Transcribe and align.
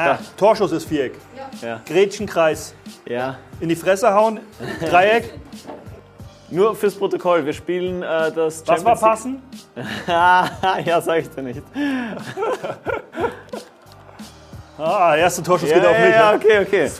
Ah, 0.00 0.18
Torschuss 0.36 0.72
ist 0.72 0.86
Viereck. 0.88 1.14
Ja. 1.62 1.80
Gretchenkreis. 1.86 2.74
Ja. 3.06 3.36
In 3.60 3.68
die 3.68 3.76
Fresse 3.76 4.12
hauen. 4.14 4.40
Dreieck. 4.80 5.32
Nur 6.52 6.74
fürs 6.74 6.96
Protokoll, 6.96 7.44
wir 7.46 7.52
spielen 7.52 8.02
äh, 8.02 8.32
das 8.32 8.64
Was 8.66 8.84
war 8.84 8.96
Champions 8.96 9.40
League- 9.74 9.80
passen? 10.06 10.84
ja, 10.86 11.00
sag 11.00 11.18
ich 11.18 11.30
dir 11.30 11.42
nicht. 11.42 11.62
Ah, 14.82 15.14
erster 15.14 15.42
Torschuss 15.42 15.68
Ja, 15.68 15.78
geht 15.78 15.86
auf 15.86 15.98
mich. 15.98 16.10
ja, 16.14 16.32
ne? 16.32 16.38
okay, 16.38 16.58
okay. 16.60 16.90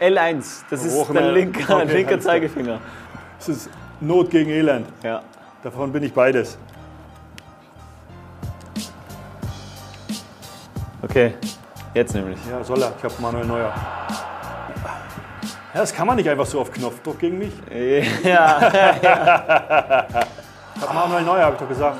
L1, 0.00 0.62
das 0.70 0.84
ist 0.84 0.94
Hoch 0.94 1.10
der 1.12 1.32
linke, 1.32 1.62
Okay, 1.74 1.92
linke. 1.92 2.20
Zeigefinger. 2.20 2.78
Das 3.38 3.48
ist 3.48 3.70
Not 4.00 4.30
gegen 4.30 4.50
Elend. 4.50 4.86
Ja. 5.02 5.20
Davon 5.64 5.90
bin 5.92 6.04
ich 6.04 6.12
beides. 6.14 6.56
Okay, 11.02 11.34
jetzt 11.94 12.14
nämlich. 12.14 12.38
Ja, 12.50 12.62
soll 12.64 12.82
er. 12.82 12.92
Ich 12.98 13.04
habe 13.04 13.14
Manuel 13.20 13.46
Neuer. 13.46 13.72
Ja, 15.72 15.80
das 15.80 15.94
kann 15.94 16.06
man 16.06 16.16
nicht 16.16 16.28
einfach 16.28 16.46
so 16.46 16.60
auf 16.60 16.70
Knopf. 16.72 16.96
Doch 17.04 17.16
gegen 17.18 17.38
mich. 17.38 17.52
Ja, 18.24 18.70
Ich 20.76 20.82
hab 20.82 20.94
Manuel 20.94 21.22
Neuer, 21.22 21.44
habe 21.44 21.54
ich 21.54 21.60
doch 21.60 21.68
gesagt. 21.68 21.98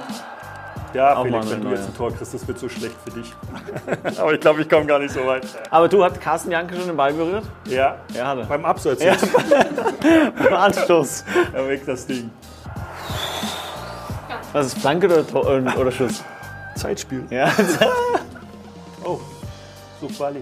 Ja, 0.93 1.15
Auch 1.15 1.23
Felix, 1.23 1.37
Manuel 1.45 1.53
wenn 1.53 1.61
du 1.63 1.69
Neuer. 1.69 1.77
jetzt 1.79 1.89
ein 1.89 1.97
Tor 1.97 2.13
kriegst, 2.13 2.35
das 2.35 2.49
wird 2.49 2.59
so 2.59 2.69
schlecht 2.69 2.97
für 3.05 3.11
dich. 3.11 3.33
Aber 4.19 4.33
ich 4.35 4.41
glaube, 4.41 4.63
ich 4.63 4.69
komme 4.69 4.87
gar 4.87 4.99
nicht 4.99 5.15
so 5.15 5.25
weit. 5.25 5.47
aber 5.71 5.87
du, 5.89 6.03
hat 6.03 6.21
Carsten 6.21 6.51
Janke 6.51 6.75
schon 6.75 6.87
den 6.89 6.97
Ball 6.97 7.13
berührt? 7.13 7.45
Ja, 7.67 7.95
Ja, 8.13 8.27
hat 8.29 8.39
er. 8.39 8.45
beim 8.47 8.65
Abseits 8.65 9.01
jetzt. 9.03 9.29
Beim 10.37 10.55
Anstoß. 10.55 11.25
Er 11.53 11.69
weg 11.69 11.83
das 11.87 12.07
Ding. 12.07 12.29
Was 14.53 14.67
ist 14.67 14.79
Flanke 14.79 15.07
oder, 15.07 15.25
Tor- 15.25 15.49
äh, 15.49 15.79
oder 15.79 15.93
Schuss? 15.93 16.25
Zeitspiel. 16.75 17.25
Ja. 17.31 17.51
Oh, 19.05 19.21
such 20.01 20.19
Bali. 20.19 20.41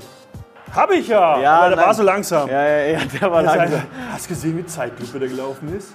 Hab 0.74 0.90
ich 0.90 1.08
ja, 1.08 1.38
Ja, 1.40 1.56
aber 1.60 1.68
der 1.68 1.76
nein. 1.76 1.86
war 1.86 1.94
so 1.94 2.02
langsam. 2.02 2.48
Ja, 2.48 2.62
ja, 2.62 2.86
ja, 2.92 2.98
der 3.20 3.30
war 3.32 3.40
ist 3.40 3.46
langsam. 3.46 3.60
einfach- 3.60 3.82
Hast 4.12 4.24
du 4.26 4.28
gesehen, 4.34 4.58
wie 4.58 4.66
Zeitlupe 4.66 5.18
der 5.18 5.28
gelaufen 5.28 5.76
ist? 5.76 5.88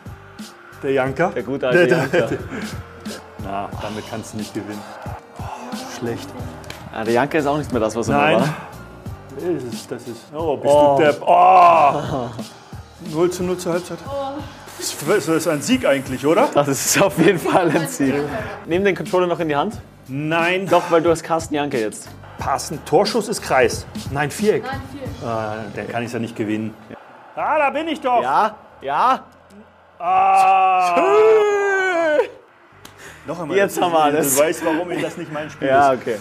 Der 0.82 0.92
Janker? 0.92 1.30
Der 1.30 1.44
gute 1.44 1.68
alte 1.68 1.88
Janker. 1.88 2.30
Na, 3.44 3.70
damit 3.82 4.04
kannst 4.10 4.34
du 4.34 4.38
nicht 4.38 4.54
gewinnen. 4.54 4.82
Schlecht. 6.00 6.28
Ja, 6.92 7.04
der 7.04 7.14
Janke 7.14 7.38
ist 7.38 7.46
auch 7.46 7.58
nicht 7.58 7.72
mehr 7.72 7.82
das, 7.82 7.96
was 7.96 8.08
er 8.10 8.18
Nein. 8.18 8.36
war. 8.40 8.50
Nee, 9.40 9.54
Das 9.56 9.64
ist, 9.74 9.92
das 9.92 10.02
ist. 10.08 10.22
Oh, 10.36 10.58
bist 10.58 10.74
Oh. 10.74 10.96
du 10.98 11.04
Depp. 11.04 11.22
Oh! 11.26 12.30
0 13.12 13.32
zu 13.32 13.44
0 13.44 13.58
zur 13.58 13.74
Halbzeit. 13.74 13.98
Das 15.08 15.28
ist 15.28 15.48
ein 15.48 15.62
Sieg 15.62 15.86
eigentlich, 15.86 16.26
oder? 16.26 16.50
Das 16.54 16.68
ist 16.68 17.02
auf 17.02 17.18
jeden 17.20 17.40
Fall 17.40 17.70
ein 17.70 17.88
Ziel. 17.88 18.28
Nimm 18.66 18.84
den 18.84 18.96
Controller 18.96 19.28
noch 19.28 19.40
in 19.40 19.48
die 19.50 19.56
Hand. 19.56 19.76
Nein. 20.08 20.68
Doch, 20.68 20.84
weil 20.90 21.02
du 21.02 21.10
hast 21.10 21.24
Carsten 21.24 21.54
Janke 21.56 21.80
jetzt. 21.80 22.08
Passen. 22.44 22.84
Torschuss 22.84 23.30
ist 23.30 23.42
Kreis. 23.42 23.86
Nein, 24.12 24.30
Viereck. 24.30 24.64
Nein, 24.64 24.82
vier. 24.92 25.28
Ah, 25.30 25.56
der 25.76 25.86
kann 25.86 26.04
ich 26.04 26.12
ja 26.12 26.20
nicht 26.20 26.36
gewinnen. 26.36 26.74
Ah, 27.38 27.58
da 27.58 27.70
bin 27.70 27.88
ich 27.88 28.02
doch. 28.02 28.22
Ja, 28.22 28.56
ja. 28.82 29.24
Ah. 29.98 30.96
Noch 33.26 33.40
einmal. 33.40 33.56
Jetzt 33.56 33.82
haben 33.82 33.94
wir 33.94 34.00
alles. 34.04 34.36
Du 34.36 34.42
weißt, 34.42 34.66
warum 34.66 34.92
ich 34.92 35.02
das 35.02 35.16
nicht 35.16 35.32
mein 35.32 35.50
Spiel 35.50 35.70
Ja, 35.70 35.94
ist. 35.94 36.02
okay. 36.02 36.18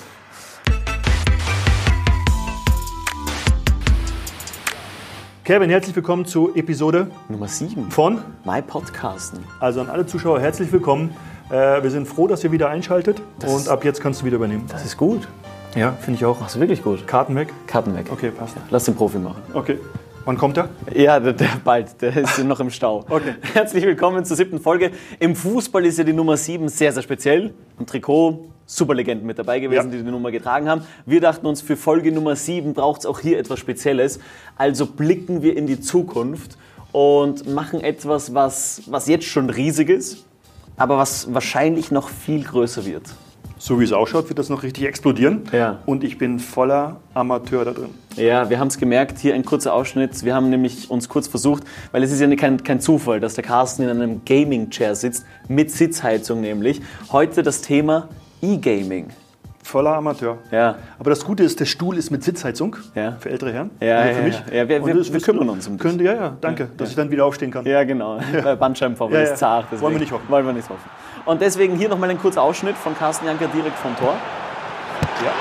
Kevin, 5.44 5.70
herzlich 5.70 5.94
willkommen 5.96 6.24
zu 6.24 6.54
Episode 6.54 7.10
Nummer 7.28 7.48
7. 7.48 7.90
von. 7.90 8.22
My 8.44 8.62
Podcasten. 8.62 9.40
Also 9.60 9.80
an 9.80 9.90
alle 9.90 10.06
Zuschauer 10.06 10.40
herzlich 10.40 10.70
willkommen. 10.72 11.14
Äh, 11.50 11.82
wir 11.82 11.90
sind 11.90 12.06
froh, 12.06 12.28
dass 12.28 12.44
ihr 12.44 12.52
wieder 12.52 12.68
einschaltet. 12.70 13.20
und 13.44 13.56
ist- 13.56 13.68
ab 13.68 13.84
jetzt 13.84 14.00
kannst 14.00 14.20
du 14.22 14.24
wieder 14.26 14.36
übernehmen. 14.36 14.66
Das 14.70 14.84
ist 14.84 14.96
gut. 14.96 15.26
Ja, 15.74 15.92
finde 15.92 16.18
ich 16.18 16.24
auch. 16.24 16.38
Machst 16.40 16.56
du 16.56 16.60
wirklich 16.60 16.82
gut. 16.82 17.06
Karten 17.06 17.34
weg. 17.34 17.48
Karten 17.66 17.94
weg. 17.96 18.06
Okay, 18.12 18.30
passt. 18.30 18.56
Lass 18.70 18.84
den 18.84 18.94
Profi 18.94 19.18
machen. 19.18 19.42
Okay. 19.54 19.78
Wann 20.24 20.36
kommt 20.38 20.56
er? 20.56 20.68
Ja, 20.94 21.18
der, 21.18 21.32
der 21.32 21.48
bald, 21.64 22.00
der 22.00 22.16
ist 22.16 22.38
noch 22.44 22.60
im 22.60 22.70
Stau. 22.70 23.04
Okay. 23.10 23.34
Herzlich 23.54 23.82
willkommen 23.84 24.24
zur 24.24 24.36
siebten 24.36 24.60
Folge. 24.60 24.92
Im 25.18 25.34
Fußball 25.34 25.84
ist 25.86 25.98
ja 25.98 26.04
die 26.04 26.12
Nummer 26.12 26.36
7 26.36 26.68
sehr, 26.68 26.92
sehr 26.92 27.02
speziell. 27.02 27.54
Im 27.78 27.86
Trikot 27.86 28.48
Superlegenden 28.66 29.26
mit 29.26 29.38
dabei 29.38 29.58
gewesen, 29.58 29.90
Ja. 29.90 29.96
die 29.98 30.04
die 30.04 30.10
Nummer 30.10 30.30
getragen 30.30 30.68
haben. 30.68 30.82
Wir 31.06 31.20
dachten 31.20 31.44
uns, 31.46 31.60
für 31.60 31.76
Folge 31.76 32.12
Nummer 32.12 32.36
7 32.36 32.72
braucht 32.74 33.00
es 33.00 33.06
auch 33.06 33.18
hier 33.18 33.38
etwas 33.38 33.58
Spezielles. 33.58 34.20
Also 34.56 34.86
blicken 34.86 35.42
wir 35.42 35.56
in 35.56 35.66
die 35.66 35.80
Zukunft 35.80 36.56
und 36.92 37.52
machen 37.52 37.80
etwas, 37.80 38.32
was, 38.34 38.82
was 38.86 39.08
jetzt 39.08 39.24
schon 39.24 39.50
riesig 39.50 39.88
ist, 39.88 40.24
aber 40.76 40.98
was 40.98 41.34
wahrscheinlich 41.34 41.90
noch 41.90 42.08
viel 42.08 42.44
größer 42.44 42.84
wird. 42.86 43.04
So 43.64 43.78
wie 43.78 43.84
es 43.84 43.92
ausschaut, 43.92 44.28
wird 44.28 44.40
das 44.40 44.48
noch 44.48 44.64
richtig 44.64 44.86
explodieren. 44.86 45.42
Ja. 45.52 45.78
Und 45.86 46.02
ich 46.02 46.18
bin 46.18 46.40
voller 46.40 46.96
Amateur 47.14 47.64
da 47.64 47.70
drin. 47.70 47.90
Ja, 48.16 48.50
wir 48.50 48.58
haben 48.58 48.66
es 48.66 48.76
gemerkt, 48.76 49.20
hier 49.20 49.34
ein 49.34 49.44
kurzer 49.44 49.72
Ausschnitt. 49.72 50.24
Wir 50.24 50.34
haben 50.34 50.50
nämlich 50.50 50.90
uns 50.90 51.08
kurz 51.08 51.28
versucht, 51.28 51.62
weil 51.92 52.02
es 52.02 52.10
ist 52.10 52.20
ja 52.20 52.34
kein, 52.34 52.60
kein 52.64 52.80
Zufall, 52.80 53.20
dass 53.20 53.34
der 53.34 53.44
Carsten 53.44 53.82
in 53.84 53.88
einem 53.90 54.24
Gaming-Chair 54.24 54.96
sitzt, 54.96 55.24
mit 55.46 55.70
Sitzheizung 55.70 56.40
nämlich. 56.40 56.82
Heute 57.12 57.44
das 57.44 57.60
Thema 57.60 58.08
E-Gaming. 58.42 59.10
Voller 59.62 59.94
Amateur. 59.94 60.38
Ja. 60.50 60.74
Aber 60.98 61.10
das 61.10 61.24
Gute 61.24 61.44
ist, 61.44 61.60
der 61.60 61.66
Stuhl 61.66 61.96
ist 61.96 62.10
mit 62.10 62.24
Sitzheizung 62.24 62.74
Ja. 62.96 63.12
für 63.20 63.30
ältere 63.30 63.52
Herren. 63.52 63.70
Ja, 63.80 63.98
also 64.00 64.18
für 64.18 64.24
mich. 64.24 64.42
ja. 64.52 64.68
Wir- 64.68 64.84
wir- 64.84 64.94
das 64.94 65.12
wir 65.12 65.20
kümmern 65.20 65.48
uns 65.50 65.68
um. 65.68 65.78
Könnte, 65.78 66.02
ja, 66.02 66.14
ja, 66.14 66.36
danke, 66.40 66.68
dass 66.76 66.90
ich 66.90 66.96
dann 66.96 67.12
wieder 67.12 67.24
aufstehen 67.24 67.52
kann. 67.52 67.64
Ja, 67.64 67.84
genau. 67.84 68.18
Bei 68.42 68.56
Bandscheibenvorfall 68.56 69.18
Ja, 69.22 69.30
ist 69.30 69.38
zart. 69.38 69.66
Wollen 69.80 69.94
wir 69.94 70.00
nicht 70.00 70.10
hoffen. 70.10 70.28
Wollen 70.28 70.44
wir 70.46 70.52
nicht 70.52 70.68
hoffen. 70.68 70.90
Und 71.24 71.40
deswegen 71.40 71.76
hier 71.76 71.88
nochmal 71.88 72.10
ein 72.10 72.18
kurzer 72.18 72.42
Ausschnitt 72.42 72.76
von 72.76 72.96
Carsten 72.96 73.26
Janker 73.26 73.46
direkt 73.48 73.78
vom 73.78 73.96
Tor. 73.96 74.14
Ja. 75.24 75.32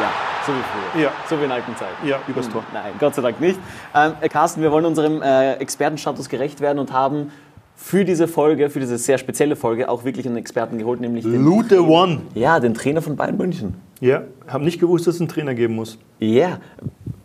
Ja, 0.00 0.10
so 0.46 0.52
wie 0.52 0.92
früher. 0.92 1.02
Ja. 1.02 1.12
So 1.28 1.38
wie 1.40 1.44
in 1.44 1.50
alten 1.50 1.76
Zeiten. 1.76 2.06
Ja, 2.06 2.18
übers 2.28 2.48
Tor. 2.48 2.62
Nein, 2.72 2.92
Gott 2.98 3.14
sei 3.14 3.22
Dank 3.22 3.40
nicht. 3.40 3.58
Ähm, 3.94 4.12
äh, 4.20 4.28
Carsten, 4.28 4.62
wir 4.62 4.70
wollen 4.70 4.84
unserem 4.84 5.20
äh, 5.20 5.54
Expertenstatus 5.54 6.28
gerecht 6.28 6.60
werden 6.60 6.78
und 6.78 6.92
haben 6.92 7.32
für 7.74 8.04
diese 8.04 8.28
Folge, 8.28 8.70
für 8.70 8.78
diese 8.80 8.96
sehr 8.98 9.18
spezielle 9.18 9.56
Folge, 9.56 9.88
auch 9.88 10.04
wirklich 10.04 10.26
einen 10.26 10.36
Experten 10.36 10.78
geholt, 10.78 11.00
nämlich 11.00 11.24
den, 11.24 11.44
Lute 11.44 11.84
One. 11.84 12.20
ja, 12.34 12.60
den 12.60 12.74
Trainer 12.74 13.02
von 13.02 13.16
Bayern 13.16 13.36
München. 13.36 13.74
Ja, 14.00 14.22
habe 14.46 14.64
nicht 14.64 14.78
gewusst, 14.78 15.06
dass 15.06 15.16
es 15.16 15.20
einen 15.20 15.28
Trainer 15.28 15.54
geben 15.54 15.74
muss. 15.74 15.98
Ja, 16.20 16.58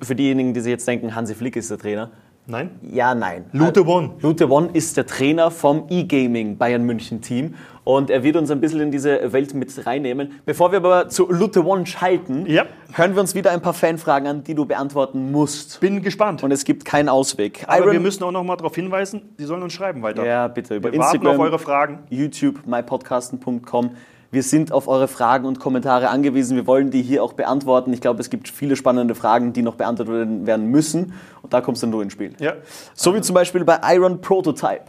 für 0.01 0.16
diejenigen, 0.16 0.53
die 0.53 0.62
sich 0.62 0.72
jetzt 0.72 0.88
denken, 0.88 1.16
Hansi 1.16 1.35
Flick 1.35 1.56
ist 1.56 1.69
der 1.69 1.78
Trainer. 1.78 2.09
Nein? 2.50 2.72
Ja, 2.81 3.13
nein. 3.13 3.46
Lute 3.52 3.85
One. 3.85 4.12
Lute 4.22 4.50
One 4.50 4.69
ist 4.72 4.96
der 4.96 5.06
Trainer 5.06 5.52
vom 5.52 5.84
E-Gaming 5.90 6.58
Bayern 6.58 6.84
München 6.84 7.19
Team 7.22 7.56
und 7.84 8.09
er 8.09 8.24
wird 8.24 8.38
uns 8.38 8.50
ein 8.52 8.62
bisschen 8.62 8.80
in 8.80 8.90
diese 8.91 9.34
Welt 9.34 9.53
mit 9.53 9.85
reinnehmen. 9.85 10.40
Bevor 10.46 10.72
wir 10.72 10.78
aber 10.78 11.09
zu 11.09 11.30
Lute 11.30 11.66
One 11.66 11.86
schalten, 11.86 12.46
Ja. 12.46 12.63
hören 12.94 13.16
wir 13.16 13.22
uns 13.22 13.36
wieder 13.36 13.52
ein 13.52 13.62
paar 13.62 13.74
Fanfragen 13.74 14.28
an, 14.28 14.44
die 14.46 14.56
du 14.56 14.66
beantworten 14.66 15.30
musst. 15.31 15.81
Bin 15.81 16.02
gespannt. 16.02 16.41
Und 16.41 16.52
es 16.52 16.63
gibt 16.63 16.86
keinen 16.86 17.09
Ausweg. 17.09 17.66
Aber 17.68 17.80
Iron- 17.80 17.91
wir 17.91 18.00
müssen 18.00 18.24
auch 18.24 18.31
noch 18.31 18.44
mal 18.46 18.56
darauf 18.56 18.75
hinweisen, 18.75 19.22
Sie 19.38 19.44
sollen 19.44 19.62
uns 19.63 19.74
schreiben 19.74 20.02
weiter. 20.02 20.25
ja, 20.25 20.47
bitte 20.47 20.75
über 20.78 20.91
wir 20.94 21.00
warten 21.00 21.18
Instagram, 21.18 21.40
auf 21.41 21.46
eure 21.46 21.59
Fragen. 21.59 22.00
YouTube, 22.09 22.66
mypodcasten.com. 22.66 23.91
Wir 24.30 24.44
sind 24.44 24.74
auf 24.74 24.88
eure 24.90 25.08
Fragen 25.08 25.46
und 25.46 25.60
Kommentare 25.60 26.10
angewiesen. 26.10 26.58
Wir 26.58 26.68
wollen 26.68 26.92
die 26.92 27.02
hier 27.02 27.24
auch 27.24 27.34
beantworten. 27.34 27.94
Ich 27.94 28.02
glaube, 28.02 28.20
es 28.20 28.30
gibt 28.30 28.50
viele 28.50 28.76
spannende 28.76 29.16
Fragen, 29.16 29.54
die 29.54 29.62
noch 29.62 29.76
beantwortet 29.76 30.46
werden 30.46 30.68
müssen. 30.68 31.14
Und 31.42 31.54
da 31.54 31.62
kommst 31.62 31.82
dann 31.82 31.92
du 31.92 32.02
ins 32.02 32.14
Spiel. 32.14 32.34
Ja. 32.40 32.54
So 32.94 33.16
wie 33.16 33.22
zum 33.22 33.34
Beispiel 33.34 33.64
bei 33.64 33.80
Iron 33.94 34.20
Prototype. 34.20 34.84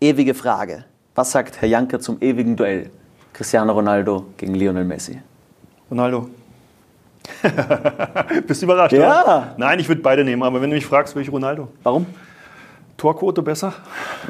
Ewige 0.00 0.34
Frage. 0.34 0.84
Was 1.14 1.32
sagt 1.32 1.60
Herr 1.60 1.68
Janker 1.68 2.00
zum 2.00 2.18
ewigen 2.20 2.56
Duell? 2.56 2.90
Cristiano 3.32 3.72
Ronaldo 3.72 4.26
gegen 4.36 4.54
Lionel 4.54 4.84
Messi. 4.84 5.20
Ronaldo. 5.90 6.28
Bist 8.46 8.62
du 8.62 8.66
überrascht? 8.66 8.92
Ja. 8.92 9.22
Oder? 9.22 9.54
Nein, 9.56 9.78
ich 9.78 9.88
würde 9.88 10.02
beide 10.02 10.24
nehmen, 10.24 10.42
aber 10.42 10.60
wenn 10.60 10.70
du 10.70 10.76
mich 10.76 10.86
fragst, 10.86 11.14
will 11.14 11.22
ich 11.22 11.32
Ronaldo. 11.32 11.68
Warum? 11.82 12.06
Torquote 13.00 13.40
besser? 13.40 13.72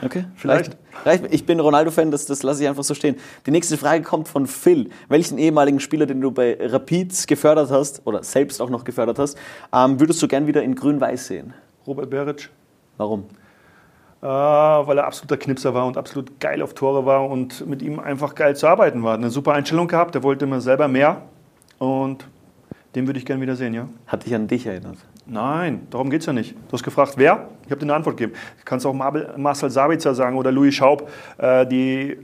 Okay, 0.05 0.27
Vielleicht. 0.37 0.77
Reicht. 1.05 1.25
Ich 1.33 1.45
bin 1.45 1.59
Ronaldo-Fan, 1.59 2.13
das, 2.13 2.27
das 2.27 2.45
lasse 2.45 2.63
ich 2.63 2.69
einfach 2.69 2.85
so 2.85 2.95
stehen. 2.95 3.17
Die 3.45 3.51
nächste 3.51 3.77
Frage 3.77 4.05
kommt 4.05 4.29
von 4.29 4.47
Phil. 4.47 4.91
Welchen 5.09 5.39
ehemaligen 5.39 5.81
Spieler, 5.81 6.07
den 6.07 6.21
du 6.21 6.31
bei 6.31 6.57
Rapid 6.61 7.27
gefördert 7.27 7.71
hast, 7.71 8.03
oder 8.07 8.23
selbst 8.23 8.63
auch 8.63 8.71
noch 8.71 8.85
gefördert 8.85 9.19
hast, 9.19 9.37
ähm, 9.75 9.99
würdest 9.99 10.23
du 10.23 10.29
gern 10.29 10.47
wieder 10.47 10.63
in 10.63 10.77
grün-weiß 10.77 11.27
sehen? 11.27 11.53
Robert 11.85 12.11
Beric. 12.11 12.49
Warum? 12.97 13.25
Äh, 14.23 14.27
weil 14.27 14.99
er 14.99 15.07
absoluter 15.07 15.37
Knipser 15.37 15.75
war 15.75 15.87
und 15.87 15.97
absolut 15.97 16.39
geil 16.39 16.63
auf 16.63 16.75
Tore 16.75 17.05
war 17.05 17.29
und 17.29 17.67
mit 17.67 17.83
ihm 17.83 17.99
einfach 17.99 18.37
geil 18.37 18.55
zu 18.55 18.69
arbeiten 18.69 19.03
war. 19.03 19.15
Eine 19.15 19.31
super 19.31 19.53
Einstellung 19.55 19.89
gehabt, 19.89 20.15
der 20.15 20.23
wollte 20.23 20.45
immer 20.45 20.61
selber 20.61 20.87
mehr 20.87 21.23
und 21.79 22.25
den 22.95 23.09
würde 23.09 23.19
ich 23.19 23.27
gern 23.27 23.41
wieder 23.41 23.57
sehen, 23.57 23.75
ja. 23.75 23.89
Hat 24.07 24.27
dich 24.27 24.35
an 24.37 24.47
dich 24.47 24.65
erinnert? 24.67 24.99
Nein, 25.31 25.87
darum 25.91 26.11
geht 26.11 26.23
es 26.23 26.27
ja 26.27 26.33
nicht. 26.33 26.57
Du 26.57 26.73
hast 26.73 26.83
gefragt, 26.83 27.13
wer? 27.15 27.49
Ich 27.65 27.71
habe 27.71 27.79
dir 27.79 27.85
eine 27.85 27.95
Antwort 27.95 28.17
gegeben. 28.17 28.37
Du 28.59 28.65
kannst 28.65 28.85
auch 28.85 28.93
Marcel 28.93 29.71
Sabitzer 29.71 30.13
sagen 30.13 30.37
oder 30.37 30.51
Louis 30.51 30.75
Schaub. 30.75 31.09
Äh, 31.39 31.67
die, 31.69 32.19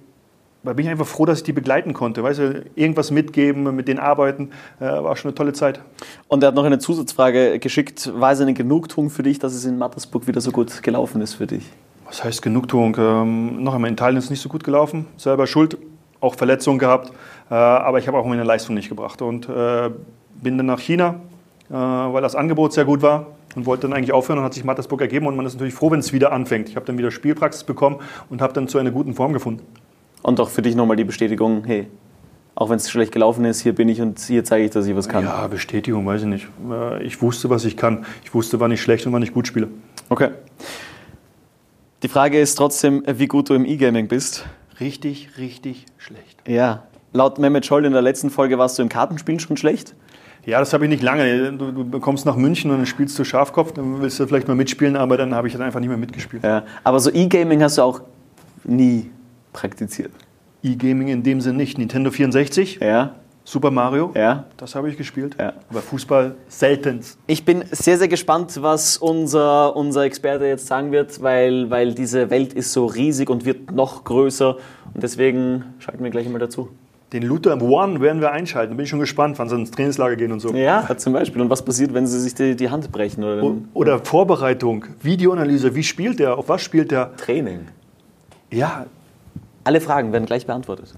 da 0.65 0.73
bin 0.73 0.87
ich 0.87 0.91
einfach 0.91 1.07
froh, 1.07 1.25
dass 1.25 1.39
ich 1.39 1.45
die 1.45 1.53
begleiten 1.53 1.93
konnte. 1.93 2.25
Weißt 2.25 2.41
du, 2.41 2.65
irgendwas 2.75 3.13
mitgeben, 3.13 3.77
mit 3.77 3.87
denen 3.87 4.01
arbeiten, 4.01 4.51
äh, 4.81 4.87
war 4.87 5.15
schon 5.15 5.29
eine 5.29 5.37
tolle 5.37 5.53
Zeit. 5.53 5.81
Und 6.27 6.43
er 6.43 6.49
hat 6.49 6.57
noch 6.57 6.65
eine 6.65 6.81
Zusatzfrage 6.81 7.61
geschickt. 7.61 8.11
War 8.13 8.33
es 8.33 8.41
eine 8.41 8.55
Genugtuung 8.55 9.09
für 9.09 9.23
dich, 9.23 9.39
dass 9.39 9.55
es 9.55 9.65
in 9.65 9.79
Mattersburg 9.79 10.27
wieder 10.27 10.41
so 10.41 10.51
gut 10.51 10.83
gelaufen 10.83 11.21
ist 11.21 11.35
für 11.35 11.47
dich? 11.47 11.65
Was 12.07 12.25
heißt 12.25 12.43
Genugtuung? 12.43 12.97
Ähm, 12.99 13.63
noch 13.63 13.75
einmal, 13.75 13.89
in 13.89 13.95
Italien 13.95 14.19
ist 14.19 14.25
es 14.25 14.31
nicht 14.31 14.43
so 14.43 14.49
gut 14.49 14.65
gelaufen. 14.65 15.07
Selber 15.17 15.47
schuld, 15.47 15.79
auch 16.19 16.35
Verletzungen 16.35 16.81
gehabt. 16.81 17.13
Äh, 17.51 17.55
aber 17.55 18.01
ich 18.01 18.09
habe 18.09 18.19
auch 18.19 18.27
meine 18.27 18.43
Leistung 18.43 18.75
nicht 18.75 18.89
gebracht. 18.89 19.23
Und 19.23 19.49
äh, 19.49 19.91
bin 20.43 20.57
dann 20.57 20.67
nach 20.67 20.81
China, 20.81 21.21
weil 21.69 22.23
das 22.23 22.35
Angebot 22.35 22.73
sehr 22.73 22.85
gut 22.85 23.03
war 23.03 23.27
und 23.55 23.67
wollte 23.67 23.83
dann 23.83 23.93
eigentlich 23.93 24.13
aufhören 24.13 24.39
und 24.39 24.45
hat 24.45 24.55
sich 24.55 24.65
Mattersburg 24.65 25.01
ergeben 25.01 25.27
und 25.27 25.37
man 25.37 25.47
ist 25.47 25.55
natürlich 25.55 25.75
froh, 25.75 25.91
wenn 25.91 26.01
es 26.01 26.13
wieder 26.13 26.33
anfängt. 26.33 26.69
Ich 26.69 26.77
habe 26.77 26.87
dann 26.87 26.99
wieder 26.99 27.11
Spielpraxis 27.11 27.65
bekommen 27.65 27.97
und 28.31 28.43
habe 28.43 28.53
dann 28.53 28.69
zu 28.69 28.79
einer 28.79 28.91
guten 28.91 29.15
Form 29.15 29.33
gefunden. 29.33 29.63
Und 30.23 30.41
auch 30.41 30.49
für 30.49 30.63
dich 30.63 30.75
nochmal 30.75 30.97
die 30.97 31.05
Bestätigung, 31.05 31.65
hey, 31.65 31.87
auch 32.55 32.71
wenn 32.71 32.77
es 32.77 32.91
schlecht 32.91 33.13
gelaufen 33.13 33.45
ist, 33.45 33.61
hier 33.61 33.75
bin 33.75 33.89
ich 33.89 34.01
und 34.01 34.19
hier 34.19 34.43
zeige 34.43 34.65
ich, 34.65 34.71
dass 34.71 34.87
ich 34.87 34.97
was 34.97 35.09
kann. 35.09 35.25
Ja, 35.25 35.47
Bestätigung, 35.47 36.07
weiß 36.07 36.23
ich 36.23 36.27
nicht. 36.27 36.49
Äh, 36.71 37.05
Ich 37.05 37.21
wusste, 37.21 37.51
was 37.51 37.65
ich 37.65 37.77
kann. 37.77 38.07
Ich 38.25 38.33
wusste, 38.35 38.59
wann 38.61 38.73
ich 38.73 38.81
schlecht 38.81 39.07
und 39.07 39.13
wann 39.13 39.23
ich 39.23 39.33
gut 39.33 39.47
spiele. 39.47 39.69
Okay. 40.09 40.31
Die 42.03 42.09
Frage 42.09 42.41
ist 42.41 42.55
trotzdem, 42.55 43.03
wie 43.07 43.27
gut 43.27 43.51
du 43.51 43.55
im 43.55 43.65
E-Gaming 43.67 44.09
bist. 44.09 44.47
Richtig, 44.81 45.31
richtig 45.39 45.87
schlecht. 45.99 46.43
Ja. 46.49 46.85
Laut 47.13 47.39
Mehmet 47.39 47.65
Scholl 47.65 47.85
in 47.85 47.93
der 47.93 48.03
letzten 48.03 48.31
Folge 48.31 48.59
warst 48.59 48.79
du 48.79 48.83
im 48.83 48.89
Kartenspielen 48.89 49.41
schon 49.41 49.57
schlecht. 49.57 49.95
Ja, 50.47 50.61
das 50.61 50.73
habe 50.73 50.85
ich 50.85 50.91
nicht 50.91 51.03
lange. 51.03 51.53
Du, 51.53 51.73
du 51.85 52.01
kommst 52.01 52.25
nach 52.25 52.37
München 52.37 52.71
und 52.71 52.79
dann 52.79 52.87
spielst 52.87 53.19
du 53.19 53.25
Schafkopf, 53.25 53.73
dann 53.73 54.01
willst 54.01 54.19
du 54.21 54.27
vielleicht 54.27 54.47
mal 54.49 54.55
mitspielen, 54.55 54.97
aber 54.97 55.17
dann 55.17 55.35
habe 55.35 55.49
ich 55.49 55.53
dann 55.55 55.63
einfach 55.63 55.81
nicht 55.81 55.89
mehr 55.89 55.99
mitgespielt. 55.99 56.45
Ja. 56.45 56.63
Aber 56.85 57.01
so 57.01 57.11
E-Gaming 57.13 57.63
hast 57.63 57.79
du 57.79 57.83
auch 57.83 58.01
nie 58.65 59.11
praktiziert. 59.53 60.13
E-Gaming 60.63 61.09
in 61.09 61.23
dem 61.23 61.41
Sinne 61.41 61.59
nicht. 61.59 61.79
Nintendo 61.79 62.11
64, 62.11 62.79
Ja. 62.81 63.17
Super 63.49 63.71
Mario, 63.71 64.11
Ja. 64.17 64.47
das 64.57 64.75
habe 64.75 64.91
ich 64.91 64.97
gespielt. 64.97 65.37
Ja. 65.39 65.53
Aber 65.71 65.81
Fußball 65.81 66.35
selten. 66.49 66.99
Ich 67.29 67.45
bin 67.45 67.63
sehr, 67.71 67.97
sehr 67.97 68.09
gespannt, 68.09 68.61
was 68.61 68.97
unser, 68.97 69.77
unser 69.77 70.03
Experte 70.03 70.47
jetzt 70.47 70.67
sagen 70.67 70.91
wird, 70.91 71.23
weil, 71.23 71.71
weil 71.71 71.95
diese 71.95 72.29
Welt 72.31 72.53
ist 72.55 72.73
so 72.73 72.87
riesig 72.87 73.31
und 73.31 73.45
wird 73.45 73.71
noch 73.71 74.03
größer. 74.03 74.57
Und 74.95 75.01
deswegen 75.03 75.63
schalten 75.79 76.03
wir 76.03 76.11
gleich 76.11 76.29
mal 76.29 76.41
dazu. 76.41 76.71
Den 77.13 77.23
Luther 77.23 77.63
One 77.63 78.01
werden 78.01 78.21
wir 78.21 78.33
einschalten. 78.33 78.77
Bin 78.77 78.83
ich 78.83 78.91
schon 78.91 78.99
gespannt, 78.99 79.39
wann 79.39 79.49
sie 79.49 79.55
ins 79.55 79.71
Trainingslager 79.71 80.17
gehen 80.17 80.33
und 80.33 80.41
so. 80.41 80.53
Ja, 80.53 80.85
zum 80.97 81.13
Beispiel. 81.13 81.41
Und 81.41 81.49
was 81.51 81.65
passiert, 81.65 81.95
wenn 81.95 82.05
sie 82.09 82.19
sich 82.19 82.35
die, 82.35 82.57
die 82.57 82.69
Hand 82.69 82.91
brechen 82.91 83.23
oder 83.23 83.45
Oder 83.75 83.99
Vorbereitung, 84.01 84.87
Videoanalyse. 85.03 85.73
Wie 85.77 85.85
spielt 85.85 86.19
der? 86.19 86.37
Auf 86.37 86.49
was 86.49 86.63
spielt 86.63 86.91
der? 86.91 87.15
Training? 87.17 87.69
Ja, 88.51 88.87
Alle 89.63 89.81
Fragen 89.81 90.13
werden 90.13 90.27
gleich 90.27 90.47
beantwortet. 90.47 90.95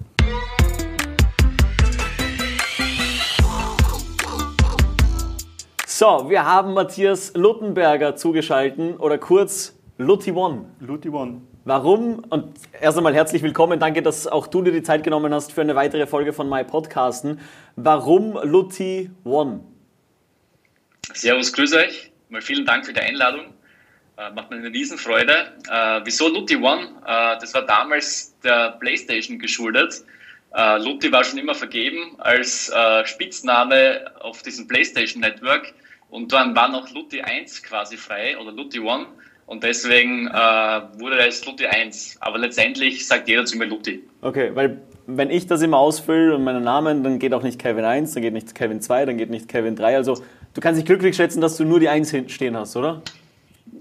So, 5.85 6.25
wir 6.29 6.45
haben 6.45 6.73
Matthias 6.73 7.33
Luttenberger 7.35 8.15
zugeschalten 8.15 8.95
oder 8.97 9.17
kurz 9.17 9.75
Lutti 9.97 10.31
One. 10.31 10.65
Luthi 10.79 11.09
One. 11.09 11.41
Warum? 11.69 12.23
Und 12.31 12.55
erst 12.81 12.97
einmal 12.97 13.13
herzlich 13.13 13.43
willkommen. 13.43 13.79
Danke, 13.79 14.01
dass 14.01 14.25
auch 14.25 14.47
du 14.47 14.63
dir 14.63 14.71
die 14.71 14.81
Zeit 14.81 15.03
genommen 15.03 15.31
hast 15.31 15.51
für 15.51 15.61
eine 15.61 15.75
weitere 15.75 16.07
Folge 16.07 16.33
von 16.33 16.49
My 16.49 16.63
Podcasten. 16.63 17.39
Warum 17.75 18.39
Lutti 18.41 19.11
One? 19.23 19.59
Servus, 21.13 21.53
grüß 21.53 21.75
euch. 21.75 22.11
Mal 22.29 22.41
vielen 22.41 22.65
Dank 22.65 22.87
für 22.87 22.93
die 22.93 23.01
Einladung. 23.01 23.53
Äh, 24.17 24.31
macht 24.31 24.49
mir 24.49 24.55
eine 24.55 24.69
Riesenfreude. 24.69 25.53
Äh, 25.69 26.01
wieso 26.05 26.27
Lutti 26.29 26.55
One? 26.55 26.87
Äh, 27.05 27.37
das 27.39 27.53
war 27.53 27.67
damals 27.67 28.35
der 28.43 28.71
PlayStation 28.79 29.37
geschuldet. 29.37 30.03
Äh, 30.55 30.79
Lutti 30.79 31.11
war 31.11 31.23
schon 31.23 31.37
immer 31.37 31.53
vergeben 31.53 32.15
als 32.17 32.69
äh, 32.69 33.05
Spitzname 33.05 34.11
auf 34.21 34.41
diesem 34.41 34.67
PlayStation 34.67 35.21
Network. 35.21 35.71
Und 36.09 36.33
dann 36.33 36.55
war 36.55 36.69
noch 36.69 36.89
Lutti 36.89 37.21
1 37.21 37.61
quasi 37.61 37.95
frei 37.95 38.39
oder 38.39 38.51
Lutti 38.51 38.79
One. 38.79 39.05
Und 39.49 39.63
deswegen 39.63 40.27
äh, 40.27 40.31
wurde 40.99 41.17
es 41.27 41.43
Lutti 41.43 41.65
1. 41.65 42.17
Aber 42.19 42.37
letztendlich 42.37 43.07
sagt 43.07 43.27
jeder 43.27 43.45
zu 43.45 43.57
mir 43.57 43.65
Lutti. 43.65 44.03
Okay, 44.21 44.51
weil 44.53 44.79
wenn 45.07 45.31
ich 45.31 45.47
das 45.47 45.63
immer 45.63 45.79
ausfülle 45.79 46.35
und 46.35 46.43
meinen 46.43 46.63
Namen, 46.63 47.03
dann 47.03 47.17
geht 47.17 47.33
auch 47.33 47.41
nicht 47.41 47.57
Kevin 47.59 47.83
1, 47.83 48.13
dann 48.13 48.21
geht 48.21 48.33
nicht 48.33 48.53
Kevin 48.53 48.79
2, 48.79 49.07
dann 49.07 49.17
geht 49.17 49.31
nicht 49.31 49.47
Kevin 49.47 49.75
3. 49.75 49.95
Also 49.95 50.21
du 50.53 50.61
kannst 50.61 50.77
dich 50.77 50.85
glücklich 50.85 51.15
schätzen, 51.15 51.41
dass 51.41 51.57
du 51.57 51.65
nur 51.65 51.79
die 51.79 51.89
1 51.89 52.11
hinten 52.11 52.29
stehen 52.29 52.55
hast, 52.55 52.75
oder? 52.75 53.01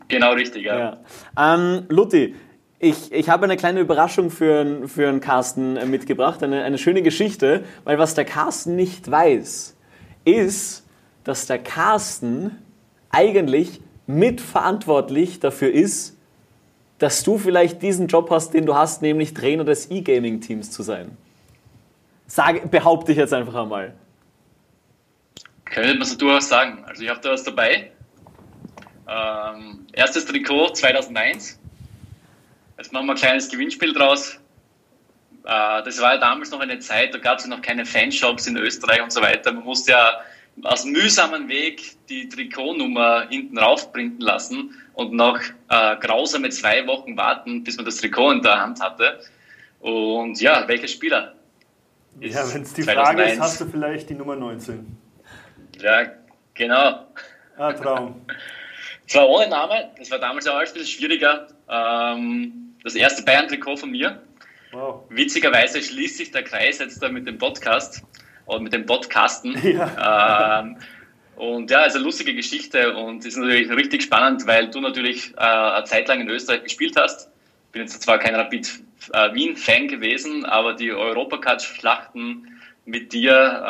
Genau 0.08 0.32
richtig, 0.32 0.64
ja. 0.64 0.96
Ja. 1.36 1.54
Ähm, 1.54 1.84
Lutti, 1.90 2.34
ich, 2.78 3.12
ich 3.12 3.28
habe 3.28 3.44
eine 3.44 3.58
kleine 3.58 3.80
Überraschung 3.80 4.30
für, 4.30 4.88
für 4.88 5.10
einen 5.10 5.20
Carsten 5.20 5.76
äh, 5.76 5.84
mitgebracht, 5.84 6.42
eine, 6.42 6.62
eine 6.64 6.78
schöne 6.78 7.02
Geschichte, 7.02 7.62
weil 7.84 7.98
was 7.98 8.14
der 8.14 8.24
Carsten 8.24 8.74
nicht 8.74 9.10
weiß, 9.10 9.76
ist, 10.24 10.86
dass 11.24 11.46
der 11.46 11.58
Carsten 11.58 12.56
eigentlich 13.10 13.82
mitverantwortlich 14.08 15.38
dafür 15.38 15.70
ist, 15.70 16.16
dass 16.98 17.22
du 17.22 17.38
vielleicht 17.38 17.82
diesen 17.82 18.08
Job 18.08 18.30
hast, 18.30 18.54
den 18.54 18.66
du 18.66 18.74
hast, 18.74 19.02
nämlich 19.02 19.34
Trainer 19.34 19.64
des 19.64 19.90
E-Gaming-Teams 19.90 20.72
zu 20.72 20.82
sein. 20.82 21.16
Sag, 22.26 22.70
behaupte 22.70 23.12
ich 23.12 23.18
jetzt 23.18 23.32
einfach 23.32 23.54
einmal. 23.54 23.94
Könnte 25.66 25.94
man 25.94 26.08
so 26.08 26.16
durchaus 26.16 26.48
sagen. 26.48 26.84
Also 26.86 27.02
ich 27.02 27.10
habe 27.10 27.20
da 27.20 27.30
was 27.30 27.44
dabei. 27.44 27.92
Ähm, 29.08 29.86
erstes 29.92 30.24
Trikot 30.24 30.70
2001. 30.70 31.58
Jetzt 32.78 32.92
machen 32.92 33.06
wir 33.06 33.12
ein 33.12 33.18
kleines 33.18 33.48
Gewinnspiel 33.48 33.92
draus. 33.92 34.38
Äh, 35.44 35.82
das 35.82 36.00
war 36.00 36.14
ja 36.14 36.20
damals 36.20 36.50
noch 36.50 36.60
eine 36.60 36.78
Zeit, 36.78 37.14
da 37.14 37.18
gab 37.18 37.38
es 37.38 37.44
ja 37.44 37.50
noch 37.50 37.62
keine 37.62 37.84
Fanshops 37.84 38.46
in 38.46 38.56
Österreich 38.56 39.02
und 39.02 39.12
so 39.12 39.20
weiter. 39.20 39.52
Man 39.52 39.64
musste 39.64 39.92
ja 39.92 40.20
aus 40.64 40.84
mühsamen 40.84 41.48
Weg 41.48 41.96
die 42.08 42.28
Trikotnummer 42.28 43.28
hinten 43.28 43.58
raufprinten 43.58 44.20
lassen 44.20 44.74
und 44.94 45.12
noch 45.12 45.40
äh, 45.68 45.96
grausame 45.96 46.48
zwei 46.50 46.86
Wochen 46.86 47.16
warten, 47.16 47.64
bis 47.64 47.76
man 47.76 47.84
das 47.84 47.96
Trikot 47.96 48.32
in 48.32 48.42
der 48.42 48.60
Hand 48.60 48.80
hatte. 48.80 49.20
Und 49.80 50.40
ja, 50.40 50.66
welcher 50.66 50.88
Spieler? 50.88 51.34
Ja, 52.20 52.52
wenn 52.52 52.62
es 52.62 52.74
die 52.74 52.82
Frage 52.82 53.22
ist, 53.22 53.36
2001? 53.36 53.40
hast 53.40 53.60
du 53.60 53.66
vielleicht 53.66 54.10
die 54.10 54.14
Nummer 54.14 54.34
19. 54.34 54.96
Ja, 55.80 56.06
genau. 56.54 57.06
Ah, 57.56 57.72
Traum. 57.72 58.20
Zwar 59.06 59.28
ohne 59.28 59.48
Name, 59.48 59.90
das 59.98 60.10
war 60.10 60.18
damals 60.18 60.46
auch 60.46 60.56
alles 60.56 60.70
ein 60.70 60.80
bisschen 60.80 60.98
schwieriger. 60.98 61.48
Ähm, 61.68 62.74
das 62.84 62.94
erste 62.94 63.22
Bayern-Trikot 63.22 63.76
von 63.76 63.90
mir. 63.90 64.20
Wow. 64.72 65.04
Witzigerweise 65.08 65.82
schließt 65.82 66.18
sich 66.18 66.30
der 66.30 66.42
Kreis 66.42 66.78
jetzt 66.78 67.02
da 67.02 67.08
mit 67.08 67.26
dem 67.26 67.38
Podcast 67.38 68.02
oder 68.48 68.60
mit 68.60 68.72
dem 68.72 68.86
Podcasten. 68.86 69.56
Ja. 69.68 70.60
Ähm, 70.60 70.76
und 71.36 71.70
ja, 71.70 71.84
ist 71.84 71.94
eine 71.94 72.04
lustige 72.04 72.34
Geschichte 72.34 72.96
und 72.96 73.24
ist 73.24 73.36
natürlich 73.36 73.70
richtig 73.70 74.02
spannend, 74.02 74.46
weil 74.46 74.70
du 74.70 74.80
natürlich 74.80 75.34
äh, 75.36 75.40
eine 75.40 75.84
Zeit 75.84 76.08
lang 76.08 76.20
in 76.20 76.28
Österreich 76.28 76.64
gespielt 76.64 76.96
hast. 76.96 77.30
Bin 77.70 77.82
jetzt 77.82 78.02
zwar 78.02 78.18
kein 78.18 78.34
Rapid 78.34 78.80
äh, 79.12 79.32
Wien-Fan 79.34 79.86
gewesen, 79.86 80.44
aber 80.44 80.74
die 80.74 80.90
Europacup-Schlachten 80.90 82.60
mit 82.86 83.12
dir 83.12 83.32
äh, 83.32 83.64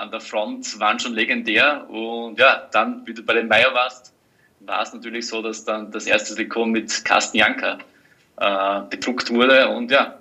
an 0.00 0.10
der 0.12 0.20
Front 0.20 0.78
waren 0.78 1.00
schon 1.00 1.14
legendär. 1.14 1.88
Und 1.90 2.38
ja, 2.38 2.68
dann, 2.70 3.04
wie 3.06 3.14
du 3.14 3.22
bei 3.22 3.34
den 3.34 3.48
Meier 3.48 3.74
warst, 3.74 4.12
war 4.60 4.82
es 4.82 4.92
natürlich 4.92 5.26
so, 5.26 5.42
dass 5.42 5.64
dann 5.64 5.90
das 5.90 6.06
erste 6.06 6.36
Trikot 6.36 6.66
mit 6.66 7.04
Carsten 7.04 7.38
Janker 7.38 7.78
äh, 8.36 8.80
bedruckt 8.90 9.30
wurde. 9.30 9.68
Und 9.70 9.90
ja, 9.90 10.18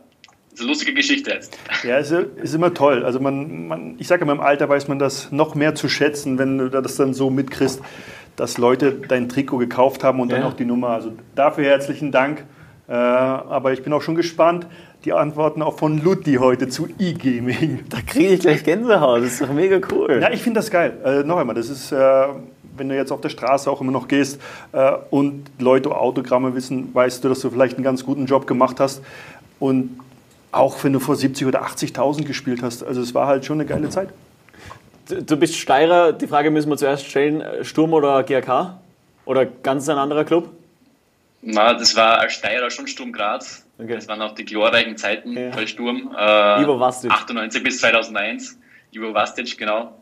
ist 0.58 0.62
eine 0.62 0.70
lustige 0.70 0.94
Geschichte 0.94 1.32
jetzt. 1.32 1.58
Ja, 1.84 1.98
ist, 1.98 2.12
ist 2.12 2.56
immer 2.56 2.74
toll. 2.74 3.04
Also 3.06 3.20
man, 3.20 3.68
man, 3.68 3.96
ich 4.00 4.08
sage 4.08 4.24
immer, 4.24 4.34
im 4.34 4.40
Alter 4.42 4.68
weiß 4.68 4.88
man 4.88 5.00
das 5.00 5.32
noch 5.32 5.56
mehr 5.56 5.76
zu 5.76 5.88
schätzen, 5.88 6.38
wenn 6.38 6.58
du 6.58 6.70
das 6.70 6.96
dann 6.96 7.14
so 7.14 7.30
mitkriegst, 7.30 7.82
dass 8.36 8.58
Leute 8.58 8.94
dein 9.08 9.30
Trikot 9.30 9.58
gekauft 9.58 10.04
haben 10.04 10.20
und 10.20 10.32
dann 10.32 10.42
Ja. 10.42 10.48
auch 10.48 10.54
die 10.54 10.66
Nummer. 10.66 10.90
Also 10.90 11.14
dafür 11.36 11.66
herzlichen 11.66 12.12
Dank. 12.12 12.44
Äh, 12.88 12.94
aber 12.94 13.74
ich 13.74 13.84
bin 13.84 13.92
auch 13.94 14.02
schon 14.02 14.16
gespannt, 14.16 14.66
die 15.06 15.14
Antworten 15.14 15.62
auch 15.62 15.78
von 15.78 16.02
Lutti 16.04 16.36
heute 16.36 16.68
zu 16.70 16.88
E-Gaming. 16.98 17.82
Da 17.90 17.98
kriege 18.06 18.30
ich 18.30 18.40
gleich 18.40 18.64
Gänsehaut, 18.64 19.22
das 19.22 19.34
ist 19.34 19.42
doch 19.42 19.54
mega 19.54 19.80
cool. 19.92 20.20
Ja, 20.22 20.32
ich 20.32 20.42
finde 20.42 20.60
das 20.60 20.72
geil. 20.72 20.94
Äh, 21.04 21.24
noch 21.24 21.38
einmal, 21.38 21.56
das 21.56 21.70
ist, 21.70 21.92
äh, 21.92 21.98
wenn 22.78 22.90
du 22.90 22.96
jetzt 22.96 23.12
auf 23.12 23.22
der 23.22 23.30
Straße 23.30 23.70
auch 23.70 23.82
immer 23.82 23.92
noch 23.92 24.08
gehst 24.08 24.40
äh, 24.72 24.92
und 25.12 25.46
Leute 25.60 25.96
Autogramme 25.96 26.56
wissen, 26.56 26.94
weißt 26.94 27.24
du, 27.24 27.30
dass 27.30 27.42
du 27.42 27.50
vielleicht 27.50 27.76
einen 27.76 27.84
ganz 27.84 28.04
guten 28.06 28.26
Job 28.26 28.48
gemacht 28.48 28.80
hast. 28.80 29.02
Und 29.60 29.98
auch 30.58 30.84
wenn 30.84 30.94
du 30.94 31.00
vor 31.00 31.16
70 31.16 31.48
oder 31.48 31.64
80.000 31.64 32.26
gespielt 32.26 32.62
hast. 32.64 32.84
Also 32.84 33.02
es 33.02 33.14
war 33.14 33.28
halt 33.28 33.46
schon 33.46 33.60
eine 33.60 33.68
geile 33.70 33.90
Zeit. 33.90 34.10
Du- 35.26 35.38
bist 35.38 35.56
Steirer, 35.56 36.12
die 36.12 36.28
Frage 36.28 36.52
müssen 36.52 36.70
wir 36.70 36.78
zuerst 36.78 37.06
stellen, 37.06 37.44
Sturm 37.64 37.94
oder 37.94 38.24
GRK? 38.24 38.78
Oder 39.26 39.46
ganz 39.46 39.88
ein 39.90 39.98
anderer 39.98 40.24
Club? 40.26 40.50
Na, 41.42 41.74
das 41.74 41.96
war 41.96 42.20
als 42.20 42.34
Steirer 42.34 42.70
schon 42.70 42.88
Sturm 42.88 43.12
Graz. 43.12 43.64
Okay. 43.78 43.94
Das 43.96 44.08
waren 44.08 44.22
auch 44.22 44.34
die 44.34 44.44
glorreichen 44.46 44.98
Zeiten 44.98 45.34
Ja. 45.38 45.50
bei 45.52 45.66
Sturm. 45.68 46.14
Äh, 46.18 46.64
Ivo 46.64 46.80
Vastic. 46.80 47.12
98 47.12 47.64
bis 47.64 47.80
2001. 47.80 48.58
Ivo 48.92 49.14
Vastic, 49.14 49.58
genau. 49.58 49.94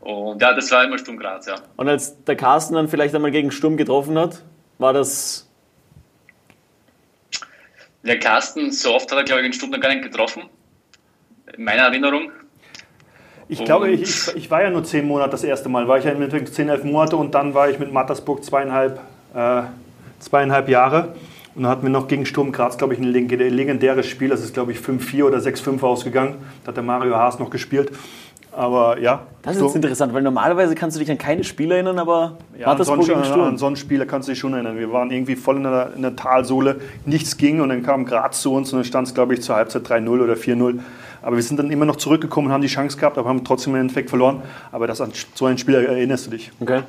Und 0.00 0.40
ja, 0.40 0.52
das 0.54 0.70
war 0.70 0.84
immer 0.84 0.98
Sturm 0.98 1.18
Graz, 1.18 1.46
ja. 1.46 1.56
Und 1.76 1.88
als 1.88 2.22
der 2.24 2.36
Carsten 2.36 2.74
dann 2.74 2.88
vielleicht 2.88 3.14
einmal 3.14 3.30
gegen 3.30 3.50
Sturm 3.50 3.76
getroffen 3.76 4.18
hat, 4.18 4.42
war 4.78 4.92
das. 4.92 5.48
Der 8.06 8.18
Carsten, 8.18 8.70
so 8.70 8.94
oft 8.94 9.10
hat 9.10 9.18
er, 9.18 9.24
glaube 9.24 9.40
ich, 9.42 9.46
den 9.48 9.52
Sturm 9.52 9.70
noch 9.70 9.80
gar 9.80 9.88
nicht 9.90 10.02
getroffen. 10.02 10.42
In 11.56 11.64
meiner 11.64 11.82
Erinnerung. 11.84 12.30
Ich 13.48 13.60
Und- 13.60 13.64
glaube, 13.66 13.90
ich, 13.90 14.02
ich, 14.02 14.36
ich 14.36 14.50
war 14.50 14.62
ja 14.62 14.70
nur 14.70 14.84
zehn 14.84 15.06
Monate 15.06 15.30
das 15.30 15.44
erste 15.44 15.68
Mal. 15.68 15.86
War 15.88 15.98
ich 15.98 16.04
ja 16.04 16.10
im 16.10 16.20
Endeffekt 16.22 16.54
zehn, 16.54 16.68
elf 16.68 16.84
Monate 16.84 17.16
und 17.16 17.34
dann 17.34 17.54
war 17.54 17.68
ich 17.70 17.78
mit 17.78 17.92
Mattersburg 17.92 18.44
zweieinhalb, 18.44 19.00
äh, 19.34 19.62
zweieinhalb 20.20 20.68
Jahre. 20.68 21.14
Und 21.54 21.62
dann 21.62 21.70
hatten 21.70 21.82
wir 21.84 21.90
noch 21.90 22.08
gegen 22.08 22.26
Sturm 22.26 22.50
Graz, 22.52 22.76
glaube 22.78 22.94
ich, 22.94 23.00
ein 23.00 23.04
leg- 23.04 23.30
legendäres 23.30 24.06
Spiel. 24.06 24.28
Das 24.28 24.42
ist, 24.42 24.54
glaube 24.54 24.72
ich, 24.72 24.78
5-4 24.80 25.24
oder 25.24 25.38
6-5 25.38 25.82
ausgegangen. 25.84 26.36
Da 26.64 26.68
hat 26.68 26.76
der 26.76 26.82
Mario 26.82 27.14
Haas 27.16 27.38
noch 27.38 27.48
gespielt. 27.50 27.92
Aber 28.56 28.98
ja. 28.98 29.26
Das 29.42 29.54
ist 29.54 29.60
so. 29.60 29.66
jetzt 29.66 29.76
interessant, 29.76 30.14
weil 30.14 30.22
normalerweise 30.22 30.74
kannst 30.74 30.96
du 30.96 31.00
dich 31.00 31.10
an 31.10 31.18
keine 31.18 31.44
Spiele 31.44 31.74
erinnern, 31.74 31.98
aber 31.98 32.38
ja, 32.58 32.68
an, 32.68 32.82
sonst, 32.82 33.10
an 33.10 33.58
so 33.58 33.66
einen 33.66 33.76
Spieler 33.76 34.06
kannst 34.06 34.28
du 34.28 34.32
dich 34.32 34.38
schon 34.38 34.54
erinnern. 34.54 34.78
Wir 34.78 34.90
waren 34.92 35.10
irgendwie 35.10 35.36
voll 35.36 35.56
in 35.56 35.64
der, 35.64 35.90
in 35.94 36.02
der 36.02 36.16
Talsohle, 36.16 36.80
nichts 37.04 37.36
ging 37.36 37.60
und 37.60 37.68
dann 37.68 37.82
kam 37.82 38.06
Graz 38.06 38.40
zu 38.40 38.54
uns 38.54 38.72
und 38.72 38.78
dann 38.78 38.84
stand 38.84 39.08
es, 39.08 39.14
glaube 39.14 39.34
ich, 39.34 39.42
zur 39.42 39.56
Halbzeit 39.56 39.82
3-0 39.86 40.08
oder 40.08 40.34
4-0. 40.34 40.80
Aber 41.20 41.36
wir 41.36 41.42
sind 41.42 41.58
dann 41.58 41.70
immer 41.70 41.84
noch 41.84 41.96
zurückgekommen, 41.96 42.52
haben 42.52 42.62
die 42.62 42.68
Chance 42.68 42.96
gehabt, 42.96 43.18
aber 43.18 43.28
haben 43.28 43.44
trotzdem 43.44 43.74
im 43.74 43.80
Endeffekt 43.80 44.10
verloren. 44.10 44.42
Aber 44.72 44.86
das 44.86 45.00
an 45.00 45.12
so 45.34 45.46
einen 45.46 45.58
Spieler 45.58 45.82
erinnerst 45.86 46.26
du 46.26 46.30
dich. 46.30 46.52
Okay. 46.60 46.82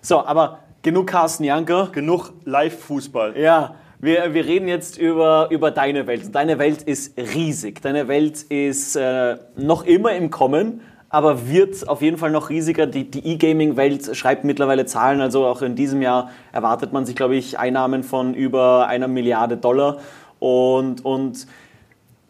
So, 0.00 0.24
aber 0.24 0.60
genug 0.82 1.08
Carsten 1.08 1.44
Janker. 1.44 1.90
Genug 1.92 2.32
Live-Fußball. 2.44 3.36
Ja, 3.36 3.74
wir, 4.02 4.32
wir 4.32 4.46
reden 4.46 4.66
jetzt 4.66 4.96
über, 4.96 5.48
über 5.50 5.70
deine 5.70 6.06
Welt. 6.06 6.34
Deine 6.34 6.58
Welt 6.58 6.82
ist 6.82 7.18
riesig. 7.18 7.82
Deine 7.82 8.08
Welt 8.08 8.42
ist 8.44 8.96
äh, 8.96 9.36
noch 9.56 9.84
immer 9.84 10.12
im 10.12 10.30
Kommen, 10.30 10.80
aber 11.10 11.48
wird 11.48 11.88
auf 11.88 12.02
jeden 12.02 12.16
Fall 12.16 12.30
noch 12.30 12.50
riesiger. 12.50 12.86
Die, 12.86 13.04
E-Gaming-Welt 13.04 14.16
schreibt 14.16 14.44
mittlerweile 14.44 14.86
Zahlen. 14.86 15.20
Also 15.20 15.44
auch 15.44 15.60
in 15.60 15.74
diesem 15.74 16.00
Jahr 16.02 16.30
erwartet 16.52 16.92
man 16.92 17.04
sich, 17.04 17.16
glaube 17.16 17.36
ich, 17.36 17.58
Einnahmen 17.58 18.04
von 18.04 18.32
über 18.32 18.86
einer 18.86 19.08
Milliarde 19.08 19.56
Dollar. 19.56 19.98
Und, 20.38 21.04
und 21.04 21.46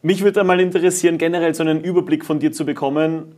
mich 0.02 0.24
würde 0.24 0.42
mal 0.44 0.58
interessieren, 0.60 1.18
generell 1.18 1.54
so 1.54 1.62
einen 1.62 1.82
Überblick 1.82 2.24
von 2.24 2.40
dir 2.40 2.52
zu 2.52 2.64
bekommen 2.64 3.34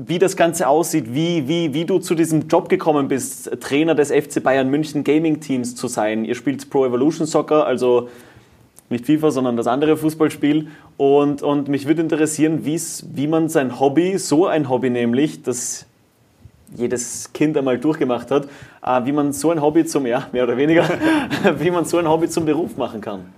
wie 0.00 0.20
das 0.20 0.36
Ganze 0.36 0.68
aussieht, 0.68 1.12
wie, 1.12 1.48
wie, 1.48 1.74
wie 1.74 1.84
du 1.84 1.98
zu 1.98 2.14
diesem 2.14 2.46
Job 2.46 2.68
gekommen 2.68 3.08
bist, 3.08 3.50
Trainer 3.60 3.96
des 3.96 4.12
FC 4.12 4.40
Bayern 4.40 4.70
München 4.70 5.02
Gaming 5.02 5.40
Teams 5.40 5.74
zu 5.74 5.88
sein. 5.88 6.24
Ihr 6.24 6.36
spielt 6.36 6.70
Pro 6.70 6.86
Evolution 6.86 7.26
Soccer, 7.26 7.66
also 7.66 8.08
nicht 8.90 9.06
FIFA, 9.06 9.30
sondern 9.30 9.56
das 9.56 9.66
andere 9.66 9.96
Fußballspiel. 9.96 10.68
Und, 10.96 11.42
und 11.42 11.68
mich 11.68 11.86
würde 11.86 12.02
interessieren, 12.02 12.64
wie 12.64 13.26
man 13.26 13.48
sein 13.48 13.78
Hobby, 13.80 14.18
so 14.18 14.46
ein 14.46 14.68
Hobby 14.68 14.90
nämlich, 14.90 15.42
das 15.42 15.86
jedes 16.74 17.32
Kind 17.32 17.56
einmal 17.56 17.78
durchgemacht 17.78 18.30
hat, 18.30 18.48
äh, 18.84 19.04
wie 19.04 19.12
man 19.12 19.32
so 19.32 19.50
ein 19.50 19.62
Hobby 19.62 19.84
zum, 19.86 20.06
ja, 20.06 20.28
mehr 20.32 20.44
oder 20.44 20.56
weniger, 20.56 20.88
wie 21.58 21.70
man 21.70 21.84
so 21.84 21.98
ein 21.98 22.08
Hobby 22.08 22.28
zum 22.28 22.44
Beruf 22.44 22.76
machen 22.76 23.00
kann. 23.00 23.32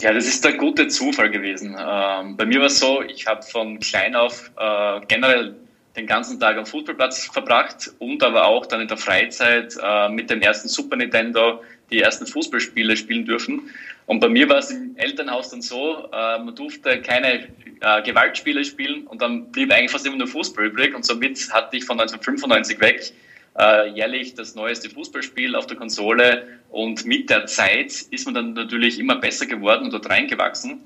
Ja, 0.00 0.12
das 0.12 0.26
ist 0.26 0.44
der 0.44 0.52
gute 0.52 0.88
Zufall 0.88 1.30
gewesen. 1.30 1.74
Ähm, 1.78 2.36
bei 2.36 2.44
mir 2.44 2.60
war 2.60 2.66
es 2.66 2.78
so, 2.78 3.02
ich 3.02 3.26
habe 3.26 3.42
von 3.42 3.80
klein 3.80 4.14
auf 4.14 4.50
äh, 4.58 5.00
generell 5.08 5.56
den 5.96 6.06
ganzen 6.06 6.38
Tag 6.38 6.58
am 6.58 6.66
Fußballplatz 6.66 7.30
verbracht 7.32 7.90
und 7.98 8.22
aber 8.22 8.44
auch 8.44 8.66
dann 8.66 8.82
in 8.82 8.88
der 8.88 8.98
Freizeit 8.98 9.74
äh, 9.82 10.10
mit 10.10 10.28
dem 10.28 10.42
ersten 10.42 10.68
Super 10.68 10.96
Nintendo 10.96 11.62
die 11.90 12.00
ersten 12.00 12.26
Fußballspiele 12.26 12.96
spielen 12.96 13.24
dürfen. 13.24 13.70
Und 14.06 14.20
bei 14.20 14.28
mir 14.28 14.48
war 14.48 14.58
es 14.58 14.70
im 14.70 14.96
Elternhaus 14.96 15.50
dann 15.50 15.62
so, 15.62 16.08
äh, 16.12 16.38
man 16.38 16.54
durfte 16.54 17.00
keine 17.02 17.48
äh, 17.80 18.02
Gewaltspiele 18.02 18.64
spielen 18.64 19.06
und 19.06 19.22
dann 19.22 19.50
blieb 19.52 19.72
eigentlich 19.72 19.90
fast 19.90 20.06
immer 20.06 20.16
nur 20.16 20.28
Fußball 20.28 20.66
übrig 20.66 20.94
und 20.94 21.04
somit 21.04 21.52
hatte 21.52 21.76
ich 21.76 21.84
von 21.84 21.98
1995 22.00 22.80
weg 22.80 23.12
äh, 23.58 23.88
jährlich 23.90 24.34
das 24.34 24.54
neueste 24.54 24.90
Fußballspiel 24.90 25.54
auf 25.56 25.66
der 25.66 25.76
Konsole 25.76 26.46
und 26.70 27.06
mit 27.06 27.30
der 27.30 27.46
Zeit 27.46 27.92
ist 28.10 28.26
man 28.26 28.34
dann 28.34 28.52
natürlich 28.52 28.98
immer 28.98 29.16
besser 29.16 29.46
geworden 29.46 29.84
und 29.84 29.92
dort 29.92 30.08
reingewachsen. 30.08 30.82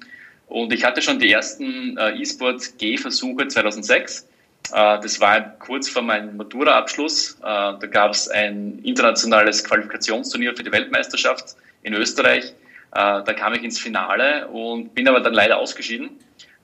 Und 0.47 0.73
ich 0.73 0.85
hatte 0.85 1.01
schon 1.01 1.19
die 1.19 1.31
ersten 1.31 1.97
äh, 1.97 2.21
E-Sport-G-Versuche 2.21 3.49
2006. 3.49 4.29
Äh, 4.73 5.01
das 5.01 5.21
war 5.21 5.41
kurz 5.59 5.89
vor 5.89 6.03
meinem 6.03 6.37
Matura-Abschluss. 6.37 7.39
Äh, 7.41 7.43
da 7.43 7.87
gab 7.91 8.13
es 8.13 8.29
ein 8.29 8.79
internationales 8.85 9.65
Qualifikationsturnier 9.65 10.55
für 10.57 10.63
die 10.63 10.73
Weltmeisterschaft 10.73 11.57
in 11.83 11.95
Österreich. 11.95 12.55
Äh, 12.93 13.23
da 13.25 13.33
kam 13.33 13.55
ich 13.55 13.63
ins 13.63 13.79
Finale 13.79 14.49
und 14.49 14.95
bin 14.95 15.09
aber 15.09 15.21
dann 15.21 15.35
leider 15.35 15.59
ausgeschieden. 15.59 16.11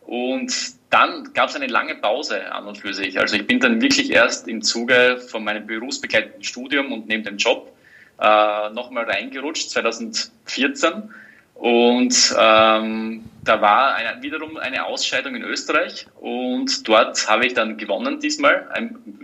Und 0.03 0.55
dann 0.91 1.33
gab 1.35 1.49
es 1.49 1.57
eine 1.57 1.67
lange 1.67 1.97
Pause 1.97 2.53
an 2.53 2.67
und 2.67 2.79
für 2.79 2.95
sich. 2.95 3.19
Also 3.19 3.35
ich 3.37 3.47
bin 3.47 3.59
dann 3.59 3.81
wirklich 3.81 4.13
erst 4.13 4.47
im 4.47 4.63
Zuge 4.63 5.19
von 5.19 5.43
meinem 5.43 5.67
berufsbegleitenden 5.67 6.45
Studium 6.45 6.93
und 6.93 7.09
neben 7.09 7.25
dem 7.25 7.39
Job 7.39 7.73
nochmal 8.19 9.05
reingerutscht, 9.05 9.69
2014. 9.69 11.11
Und 11.59 12.35
ähm, 12.39 13.25
da 13.45 13.61
war 13.61 13.95
eine, 13.95 14.23
wiederum 14.23 14.57
eine 14.59 14.85
Ausscheidung 14.85 15.35
in 15.35 15.43
Österreich 15.43 16.07
und 16.21 16.87
dort 16.87 17.29
habe 17.29 17.47
ich 17.47 17.55
dann 17.55 17.77
gewonnen 17.79 18.21
diesmal, 18.21 18.69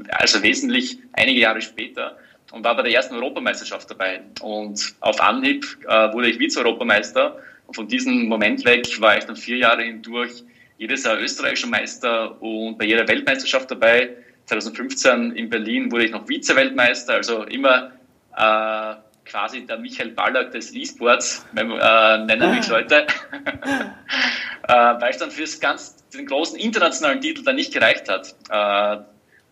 also 0.08 0.42
wesentlich 0.42 0.98
einige 1.12 1.40
Jahre 1.40 1.60
später 1.60 2.16
und 2.52 2.64
war 2.64 2.76
bei 2.76 2.82
der 2.82 2.92
ersten 2.92 3.14
Europameisterschaft 3.16 3.90
dabei. 3.90 4.22
Und 4.40 4.94
auf 5.00 5.20
Anhieb 5.20 5.66
äh, 5.86 6.12
wurde 6.12 6.30
ich 6.30 6.38
Vize-Europameister 6.38 7.36
und 7.66 7.74
von 7.74 7.88
diesem 7.88 8.28
Moment 8.28 8.64
weg 8.64 8.86
war 9.00 9.18
ich 9.18 9.24
dann 9.24 9.36
vier 9.36 9.58
Jahre 9.58 9.82
hindurch 9.82 10.44
jedes 10.78 11.04
Jahr 11.04 11.20
österreichischer 11.20 11.68
Meister 11.68 12.40
und 12.40 12.78
bei 12.78 12.86
jeder 12.86 13.06
Weltmeisterschaft 13.06 13.70
dabei. 13.70 14.10
2015 14.46 15.32
in 15.32 15.50
Berlin 15.50 15.92
wurde 15.92 16.06
ich 16.06 16.10
noch 16.10 16.26
Vize-Weltmeister, 16.26 17.14
also 17.14 17.44
immer 17.44 17.92
äh, 18.36 18.94
quasi 19.24 19.66
der 19.66 19.78
Michael 19.78 20.10
Ballack 20.10 20.52
des 20.52 20.74
E-Sports, 20.74 21.46
äh, 21.56 21.62
nennen 21.62 22.50
mich 22.54 22.68
ah. 22.68 22.72
Leute, 22.72 23.06
äh, 24.68 24.72
weil 24.72 25.10
es 25.10 25.18
dann 25.18 25.30
für 25.30 25.44
ganz, 25.60 25.96
den 26.12 26.26
großen 26.26 26.58
internationalen 26.58 27.20
Titel 27.20 27.42
dann 27.44 27.56
nicht 27.56 27.72
gereicht 27.72 28.08
hat. 28.08 28.34
Äh, 28.50 29.02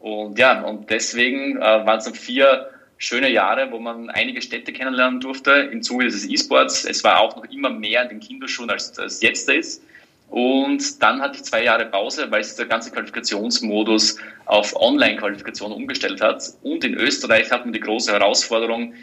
und 0.00 0.38
ja, 0.38 0.62
und 0.62 0.90
deswegen 0.90 1.56
äh, 1.56 1.60
waren 1.60 1.98
es 1.98 2.04
dann 2.04 2.14
vier 2.14 2.70
schöne 2.96 3.30
Jahre, 3.30 3.70
wo 3.70 3.78
man 3.78 4.10
einige 4.10 4.42
Städte 4.42 4.72
kennenlernen 4.72 5.20
durfte 5.20 5.52
im 5.52 5.82
Zuge 5.82 6.04
des 6.04 6.28
E-Sports. 6.28 6.84
Es 6.84 7.02
war 7.02 7.20
auch 7.20 7.36
noch 7.36 7.44
immer 7.44 7.70
mehr 7.70 8.02
in 8.02 8.08
den 8.10 8.20
Kinderschuhen, 8.20 8.70
als 8.70 8.96
es 8.98 9.22
jetzt 9.22 9.48
ist. 9.48 9.82
Und 10.28 11.02
dann 11.02 11.20
hatte 11.20 11.36
ich 11.36 11.42
zwei 11.42 11.64
Jahre 11.64 11.86
Pause, 11.86 12.30
weil 12.30 12.44
sich 12.44 12.56
der 12.56 12.66
ganze 12.66 12.92
Qualifikationsmodus 12.92 14.16
auf 14.44 14.76
Online-Qualifikation 14.76 15.72
umgestellt 15.72 16.20
hat. 16.20 16.44
Und 16.62 16.84
in 16.84 16.94
Österreich 16.94 17.50
hat 17.50 17.64
man 17.64 17.72
die 17.72 17.80
große 17.80 18.12
Herausforderung, 18.12 18.94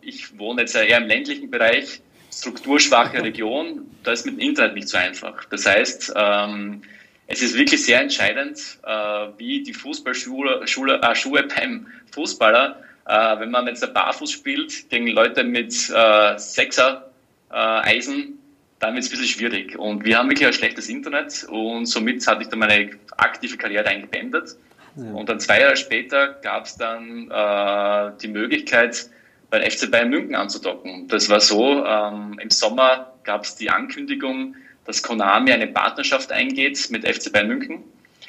ich 0.00 0.38
wohne 0.38 0.62
jetzt 0.62 0.74
eher 0.74 0.98
im 0.98 1.08
ländlichen 1.08 1.50
Bereich, 1.50 2.00
strukturschwache 2.32 3.22
Region, 3.22 3.86
da 4.02 4.12
ist 4.12 4.26
mit 4.26 4.36
dem 4.36 4.40
Internet 4.40 4.74
nicht 4.74 4.88
so 4.88 4.96
einfach. 4.96 5.44
Das 5.46 5.66
heißt, 5.66 6.12
ähm, 6.16 6.82
es 7.26 7.42
ist 7.42 7.56
wirklich 7.56 7.84
sehr 7.84 8.00
entscheidend, 8.00 8.78
äh, 8.84 8.90
wie 9.36 9.62
die 9.62 9.74
Fußballschuhe 9.74 10.66
Schule, 10.66 11.00
äh, 11.02 11.14
Schuhe 11.14 11.42
beim 11.42 11.86
Fußballer, 12.12 12.82
äh, 13.06 13.40
wenn 13.40 13.50
man 13.50 13.66
jetzt 13.66 13.82
ein 13.82 13.92
Barfuß 13.92 14.30
spielt 14.30 14.88
gegen 14.90 15.08
Leute 15.08 15.42
mit 15.44 15.72
äh, 15.90 16.38
Sechser 16.38 17.10
äh, 17.50 17.54
Eisen, 17.54 18.38
dann 18.78 18.94
wird 18.94 19.04
es 19.04 19.10
ein 19.10 19.18
bisschen 19.18 19.26
schwierig. 19.26 19.78
Und 19.78 20.04
wir 20.04 20.18
haben 20.18 20.28
wirklich 20.28 20.46
ein 20.46 20.52
schlechtes 20.52 20.88
Internet 20.88 21.46
und 21.48 21.86
somit 21.86 22.26
hatte 22.26 22.42
ich 22.42 22.48
dann 22.48 22.58
meine 22.58 22.90
aktive 23.16 23.56
Karriere 23.56 23.86
eingebändet. 23.86 24.56
Ja. 24.96 25.12
Und 25.12 25.28
dann 25.28 25.40
zwei 25.40 25.60
Jahre 25.60 25.76
später 25.76 26.34
gab 26.42 26.66
es 26.66 26.76
dann 26.76 27.30
äh, 27.30 28.12
die 28.20 28.28
Möglichkeit, 28.28 29.10
bei 29.50 29.68
FC 29.70 29.90
Bayern 29.90 30.10
München 30.10 30.34
anzudocken. 30.34 31.08
Das 31.08 31.28
war 31.28 31.40
so, 31.40 31.84
ähm, 31.84 32.38
im 32.40 32.50
Sommer 32.50 33.12
gab 33.24 33.44
es 33.44 33.56
die 33.56 33.70
Ankündigung, 33.70 34.56
dass 34.84 35.02
Konami 35.02 35.52
eine 35.52 35.66
Partnerschaft 35.66 36.32
eingeht 36.32 36.90
mit 36.90 37.06
FC 37.06 37.32
Bayern 37.32 37.48
München. 37.48 37.84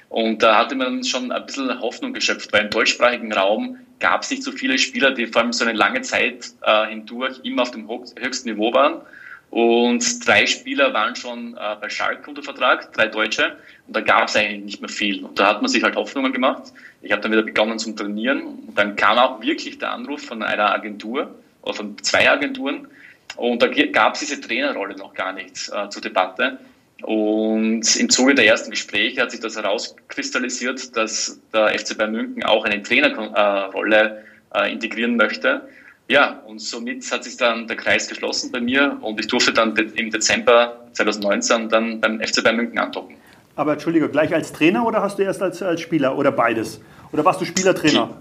Und 0.09 0.41
da 0.41 0.57
hatte 0.57 0.75
man 0.75 1.03
schon 1.03 1.31
ein 1.31 1.45
bisschen 1.45 1.79
Hoffnung 1.81 2.13
geschöpft, 2.13 2.53
weil 2.53 2.65
im 2.65 2.69
deutschsprachigen 2.69 3.33
Raum 3.33 3.77
gab 3.99 4.21
es 4.23 4.29
nicht 4.29 4.43
so 4.43 4.51
viele 4.51 4.77
Spieler, 4.77 5.11
die 5.11 5.27
vor 5.27 5.41
allem 5.41 5.53
so 5.53 5.65
eine 5.65 5.73
lange 5.73 6.01
Zeit 6.01 6.51
äh, 6.61 6.87
hindurch 6.87 7.39
immer 7.43 7.63
auf 7.63 7.71
dem 7.71 7.89
höchsten 7.89 8.49
Niveau 8.49 8.73
waren. 8.73 9.01
Und 9.49 10.27
drei 10.27 10.45
Spieler 10.45 10.93
waren 10.93 11.15
schon 11.15 11.55
äh, 11.55 11.75
bei 11.79 11.89
Schalke 11.89 12.29
unter 12.29 12.43
Vertrag, 12.43 12.91
drei 12.93 13.07
Deutsche. 13.07 13.55
Und 13.87 13.95
da 13.95 14.01
gab 14.01 14.27
es 14.27 14.35
eigentlich 14.35 14.63
nicht 14.63 14.81
mehr 14.81 14.89
viel. 14.89 15.23
Und 15.23 15.39
da 15.39 15.47
hat 15.47 15.61
man 15.61 15.69
sich 15.69 15.83
halt 15.83 15.95
Hoffnungen 15.95 16.33
gemacht. 16.33 16.73
Ich 17.01 17.11
habe 17.11 17.21
dann 17.21 17.31
wieder 17.31 17.43
begonnen 17.43 17.79
zum 17.79 17.95
Trainieren. 17.95 18.41
Und 18.41 18.77
dann 18.77 18.95
kam 18.95 19.17
auch 19.17 19.41
wirklich 19.41 19.79
der 19.79 19.91
Anruf 19.91 20.23
von 20.23 20.43
einer 20.43 20.73
Agentur 20.73 21.33
oder 21.61 21.73
von 21.73 21.97
zwei 22.03 22.29
Agenturen. 22.29 22.87
Und 23.35 23.61
da 23.61 23.67
gab 23.67 24.15
es 24.15 24.21
diese 24.21 24.41
Trainerrolle 24.41 24.95
noch 24.97 25.13
gar 25.13 25.31
nicht 25.31 25.69
äh, 25.69 25.89
zur 25.89 26.01
Debatte. 26.01 26.57
Und 27.03 27.95
im 27.95 28.09
Zuge 28.09 28.33
der 28.33 28.47
ersten 28.47 28.71
Gespräche 28.71 29.21
hat 29.21 29.31
sich 29.31 29.39
das 29.39 29.55
herauskristallisiert, 29.55 30.95
dass 30.97 31.39
der 31.53 31.77
FC 31.77 31.97
Bayern 31.97 32.11
München 32.11 32.43
auch 32.43 32.65
eine 32.65 32.81
Trainerrolle 32.81 34.23
äh, 34.55 34.71
integrieren 34.71 35.15
möchte. 35.15 35.67
Ja, 36.09 36.41
und 36.45 36.59
somit 36.59 37.09
hat 37.11 37.23
sich 37.23 37.35
dann 37.35 37.67
der 37.67 37.75
Kreis 37.75 38.07
geschlossen 38.07 38.51
bei 38.51 38.61
mir 38.61 38.97
und 39.01 39.19
ich 39.19 39.27
durfte 39.27 39.51
dann 39.51 39.75
im 39.75 40.09
Dezember 40.09 40.87
2019 40.93 41.67
dann 41.67 41.99
beim 41.99 42.21
FC 42.21 42.43
Bayern 42.43 42.55
München 42.55 42.79
andocken. 42.79 43.17
Aber 43.55 43.73
Entschuldige, 43.73 44.07
gleich 44.07 44.33
als 44.33 44.53
Trainer 44.53 44.85
oder 44.85 45.01
hast 45.01 45.19
du 45.19 45.23
erst 45.23 45.41
als, 45.41 45.61
als 45.61 45.81
Spieler 45.81 46.17
oder 46.17 46.31
beides? 46.31 46.79
Oder 47.11 47.25
warst 47.25 47.41
du 47.41 47.45
Spielertrainer? 47.45 48.15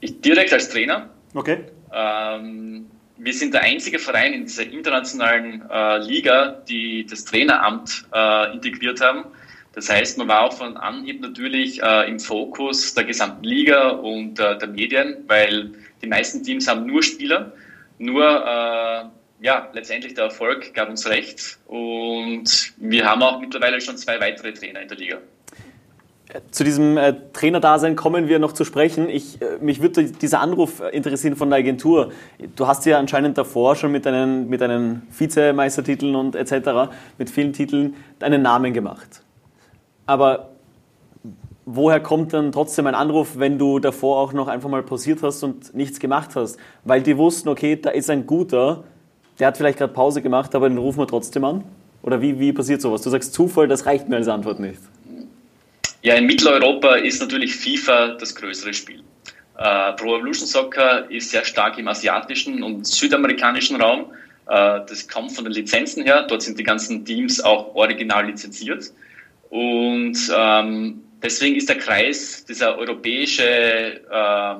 Ich, 0.00 0.20
direkt 0.20 0.52
als 0.52 0.68
Trainer. 0.68 1.08
Okay. 1.32 1.60
Ähm, 1.92 2.86
wir 3.16 3.32
sind 3.32 3.54
der 3.54 3.62
einzige 3.62 3.98
Verein 3.98 4.34
in 4.34 4.42
dieser 4.42 4.70
internationalen 4.70 5.62
äh, 5.70 5.98
Liga, 5.98 6.62
die 6.68 7.06
das 7.06 7.24
Traineramt 7.24 8.04
äh, 8.12 8.52
integriert 8.52 9.00
haben. 9.00 9.24
Das 9.74 9.88
heißt, 9.88 10.18
man 10.18 10.28
war 10.28 10.42
auch 10.42 10.52
von 10.52 10.76
Anhieb 10.76 11.20
natürlich 11.20 11.82
äh, 11.82 12.08
im 12.08 12.20
Fokus 12.20 12.94
der 12.94 13.04
gesamten 13.04 13.44
Liga 13.44 13.88
und 13.88 14.38
äh, 14.38 14.58
der 14.58 14.68
Medien, 14.68 15.24
weil 15.26 15.72
die 16.04 16.10
meisten 16.10 16.42
Teams 16.42 16.68
haben 16.68 16.86
nur 16.86 17.02
Spieler. 17.02 17.52
Nur 17.98 18.24
äh, 18.24 19.04
ja, 19.40 19.68
letztendlich 19.72 20.14
der 20.14 20.24
Erfolg 20.24 20.74
gab 20.74 20.88
uns 20.88 21.08
recht 21.08 21.58
und 21.66 22.72
wir 22.76 23.04
haben 23.04 23.22
auch 23.22 23.40
mittlerweile 23.40 23.80
schon 23.80 23.96
zwei 23.96 24.20
weitere 24.20 24.52
Trainer 24.52 24.80
in 24.80 24.88
der 24.88 24.96
Liga. 24.96 25.18
Zu 26.50 26.64
diesem 26.64 26.96
äh, 26.96 27.14
Trainerdasein 27.32 27.94
kommen 27.94 28.28
wir 28.28 28.38
noch 28.38 28.52
zu 28.52 28.64
sprechen. 28.64 29.08
Ich, 29.08 29.40
äh, 29.40 29.58
mich 29.60 29.80
würde 29.82 30.04
dieser 30.04 30.40
Anruf 30.40 30.82
interessieren 30.92 31.36
von 31.36 31.50
der 31.50 31.58
Agentur. 31.58 32.12
Du 32.56 32.66
hast 32.66 32.86
ja 32.86 32.98
anscheinend 32.98 33.38
davor 33.38 33.76
schon 33.76 33.92
mit 33.92 34.06
deinen, 34.06 34.48
mit 34.48 34.60
deinen 34.60 35.06
Vizemeistertiteln 35.16 36.16
und 36.16 36.34
etc., 36.34 36.90
mit 37.18 37.30
vielen 37.30 37.52
Titeln, 37.52 37.94
deinen 38.18 38.42
Namen 38.42 38.72
gemacht. 38.72 39.22
Aber 40.06 40.53
woher 41.66 42.00
kommt 42.00 42.32
dann 42.32 42.52
trotzdem 42.52 42.86
ein 42.86 42.94
Anruf, 42.94 43.38
wenn 43.38 43.58
du 43.58 43.78
davor 43.78 44.18
auch 44.18 44.32
noch 44.32 44.48
einfach 44.48 44.68
mal 44.68 44.82
pausiert 44.82 45.22
hast 45.22 45.42
und 45.42 45.74
nichts 45.74 46.00
gemacht 46.00 46.30
hast? 46.34 46.58
Weil 46.84 47.02
die 47.02 47.16
wussten, 47.16 47.48
okay, 47.48 47.76
da 47.76 47.90
ist 47.90 48.10
ein 48.10 48.26
guter, 48.26 48.84
der 49.38 49.48
hat 49.48 49.56
vielleicht 49.56 49.78
gerade 49.78 49.92
Pause 49.92 50.22
gemacht, 50.22 50.54
aber 50.54 50.68
den 50.68 50.78
rufen 50.78 51.00
wir 51.00 51.06
trotzdem 51.06 51.44
an? 51.44 51.64
Oder 52.02 52.20
wie, 52.20 52.38
wie 52.38 52.52
passiert 52.52 52.82
sowas? 52.82 53.02
Du 53.02 53.10
sagst 53.10 53.32
Zufall, 53.32 53.66
das 53.66 53.86
reicht 53.86 54.08
mir 54.08 54.16
als 54.16 54.28
Antwort 54.28 54.60
nicht. 54.60 54.80
Ja, 56.02 56.14
in 56.14 56.26
Mitteleuropa 56.26 56.96
ist 56.96 57.20
natürlich 57.20 57.56
FIFA 57.56 58.16
das 58.20 58.34
größere 58.34 58.74
Spiel. 58.74 59.00
Äh, 59.56 59.92
Pro 59.94 60.16
Evolution 60.16 60.46
Soccer 60.46 61.10
ist 61.10 61.30
sehr 61.30 61.44
stark 61.44 61.78
im 61.78 61.88
asiatischen 61.88 62.62
und 62.62 62.86
südamerikanischen 62.86 63.80
Raum. 63.80 64.06
Äh, 64.46 64.80
das 64.86 65.08
kommt 65.08 65.32
von 65.32 65.44
den 65.44 65.54
Lizenzen 65.54 66.02
her. 66.02 66.26
Dort 66.28 66.42
sind 66.42 66.58
die 66.58 66.64
ganzen 66.64 67.06
Teams 67.06 67.40
auch 67.42 67.74
original 67.74 68.26
lizenziert. 68.26 68.92
Und 69.48 70.18
ähm, 70.36 71.03
deswegen 71.24 71.56
ist 71.56 71.68
der 71.68 71.78
Kreis, 71.78 72.44
dieser 72.44 72.78
europäische, 72.78 73.42
äh, 73.42 74.54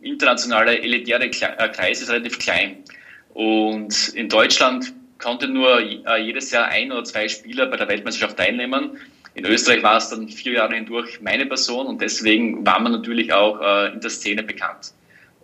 internationale, 0.00 0.80
elitäre 0.80 1.24
äh, 1.24 1.68
Kreis 1.68 2.02
ist 2.02 2.10
relativ 2.10 2.38
klein. 2.38 2.84
Und 3.32 4.08
in 4.14 4.28
Deutschland 4.28 4.92
konnte 5.18 5.48
nur 5.48 5.80
äh, 5.80 6.20
jedes 6.20 6.50
Jahr 6.50 6.66
ein 6.66 6.92
oder 6.92 7.04
zwei 7.04 7.28
Spieler 7.28 7.66
bei 7.66 7.76
der 7.76 7.88
Weltmeisterschaft 7.88 8.36
teilnehmen. 8.36 8.98
In 9.34 9.46
Österreich 9.46 9.82
war 9.82 9.96
es 9.96 10.10
dann 10.10 10.28
vier 10.28 10.54
Jahre 10.54 10.74
hindurch 10.74 11.20
meine 11.20 11.46
Person 11.46 11.86
und 11.86 12.00
deswegen 12.00 12.66
war 12.66 12.80
man 12.80 12.92
natürlich 12.92 13.32
auch 13.32 13.60
äh, 13.60 13.92
in 13.92 14.00
der 14.00 14.10
Szene 14.10 14.42
bekannt. 14.42 14.92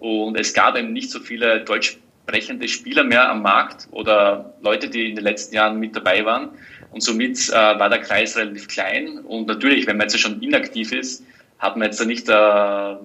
Und 0.00 0.38
es 0.38 0.52
gab 0.52 0.76
eben 0.76 0.92
nicht 0.92 1.10
so 1.10 1.20
viele 1.20 1.60
deutsch 1.60 1.98
sprechende 2.26 2.68
Spieler 2.68 3.04
mehr 3.04 3.28
am 3.28 3.42
Markt 3.42 3.86
oder 3.90 4.54
Leute, 4.62 4.88
die 4.88 5.10
in 5.10 5.14
den 5.14 5.24
letzten 5.24 5.54
Jahren 5.54 5.78
mit 5.78 5.94
dabei 5.94 6.24
waren. 6.24 6.50
Und 6.94 7.02
somit 7.02 7.48
äh, 7.48 7.52
war 7.52 7.90
der 7.90 7.98
Kreis 7.98 8.36
relativ 8.36 8.68
klein. 8.68 9.18
Und 9.18 9.48
natürlich, 9.48 9.86
wenn 9.88 9.96
man 9.96 10.08
jetzt 10.08 10.20
schon 10.20 10.40
inaktiv 10.40 10.92
ist, 10.92 11.24
hat 11.58 11.76
man 11.76 11.86
jetzt 11.86 12.04
nicht, 12.06 12.28
äh, 12.28 12.92
äh, 12.92 12.96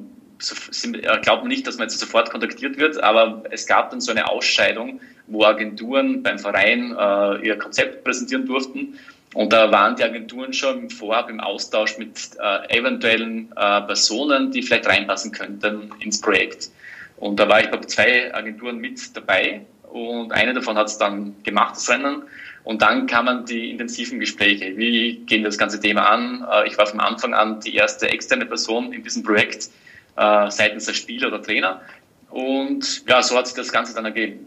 glaubt 1.21 1.41
man 1.41 1.47
nicht, 1.47 1.65
dass 1.65 1.77
man 1.77 1.87
jetzt 1.87 1.99
sofort 1.99 2.29
kontaktiert 2.29 2.77
wird, 2.77 3.01
aber 3.01 3.43
es 3.49 3.65
gab 3.65 3.89
dann 3.89 3.99
so 3.99 4.11
eine 4.11 4.29
Ausscheidung, 4.29 5.01
wo 5.25 5.43
Agenturen 5.43 6.21
beim 6.21 6.37
Verein 6.37 6.95
äh, 6.95 7.47
ihr 7.47 7.57
Konzept 7.57 8.03
präsentieren 8.03 8.45
durften 8.45 8.99
und 9.33 9.53
da 9.53 9.71
waren 9.71 9.95
die 9.95 10.03
Agenturen 10.03 10.53
schon 10.53 10.91
vorab 10.91 11.29
im 11.29 11.39
Austausch 11.39 11.97
mit 11.97 12.31
äh, 12.39 12.77
eventuellen 12.77 13.51
äh, 13.55 13.81
Personen, 13.81 14.51
die 14.51 14.61
vielleicht 14.61 14.87
reinpassen 14.87 15.31
könnten 15.31 15.91
ins 15.99 16.21
Projekt. 16.21 16.69
Und 17.17 17.39
da 17.39 17.49
war 17.49 17.59
ich 17.61 17.71
bei 17.71 17.79
zwei 17.79 18.33
Agenturen 18.33 18.77
mit 18.77 19.15
dabei 19.17 19.61
und 19.91 20.31
eine 20.31 20.53
davon 20.53 20.77
hat 20.77 20.87
es 20.87 20.97
dann 20.97 21.35
gemacht, 21.43 21.75
das 21.75 21.89
Rennen. 21.89 22.23
Und 22.63 22.81
dann 22.81 23.07
kamen 23.07 23.45
die 23.45 23.71
intensiven 23.71 24.19
Gespräche. 24.19 24.77
Wie 24.77 25.17
gehen 25.25 25.41
wir 25.41 25.49
das 25.49 25.57
ganze 25.57 25.79
Thema 25.79 26.09
an? 26.09 26.45
Äh, 26.51 26.67
ich 26.67 26.77
war 26.77 26.85
von 26.85 26.99
Anfang 26.99 27.33
an 27.33 27.59
die 27.59 27.75
erste 27.75 28.09
externe 28.09 28.45
Person 28.45 28.93
in 28.93 29.03
diesem 29.03 29.23
Projekt 29.23 29.69
äh, 30.17 30.49
seitens 30.51 30.85
der 30.85 30.93
Spieler 30.93 31.29
oder 31.29 31.41
Trainer. 31.41 31.81
Und 32.29 33.07
ja, 33.07 33.21
so 33.21 33.37
hat 33.37 33.47
sich 33.47 33.55
das 33.55 33.71
Ganze 33.71 33.95
dann 33.95 34.05
ergeben. 34.05 34.45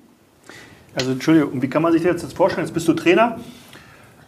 Also 0.95 1.12
Entschuldigung, 1.12 1.61
wie 1.62 1.69
kann 1.69 1.83
man 1.83 1.92
sich 1.92 2.03
das 2.03 2.22
jetzt 2.22 2.37
vorstellen? 2.37 2.66
Jetzt 2.66 2.75
bist 2.75 2.87
du 2.87 2.92
Trainer 2.92 3.40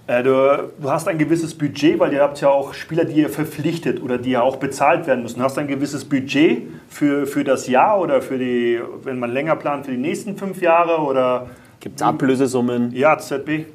äh, 0.07 0.23
du, 0.23 0.71
du, 0.79 0.91
hast 0.91 1.09
ein 1.09 1.17
gewisses 1.17 1.57
Budget, 1.57 1.99
weil 1.99 2.13
ihr 2.13 2.21
habt 2.21 2.39
ja 2.41 2.51
auch 2.51 2.75
Spieler, 2.75 3.07
die 3.07 3.21
ihr 3.23 3.31
verpflichtet 3.31 4.03
oder 4.03 4.19
die 4.19 4.33
ja 4.33 4.43
auch 4.43 4.57
bezahlt 4.57 5.07
werden 5.07 5.23
müssen. 5.23 5.43
Hast 5.43 5.57
du 5.57 5.63
ein 5.63 5.67
gewisses 5.67 6.05
Budget 6.05 6.69
für, 6.89 7.27
für 7.27 7.43
das 7.43 7.69
Jahr 7.69 7.99
oder 7.99 8.21
für 8.21 8.39
die, 8.39 8.81
wenn 9.03 9.19
man 9.19 9.33
länger 9.33 9.57
plant, 9.57 9.87
für 9.87 9.93
die 9.93 9.99
nächsten 9.99 10.37
fünf 10.37 10.61
Jahre 10.61 10.99
oder? 10.99 11.49
Gibt 11.85 11.97
es 11.97 12.03
Ablösesummen? 12.03 12.93
Ja, 12.97 13.19
ZB. 13.19 13.67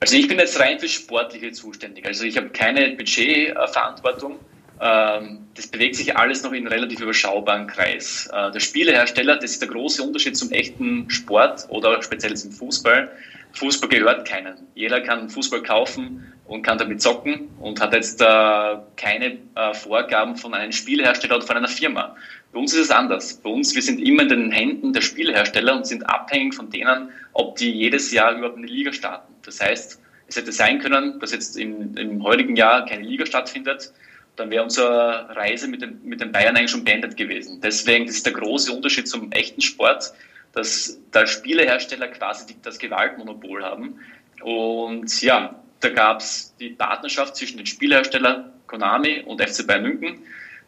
Also 0.00 0.16
ich 0.16 0.26
bin 0.26 0.38
jetzt 0.38 0.58
rein 0.58 0.78
für 0.78 0.88
Sportliche 0.88 1.52
zuständig. 1.52 2.06
Also 2.06 2.24
ich 2.24 2.38
habe 2.38 2.48
keine 2.48 2.96
Budgetverantwortung. 2.96 4.38
Ähm, 4.80 5.40
das 5.52 5.66
bewegt 5.66 5.96
sich 5.96 6.16
alles 6.16 6.42
noch 6.42 6.52
in 6.52 6.66
relativ 6.66 7.00
überschaubaren 7.00 7.66
Kreis. 7.66 8.26
Äh, 8.32 8.52
der 8.52 8.60
Spielehersteller, 8.60 9.36
das 9.36 9.50
ist 9.50 9.60
der 9.60 9.68
große 9.68 10.02
Unterschied 10.02 10.34
zum 10.38 10.50
echten 10.50 11.10
Sport 11.10 11.66
oder 11.68 12.02
speziell 12.02 12.34
zum 12.38 12.52
Fußball 12.52 13.10
Fußball 13.52 13.88
gehört 13.90 14.26
keinen. 14.26 14.54
Jeder 14.74 15.02
kann 15.02 15.28
Fußball 15.28 15.62
kaufen 15.62 16.32
und 16.48 16.62
kann 16.62 16.78
damit 16.78 17.02
zocken 17.02 17.48
und 17.60 17.80
hat 17.80 17.92
jetzt 17.92 18.20
äh, 18.20 18.76
keine 18.96 19.38
äh, 19.54 19.74
Vorgaben 19.74 20.36
von 20.36 20.54
einem 20.54 20.72
Spielhersteller 20.72 21.36
oder 21.36 21.46
von 21.46 21.56
einer 21.56 21.68
Firma. 21.68 22.16
Bei 22.52 22.60
uns 22.60 22.72
ist 22.74 22.80
es 22.80 22.90
anders. 22.90 23.34
Bei 23.34 23.50
uns, 23.50 23.74
wir 23.74 23.82
sind 23.82 24.00
immer 24.00 24.22
in 24.22 24.28
den 24.28 24.52
Händen 24.52 24.92
der 24.92 25.00
Spielhersteller 25.00 25.76
und 25.76 25.86
sind 25.86 26.08
abhängig 26.08 26.54
von 26.54 26.70
denen, 26.70 27.10
ob 27.32 27.56
die 27.56 27.70
jedes 27.70 28.12
Jahr 28.12 28.36
überhaupt 28.36 28.58
eine 28.58 28.66
Liga 28.66 28.92
starten. 28.92 29.34
Das 29.44 29.60
heißt, 29.60 30.00
es 30.28 30.36
hätte 30.36 30.52
sein 30.52 30.78
können, 30.78 31.20
dass 31.20 31.32
jetzt 31.32 31.56
im, 31.56 31.96
im 31.96 32.22
heutigen 32.22 32.56
Jahr 32.56 32.84
keine 32.86 33.02
Liga 33.02 33.26
stattfindet, 33.26 33.92
dann 34.36 34.50
wäre 34.50 34.62
unsere 34.64 35.34
Reise 35.34 35.66
mit 35.66 35.82
den, 35.82 36.00
mit 36.04 36.20
den 36.20 36.32
Bayern 36.32 36.56
eigentlich 36.56 36.70
schon 36.70 36.84
beendet 36.84 37.16
gewesen. 37.16 37.60
Deswegen, 37.62 38.06
das 38.06 38.16
ist 38.16 38.26
der 38.26 38.34
große 38.34 38.72
Unterschied 38.72 39.08
zum 39.08 39.32
echten 39.32 39.60
Sport 39.60 40.12
dass 40.56 40.98
da 41.10 41.26
Spielehersteller 41.26 42.08
quasi 42.08 42.56
das 42.62 42.78
Gewaltmonopol 42.78 43.62
haben. 43.62 44.00
Und 44.40 45.20
ja, 45.20 45.54
da 45.86 45.92
gab 45.92 46.20
es 46.20 46.52
die 46.58 46.70
Partnerschaft 46.70 47.36
zwischen 47.36 47.58
den 47.58 47.66
Spielherstellern 47.66 48.52
Konami 48.66 49.22
und 49.24 49.40
FC 49.40 49.64
Bayern 49.64 49.84
München. 49.84 50.18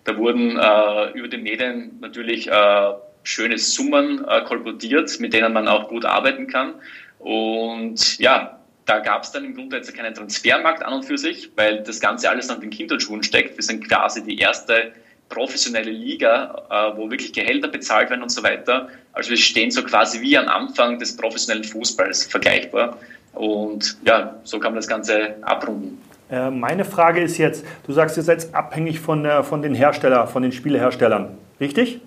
Da 0.04 0.16
wurden 0.16 0.56
äh, 0.56 1.10
über 1.18 1.26
die 1.26 1.38
Medien 1.38 1.98
natürlich 2.00 2.48
äh, 2.48 2.92
schöne 3.24 3.58
Summen 3.58 4.24
äh, 4.24 4.42
kolportiert, 4.44 5.18
mit 5.18 5.32
denen 5.32 5.52
man 5.52 5.66
auch 5.66 5.88
gut 5.88 6.04
arbeiten 6.04 6.46
kann. 6.46 6.74
Und 7.18 8.18
ja, 8.20 8.60
da 8.84 9.00
gab 9.00 9.24
es 9.24 9.32
dann 9.32 9.44
im 9.44 9.56
Grunde 9.56 9.76
jetzt 9.76 9.92
keinen 9.92 10.14
Transfermarkt 10.14 10.84
an 10.84 10.92
und 10.92 11.04
für 11.04 11.18
sich, 11.18 11.50
weil 11.56 11.82
das 11.82 11.98
Ganze 11.98 12.30
alles 12.30 12.48
in 12.48 12.60
den 12.60 12.70
Kinderschuhen 12.70 13.24
steckt. 13.24 13.56
Wir 13.56 13.64
sind 13.64 13.88
quasi 13.88 14.22
die 14.22 14.38
erste 14.38 14.92
professionelle 15.28 15.90
Liga, 15.90 16.62
äh, 16.70 16.96
wo 16.96 17.10
wirklich 17.10 17.32
Gehälter 17.32 17.66
bezahlt 17.66 18.10
werden 18.10 18.22
und 18.22 18.30
so 18.30 18.44
weiter. 18.44 18.88
Also 19.12 19.30
wir 19.30 19.36
stehen 19.36 19.72
so 19.72 19.82
quasi 19.82 20.20
wie 20.20 20.38
am 20.38 20.46
Anfang 20.46 21.00
des 21.00 21.16
professionellen 21.16 21.64
Fußballs 21.64 22.26
vergleichbar. 22.26 22.98
Und 23.38 23.96
ja, 24.04 24.34
so 24.42 24.58
kann 24.58 24.72
man 24.72 24.76
das 24.76 24.88
Ganze 24.88 25.36
abrunden. 25.42 26.02
Äh, 26.28 26.50
meine 26.50 26.84
Frage 26.84 27.20
ist 27.20 27.38
jetzt, 27.38 27.64
du 27.86 27.92
sagst, 27.92 28.16
ihr 28.16 28.24
seid 28.24 28.52
abhängig 28.52 28.98
von, 28.98 29.22
der, 29.22 29.44
von 29.44 29.62
den 29.62 29.74
Herstellern, 29.74 30.26
von 30.26 30.42
den 30.42 30.52
Spieleherstellern, 30.52 31.38
richtig? 31.60 32.00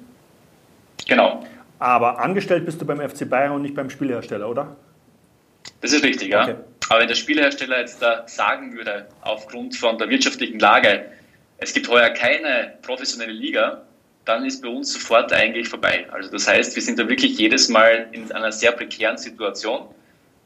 Genau. 1.07 1.43
Aber 1.79 2.19
angestellt 2.19 2.65
bist 2.65 2.81
du 2.81 2.85
beim 2.85 2.99
FC 2.99 3.27
Bayern 3.27 3.53
und 3.53 3.61
nicht 3.61 3.73
beim 3.73 3.89
Spielehersteller, 3.89 4.47
oder? 4.47 4.75
Das 5.79 5.93
ist 5.93 6.03
richtig, 6.03 6.29
ja. 6.29 6.43
Okay. 6.43 6.55
Aber 6.89 6.99
wenn 6.99 7.07
der 7.07 7.15
Spielehersteller 7.15 7.79
jetzt 7.79 8.01
da 8.01 8.23
sagen 8.27 8.75
würde, 8.75 9.07
aufgrund 9.21 9.75
von 9.77 9.97
der 9.97 10.09
wirtschaftlichen 10.09 10.59
Lage, 10.59 11.05
es 11.57 11.73
gibt 11.73 11.87
heuer 11.87 12.09
keine 12.09 12.73
professionelle 12.81 13.31
Liga, 13.31 13.81
dann 14.25 14.45
ist 14.45 14.61
bei 14.61 14.67
uns 14.67 14.93
sofort 14.93 15.31
eigentlich 15.33 15.69
vorbei. 15.69 16.05
Also 16.11 16.29
das 16.29 16.47
heißt, 16.47 16.75
wir 16.75 16.83
sind 16.83 16.99
da 16.99 17.07
wirklich 17.07 17.37
jedes 17.37 17.69
Mal 17.69 18.07
in 18.11 18.31
einer 18.31 18.51
sehr 18.51 18.73
prekären 18.73 19.17
Situation, 19.17 19.87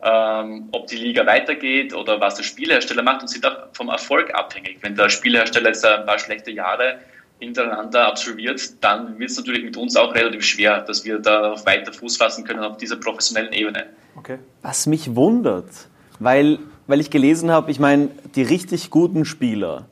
ähm, 0.03 0.69
ob 0.71 0.88
die 0.88 0.97
Liga 0.97 1.25
weitergeht 1.25 1.93
oder 1.93 2.19
was 2.19 2.36
der 2.36 2.43
Spielhersteller 2.43 3.03
macht 3.03 3.21
und 3.21 3.27
sind 3.27 3.45
auch 3.45 3.67
vom 3.73 3.89
Erfolg 3.89 4.34
abhängig. 4.34 4.77
Wenn 4.81 4.95
der 4.95 5.10
Spielhersteller 5.10 5.69
jetzt 5.69 5.86
ein 5.86 6.05
paar 6.05 6.19
schlechte 6.19 6.51
Jahre 6.51 6.99
hintereinander 7.39 8.08
absolviert, 8.08 8.84
dann 8.84 9.19
wird 9.19 9.31
es 9.31 9.38
natürlich 9.38 9.63
mit 9.63 9.77
uns 9.77 9.95
auch 9.95 10.13
relativ 10.13 10.43
schwer, 10.43 10.81
dass 10.81 11.03
wir 11.05 11.19
da 11.19 11.55
weiter 11.65 11.91
Fuß 11.91 12.17
fassen 12.17 12.45
können 12.45 12.60
auf 12.60 12.77
dieser 12.77 12.95
professionellen 12.97 13.53
Ebene. 13.53 13.88
Okay. 14.15 14.39
Was 14.62 14.88
mich 14.88 15.15
wundert, 15.15 15.69
weil, 16.19 16.60
weil 16.88 17.01
ich 17.01 17.10
gelesen 17.10 17.51
habe, 17.51 17.71
ich 17.71 17.79
meine, 17.79 18.10
die 18.36 18.43
richtig 18.43 18.89
guten 18.89 19.25
Spieler, 19.25 19.88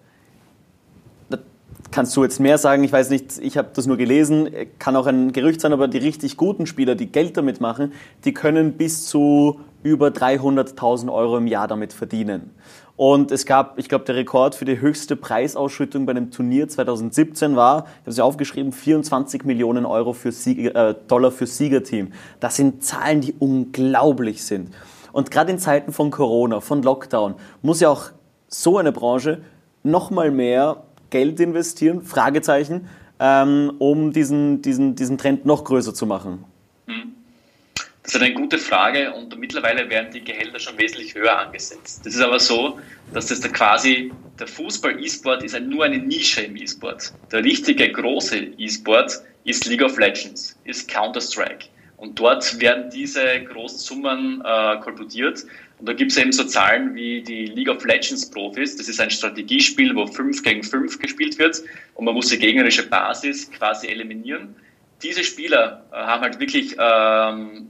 kannst 1.94 2.18
du 2.18 2.24
jetzt 2.24 2.40
mehr 2.40 2.58
sagen? 2.58 2.84
Ich 2.84 2.92
weiß 2.92 3.12
nicht, 3.12 3.38
ich 3.40 3.56
habe 3.56 3.70
das 3.74 3.86
nur 3.86 3.98
gelesen, 3.98 4.50
kann 4.80 4.96
auch 4.96 5.06
ein 5.06 5.32
Gerücht 5.32 5.62
sein, 5.62 5.74
aber 5.74 5.88
die 5.88 6.00
richtig 6.00 6.38
guten 6.38 6.66
Spieler, 6.66 6.96
die 6.96 7.12
Geld 7.12 7.38
damit 7.38 7.62
machen, 7.62 7.94
die 8.26 8.34
können 8.34 8.74
bis 8.74 9.06
zu 9.06 9.60
über 9.84 10.08
300.000 10.08 11.14
Euro 11.14 11.38
im 11.38 11.46
Jahr 11.46 11.68
damit 11.68 11.94
verdienen. 11.94 12.50
Und 12.96 13.32
es 13.32 13.46
gab, 13.46 13.78
ich 13.78 13.90
glaube, 13.90 14.06
der 14.06 14.16
Rekord 14.16 14.56
für 14.56 14.66
die 14.66 14.80
höchste 14.80 15.16
Preisausschüttung 15.16 16.08
bei 16.08 16.12
einem 16.12 16.32
Turnier 16.32 16.68
2017 16.68 17.56
war, 17.56 17.86
ich 17.86 18.02
habe 18.02 18.10
es 18.10 18.18
ja 18.18 18.24
aufgeschrieben, 18.24 18.72
24 18.72 19.46
Millionen 19.46 19.86
Euro 19.86 20.14
für 20.14 20.32
Sieger, 20.32 20.90
äh, 20.90 20.96
Dollar 21.08 21.32
für 21.32 21.46
Siegerteam. 21.46 22.12
Das 22.40 22.56
sind 22.56 22.84
Zahlen, 22.84 23.22
die 23.22 23.36
unglaublich 23.38 24.44
sind. 24.44 24.74
Und 25.12 25.30
gerade 25.30 25.52
in 25.52 25.60
Zeiten 25.60 25.92
von 25.92 26.10
Corona, 26.10 26.60
von 26.60 26.82
Lockdown, 26.82 27.36
muss 27.62 27.82
ja 27.82 27.90
auch 27.90 28.06
so 28.48 28.80
eine 28.80 28.92
Branche 28.92 29.42
noch 29.84 30.10
mal 30.10 30.32
mehr 30.32 30.84
Geld 31.14 31.40
investieren? 31.40 32.02
Fragezeichen, 32.02 32.90
ähm, 33.20 33.72
um 33.78 34.12
diesen, 34.12 34.64
diesen, 34.64 34.96
diesen 34.96 35.20
Trend 35.20 35.46
noch 35.46 35.64
größer 35.64 35.94
zu 35.94 36.08
machen. 36.08 36.44
Hm. 36.88 37.14
Das 38.02 38.16
ist 38.16 38.22
eine 38.22 38.34
gute 38.34 38.58
Frage 38.58 39.14
und 39.14 39.38
mittlerweile 39.38 39.88
werden 39.92 40.12
die 40.12 40.24
Gehälter 40.24 40.60
schon 40.60 40.76
wesentlich 40.80 41.14
höher 41.14 41.38
angesetzt. 41.38 42.04
Das 42.04 42.16
ist 42.16 42.22
aber 42.22 42.40
so, 42.40 42.80
dass 43.14 43.28
das 43.28 43.42
da 43.42 43.48
quasi, 43.48 44.12
der 44.40 44.48
Fußball-E-Sport 44.48 45.44
ist 45.44 45.58
nur 45.62 45.86
eine 45.86 46.00
Nische 46.00 46.42
im 46.42 46.58
E-Sport. 46.58 47.14
Der 47.32 47.44
richtige 47.44 47.92
große 47.92 48.38
E-Sport 48.58 49.22
ist 49.44 49.66
League 49.68 49.84
of 49.84 49.98
Legends, 50.00 50.58
ist 50.64 50.88
Counter-Strike. 50.88 51.68
Und 51.98 52.20
dort 52.20 52.60
werden 52.60 52.90
diese 52.90 53.24
großen 53.44 53.78
Summen 53.78 54.42
äh, 54.42 54.80
kolportiert. 54.82 55.46
Und 55.80 55.90
da 55.90 55.94
gibt 55.94 56.12
es 56.12 56.18
eben 56.18 56.32
so 56.32 56.44
Zahlen 56.46 56.96
wie 56.96 57.22
die 57.22 57.46
League 57.46 57.70
of 57.70 57.84
Legends 57.86 58.30
Profis. 58.30 58.78
Das 58.78 58.88
ist 58.88 59.02
ein 59.02 59.10
Strategiespiel, 59.10 59.96
wo 59.96 60.08
5 60.08 60.44
gegen 60.44 60.64
5 60.64 61.00
gespielt 61.00 61.38
wird 61.40 61.62
und 61.96 62.06
man 62.06 62.14
muss 62.14 62.28
die 62.28 62.38
gegnerische 62.38 62.88
Basis 62.88 63.52
quasi 63.52 63.88
eliminieren. 63.88 64.56
Diese 65.02 65.24
Spieler 65.24 65.84
äh, 65.92 65.96
haben 65.96 66.22
halt 66.22 66.40
wirklich 66.40 66.76
ähm, 66.80 67.68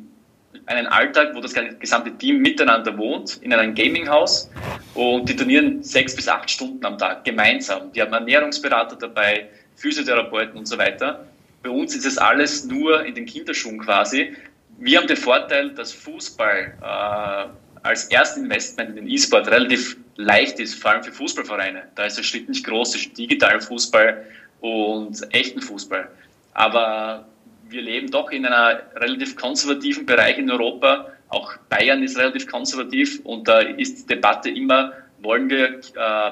einen 0.66 0.88
Alltag, 0.88 1.34
wo 1.34 1.42
das 1.42 1.54
gesamte 1.80 2.16
Team 2.18 2.40
miteinander 2.40 2.98
wohnt, 2.98 3.38
in 3.42 3.52
einem 3.54 3.74
Gaminghaus 3.74 4.50
und 4.94 5.28
die 5.28 5.36
trainieren 5.36 5.84
sechs 5.84 6.16
bis 6.16 6.28
acht 6.28 6.50
Stunden 6.50 6.86
am 6.86 6.98
Tag 6.98 7.24
gemeinsam. 7.24 7.92
Die 7.94 8.02
haben 8.02 8.14
Ernährungsberater 8.14 8.96
dabei, 8.96 9.50
Physiotherapeuten 9.76 10.58
und 10.58 10.68
so 10.68 10.78
weiter. 10.78 11.26
Bei 11.64 11.70
uns 11.70 11.96
ist 11.96 12.06
es 12.06 12.18
alles 12.18 12.66
nur 12.66 13.06
in 13.06 13.16
den 13.16 13.26
Kinderschuhen 13.26 13.80
quasi. 13.80 14.36
Wir 14.78 15.00
haben 15.00 15.08
den 15.08 15.18
Vorteil, 15.18 15.72
dass 15.72 15.92
Fußball 15.94 16.74
äh, 16.82 17.63
als 17.84 18.06
Erstinvestment 18.06 18.92
in 18.92 18.96
den 18.96 19.10
E-Sport 19.10 19.50
relativ 19.50 19.98
leicht 20.16 20.60
ist, 20.60 20.82
vor 20.82 20.92
allem 20.92 21.04
für 21.04 21.12
Fußballvereine. 21.12 21.84
Da 21.96 22.06
ist 22.06 22.18
der 22.18 22.24
Schritt 22.24 22.48
nicht 22.48 22.66
groß 22.66 22.92
zwischen 22.92 23.14
digitalen 23.14 23.62
Fußball 23.62 24.26
und 24.62 25.22
echten 25.34 25.62
Fußball. 25.62 26.08
Aber 26.54 27.28
wir 27.68 27.82
leben 27.82 28.10
doch 28.10 28.32
in 28.32 28.46
einem 28.46 28.80
relativ 28.96 29.36
konservativen 29.36 30.06
Bereich 30.06 30.38
in 30.38 30.50
Europa. 30.50 31.12
Auch 31.30 31.58
Bayern 31.70 32.04
ist 32.04 32.18
relativ 32.18 32.48
konservativ 32.48 33.20
und 33.24 33.48
da 33.48 33.60
ist 33.60 34.04
die 34.04 34.16
Debatte 34.16 34.50
immer, 34.50 34.94
wollen 35.22 35.50
wir 35.50 35.80
äh, 35.80 35.82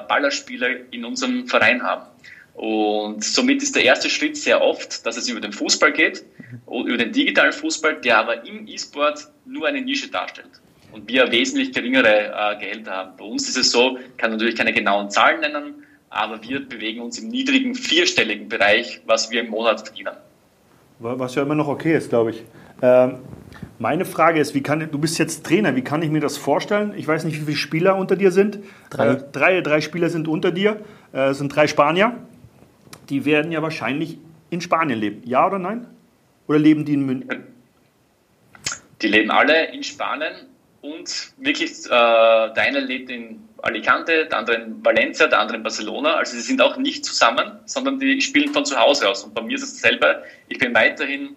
Ballerspieler 0.08 0.92
in 0.92 1.04
unserem 1.04 1.46
Verein 1.48 1.82
haben? 1.82 2.06
Und 2.54 3.24
somit 3.24 3.62
ist 3.62 3.74
der 3.74 3.84
erste 3.84 4.10
Schritt 4.10 4.36
sehr 4.36 4.60
oft, 4.60 5.04
dass 5.06 5.16
es 5.16 5.28
über 5.28 5.40
den 5.40 5.52
Fußball 5.52 5.92
geht, 5.92 6.24
über 6.66 6.96
den 6.98 7.10
digitalen 7.10 7.52
Fußball, 7.52 8.00
der 8.00 8.18
aber 8.18 8.46
im 8.46 8.68
E-Sport 8.68 9.28
nur 9.46 9.66
eine 9.66 9.80
Nische 9.80 10.08
darstellt. 10.10 10.60
Und 10.92 11.08
wir 11.08 11.32
wesentlich 11.32 11.72
geringere 11.72 12.32
äh, 12.34 12.58
Gehälter 12.60 12.92
haben. 12.92 13.16
Bei 13.16 13.24
uns 13.24 13.48
ist 13.48 13.56
es 13.56 13.70
so, 13.70 13.98
kann 14.18 14.30
natürlich 14.30 14.56
keine 14.56 14.72
genauen 14.72 15.10
Zahlen 15.10 15.40
nennen, 15.40 15.86
aber 16.10 16.42
wir 16.42 16.68
bewegen 16.68 17.00
uns 17.00 17.18
im 17.18 17.28
niedrigen 17.28 17.74
vierstelligen 17.74 18.48
Bereich, 18.48 19.00
was 19.06 19.30
wir 19.30 19.40
im 19.40 19.50
Monat 19.50 19.80
verdienen. 19.86 20.14
Was 20.98 21.34
ja 21.34 21.42
immer 21.42 21.54
noch 21.54 21.68
okay 21.68 21.96
ist, 21.96 22.10
glaube 22.10 22.30
ich. 22.30 22.44
Ähm, 22.82 23.20
meine 23.78 24.04
Frage 24.04 24.38
ist, 24.38 24.54
wie 24.54 24.62
kann, 24.62 24.88
du 24.90 24.98
bist 24.98 25.18
jetzt 25.18 25.44
Trainer, 25.44 25.74
wie 25.74 25.82
kann 25.82 26.02
ich 26.02 26.10
mir 26.10 26.20
das 26.20 26.36
vorstellen? 26.36 26.94
Ich 26.96 27.08
weiß 27.08 27.24
nicht, 27.24 27.40
wie 27.40 27.44
viele 27.44 27.56
Spieler 27.56 27.96
unter 27.96 28.14
dir 28.14 28.30
sind. 28.30 28.58
Drei. 28.90 29.08
Äh, 29.08 29.22
drei, 29.32 29.60
drei 29.60 29.80
Spieler 29.80 30.10
sind 30.10 30.28
unter 30.28 30.52
dir, 30.52 30.80
äh, 31.12 31.30
es 31.30 31.38
sind 31.38 31.54
drei 31.54 31.66
Spanier. 31.66 32.14
Die 33.08 33.24
werden 33.24 33.50
ja 33.50 33.62
wahrscheinlich 33.62 34.18
in 34.50 34.60
Spanien 34.60 35.00
leben. 35.00 35.22
Ja 35.24 35.46
oder 35.46 35.58
nein? 35.58 35.86
Oder 36.46 36.58
leben 36.58 36.84
die 36.84 36.94
in 36.94 37.06
München? 37.06 37.44
Die 39.00 39.08
leben 39.08 39.30
alle 39.30 39.72
in 39.72 39.82
Spanien 39.82 40.51
und 40.82 41.32
wirklich, 41.38 41.86
äh, 41.86 41.88
der 41.88 42.56
eine 42.56 42.80
lebt 42.80 43.08
in 43.08 43.40
Alicante, 43.62 44.26
der 44.26 44.38
andere 44.38 44.56
in 44.56 44.84
Valencia, 44.84 45.28
der 45.28 45.38
andere 45.38 45.56
in 45.56 45.62
Barcelona. 45.62 46.14
Also 46.14 46.34
sie 46.34 46.42
sind 46.42 46.60
auch 46.60 46.76
nicht 46.76 47.04
zusammen, 47.04 47.60
sondern 47.64 48.00
die 48.00 48.20
spielen 48.20 48.52
von 48.52 48.64
zu 48.64 48.76
Hause 48.76 49.08
aus. 49.08 49.22
Und 49.22 49.32
bei 49.32 49.42
mir 49.42 49.54
ist 49.54 49.62
es 49.62 49.80
dasselbe. 49.80 50.24
Ich 50.48 50.58
bin 50.58 50.74
weiterhin 50.74 51.36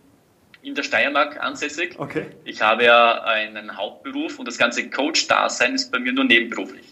in 0.64 0.74
der 0.74 0.82
Steiermark 0.82 1.40
ansässig. 1.42 1.94
Okay. 2.00 2.26
Ich 2.44 2.64
habe 2.64 2.86
ja 2.86 3.22
einen 3.24 3.78
Hauptberuf 3.78 4.40
und 4.40 4.48
das 4.48 4.58
ganze 4.58 4.90
Coach-Dasein 4.90 5.76
ist 5.76 5.92
bei 5.92 6.00
mir 6.00 6.12
nur 6.12 6.26
nebenberuflich. 6.26 6.86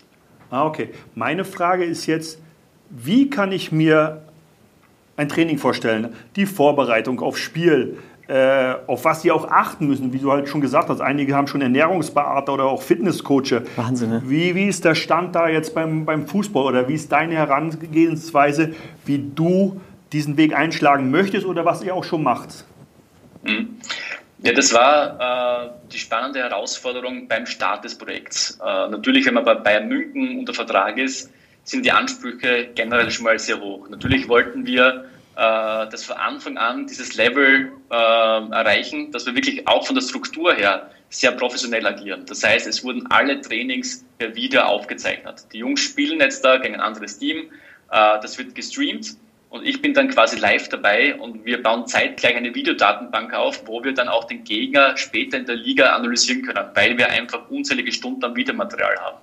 Ah, 0.52 0.66
okay. 0.66 0.92
Meine 1.16 1.46
Frage 1.46 1.84
ist 1.84 2.06
jetzt, 2.06 2.39
wie 2.92 3.32
kann 3.32 3.52
ich 3.52 3.72
mir 3.72 4.22
ein 5.18 5.28
Training 5.28 5.58
vorstellen? 5.58 6.16
Die 6.36 6.46
Vorbereitung 6.46 7.20
aufs 7.20 7.39
Spiel, 7.39 7.98
äh, 8.27 8.75
auf 8.88 9.03
was 9.05 9.21
sie 9.21 9.31
auch 9.31 9.49
achten 9.49 9.88
müssen, 9.88 10.13
wie 10.13 10.19
du 10.19 10.31
halt 10.31 10.47
schon 10.47 10.62
gesagt 10.62 10.89
hast. 10.89 11.01
Einige 11.01 11.36
haben 11.36 11.47
schon 11.47 11.62
Ernährungsberater 11.62 12.53
oder 12.53 12.65
auch 12.65 12.81
Fitnesscoache. 12.81 13.63
Wahnsinn, 13.75 14.09
ne? 14.09 14.23
Wie, 14.25 14.55
wie 14.55 14.67
ist 14.67 14.86
der 14.86 14.95
Stand 14.95 15.36
da 15.36 15.49
jetzt 15.49 15.75
beim, 15.75 16.05
beim 16.05 16.25
Fußball 16.27 16.63
oder 16.63 16.88
wie 16.88 16.93
ist 16.93 17.12
deine 17.12 17.36
Herangehensweise, 17.36 18.73
wie 19.05 19.17
du 19.17 19.81
diesen 20.13 20.38
Weg 20.38 20.55
einschlagen 20.55 21.12
möchtest 21.12 21.45
oder 21.45 21.65
was 21.65 21.83
ihr 21.83 21.93
auch 21.93 22.03
schon 22.03 22.23
macht? 22.23 22.63
Mhm. 23.43 23.77
Ja, 24.43 24.53
das 24.53 24.73
war 24.73 25.67
äh, 25.67 25.69
die 25.91 25.99
spannende 25.99 26.39
Herausforderung 26.39 27.27
beim 27.27 27.45
Start 27.45 27.86
des 27.86 27.97
Projekts. 27.97 28.59
Äh, 28.62 28.89
natürlich, 28.89 29.25
wenn 29.25 29.33
man 29.33 29.45
bei 29.45 29.55
Bayern 29.55 29.88
München 29.88 30.39
unter 30.39 30.53
Vertrag 30.53 30.97
ist, 30.97 31.31
sind 31.63 31.86
die 31.86 31.91
Ansprüche 31.91 32.69
generell 32.75 33.09
schon 33.09 33.23
mal 33.23 33.39
sehr 33.39 33.59
hoch. 33.62 33.88
Natürlich 33.89 34.27
wollten 34.27 34.65
wir 34.65 34.86
äh, 34.88 35.12
dass 35.36 36.04
von 36.04 36.17
Anfang 36.17 36.58
an 36.58 36.88
dieses 36.88 37.15
Level 37.15 37.72
äh, 37.89 37.93
erreichen, 37.96 39.12
dass 39.12 39.26
wir 39.26 39.36
wirklich 39.36 39.67
auch 39.67 39.86
von 39.86 39.96
der 39.96 40.04
Struktur 40.04 40.54
her 40.54 40.89
sehr 41.10 41.32
professionell 41.32 41.86
agieren. 41.86 42.26
Das 42.28 42.43
heißt, 42.43 42.67
es 42.67 42.84
wurden 42.84 43.06
alle 43.12 43.39
Trainings 43.41 44.04
per 44.17 44.36
Video 44.36 44.62
aufgezeichnet. 44.62 45.46
Die 45.54 45.60
Jungs 45.60 45.82
spielen 45.82 46.19
jetzt 46.19 46.43
da 46.43 46.58
gegen 46.58 46.76
ein 46.76 46.82
anderes 46.82 47.19
Team, 47.19 47.52
äh, 47.91 48.19
das 48.22 48.38
wird 48.38 48.56
gestreamt 48.56 49.15
und 49.50 49.65
ich 49.65 49.82
bin 49.82 49.93
dann 49.93 50.10
quasi 50.10 50.39
live 50.39 50.69
dabei 50.69 51.15
und 51.15 51.46
wir 51.46 51.62
bauen 51.62 51.86
zeitgleich 51.86 52.36
eine 52.36 52.56
Videodatenbank 52.56 53.34
auf, 53.36 53.67
wo 53.67 53.84
wir 53.84 53.93
dann 53.93 54.08
auch 54.08 54.24
den 54.24 54.43
Gegner 54.43 54.98
später 54.98 55.38
in 55.38 55.46
der 55.46 55.56
Liga 55.56 55.96
analysieren 55.96 56.41
können, 56.41 56.65
weil 56.74 56.98
wir 56.98 57.10
einfach 57.10 57.48
unzählige 57.50 57.91
Stunden 57.91 58.26
am 58.26 58.36
Videomaterial 58.36 58.96
haben. 59.00 59.17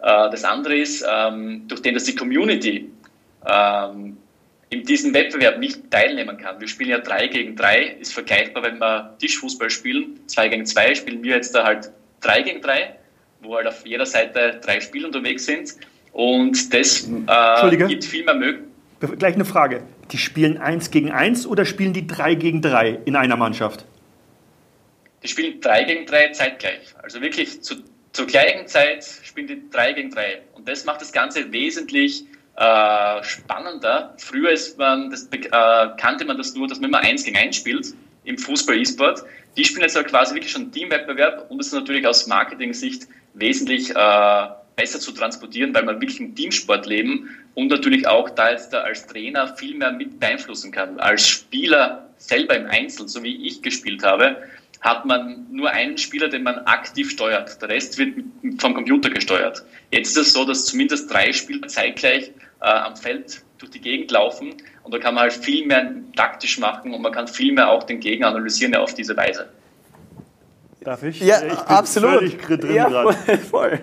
Äh, 0.00 0.30
das 0.32 0.42
andere 0.42 0.74
ist, 0.74 1.04
ähm, 1.08 1.68
durch 1.68 1.82
den, 1.82 1.94
dass 1.94 2.04
die 2.04 2.16
Community 2.16 2.90
ähm, 3.46 4.16
in 4.72 4.84
diesem 4.84 5.12
Wettbewerb 5.12 5.58
nicht 5.58 5.90
teilnehmen 5.90 6.38
kann. 6.38 6.58
Wir 6.58 6.66
spielen 6.66 6.88
ja 6.88 6.98
3 6.98 7.26
gegen 7.28 7.56
3, 7.56 7.98
ist 8.00 8.14
vergleichbar, 8.14 8.62
wenn 8.62 8.78
wir 8.78 9.14
Tischfußball 9.18 9.68
spielen. 9.68 10.20
2 10.26 10.48
gegen 10.48 10.64
2 10.64 10.94
spielen 10.94 11.22
wir 11.22 11.36
jetzt 11.36 11.54
da 11.54 11.64
halt 11.64 11.92
3 12.22 12.40
gegen 12.40 12.62
3, 12.62 12.96
wo 13.42 13.56
halt 13.56 13.66
auf 13.66 13.86
jeder 13.86 14.06
Seite 14.06 14.60
drei 14.64 14.80
Spieler 14.80 15.08
unterwegs 15.08 15.44
sind. 15.44 15.74
Und 16.12 16.72
das 16.72 17.06
äh, 17.06 17.76
gibt 17.76 18.04
viel 18.04 18.24
mehr 18.24 18.34
Möglichkeiten. 18.34 19.18
Gleich 19.18 19.34
eine 19.34 19.44
Frage. 19.44 19.82
Die 20.10 20.18
spielen 20.18 20.56
1 20.56 20.90
gegen 20.90 21.10
1 21.10 21.46
oder 21.46 21.66
spielen 21.66 21.92
die 21.92 22.06
3 22.06 22.34
gegen 22.36 22.62
3 22.62 23.00
in 23.04 23.14
einer 23.14 23.36
Mannschaft? 23.36 23.84
Die 25.22 25.28
spielen 25.28 25.60
3 25.60 25.84
gegen 25.84 26.06
3 26.06 26.28
zeitgleich. 26.30 26.94
Also 27.02 27.20
wirklich 27.20 27.62
zu, 27.62 27.74
zur 28.12 28.26
gleichen 28.26 28.66
Zeit 28.66 29.04
spielen 29.22 29.48
die 29.48 29.68
3 29.70 29.92
gegen 29.92 30.10
3. 30.10 30.40
Und 30.54 30.66
das 30.66 30.86
macht 30.86 31.02
das 31.02 31.12
Ganze 31.12 31.52
wesentlich 31.52 32.24
äh, 32.56 33.22
spannender. 33.22 34.14
Früher 34.18 34.50
ist 34.50 34.78
man, 34.78 35.10
das, 35.10 35.28
äh, 35.32 35.48
kannte 35.96 36.24
man 36.24 36.36
das 36.36 36.54
nur, 36.54 36.68
dass 36.68 36.80
man 36.80 36.90
immer 36.90 37.00
eins 37.00 37.24
gegen 37.24 37.36
eins 37.36 37.56
spielt 37.56 37.94
im 38.24 38.38
Fußball-E-Sport. 38.38 39.24
Die 39.56 39.64
spielen 39.64 39.82
jetzt 39.82 39.96
aber 39.96 40.06
quasi 40.06 40.34
wirklich 40.34 40.52
schon 40.52 40.70
Teamwettbewerb 40.72 41.50
und 41.50 41.58
das 41.58 41.68
ist 41.68 41.72
natürlich 41.74 42.06
aus 42.06 42.26
Marketing-Sicht 42.26 43.06
wesentlich 43.34 43.90
äh, 43.90 44.46
besser 44.76 45.00
zu 45.00 45.12
transportieren, 45.12 45.74
weil 45.74 45.84
man 45.84 46.00
wirklich 46.00 46.20
im 46.20 46.34
Teamsport 46.34 46.86
leben 46.86 47.28
und 47.54 47.68
natürlich 47.68 48.06
auch 48.06 48.30
da 48.30 48.50
jetzt 48.50 48.74
als 48.74 49.06
Trainer 49.06 49.54
viel 49.56 49.76
mehr 49.76 49.92
mit 49.92 50.18
beeinflussen 50.18 50.72
kann. 50.72 50.98
Als 51.00 51.26
Spieler 51.26 52.08
selber 52.18 52.56
im 52.56 52.66
Einzel, 52.66 53.08
so 53.08 53.22
wie 53.22 53.46
ich 53.46 53.62
gespielt 53.62 54.02
habe, 54.02 54.36
hat 54.82 55.06
man 55.06 55.46
nur 55.50 55.70
einen 55.70 55.96
Spieler, 55.96 56.28
den 56.28 56.42
man 56.42 56.58
aktiv 56.66 57.10
steuert. 57.10 57.62
Der 57.62 57.68
Rest 57.68 57.98
wird 57.98 58.18
vom 58.58 58.74
Computer 58.74 59.10
gesteuert. 59.10 59.64
Jetzt 59.90 60.16
ist 60.16 60.26
es 60.26 60.32
so, 60.32 60.44
dass 60.44 60.66
zumindest 60.66 61.10
drei 61.10 61.32
Spieler 61.32 61.68
zeitgleich 61.68 62.32
äh, 62.60 62.66
am 62.66 62.96
Feld 62.96 63.42
durch 63.58 63.70
die 63.70 63.80
Gegend 63.80 64.10
laufen 64.10 64.54
und 64.82 64.92
da 64.92 64.98
kann 64.98 65.14
man 65.14 65.22
halt 65.22 65.32
viel 65.32 65.66
mehr 65.66 65.92
taktisch 66.16 66.58
machen 66.58 66.92
und 66.92 67.00
man 67.00 67.12
kann 67.12 67.28
viel 67.28 67.52
mehr 67.52 67.70
auch 67.70 67.84
den 67.84 68.00
Gegner 68.00 68.28
analysieren 68.28 68.74
auf 68.74 68.92
diese 68.94 69.16
Weise. 69.16 69.48
Darf 70.80 71.04
ich? 71.04 71.20
Ja, 71.20 71.36
ich 71.42 71.48
bin 71.48 71.58
absolut. 71.58 72.14
Völlig 72.14 72.38
drin 72.42 72.74
ja, 72.74 72.90
voll, 72.90 73.38
voll. 73.38 73.80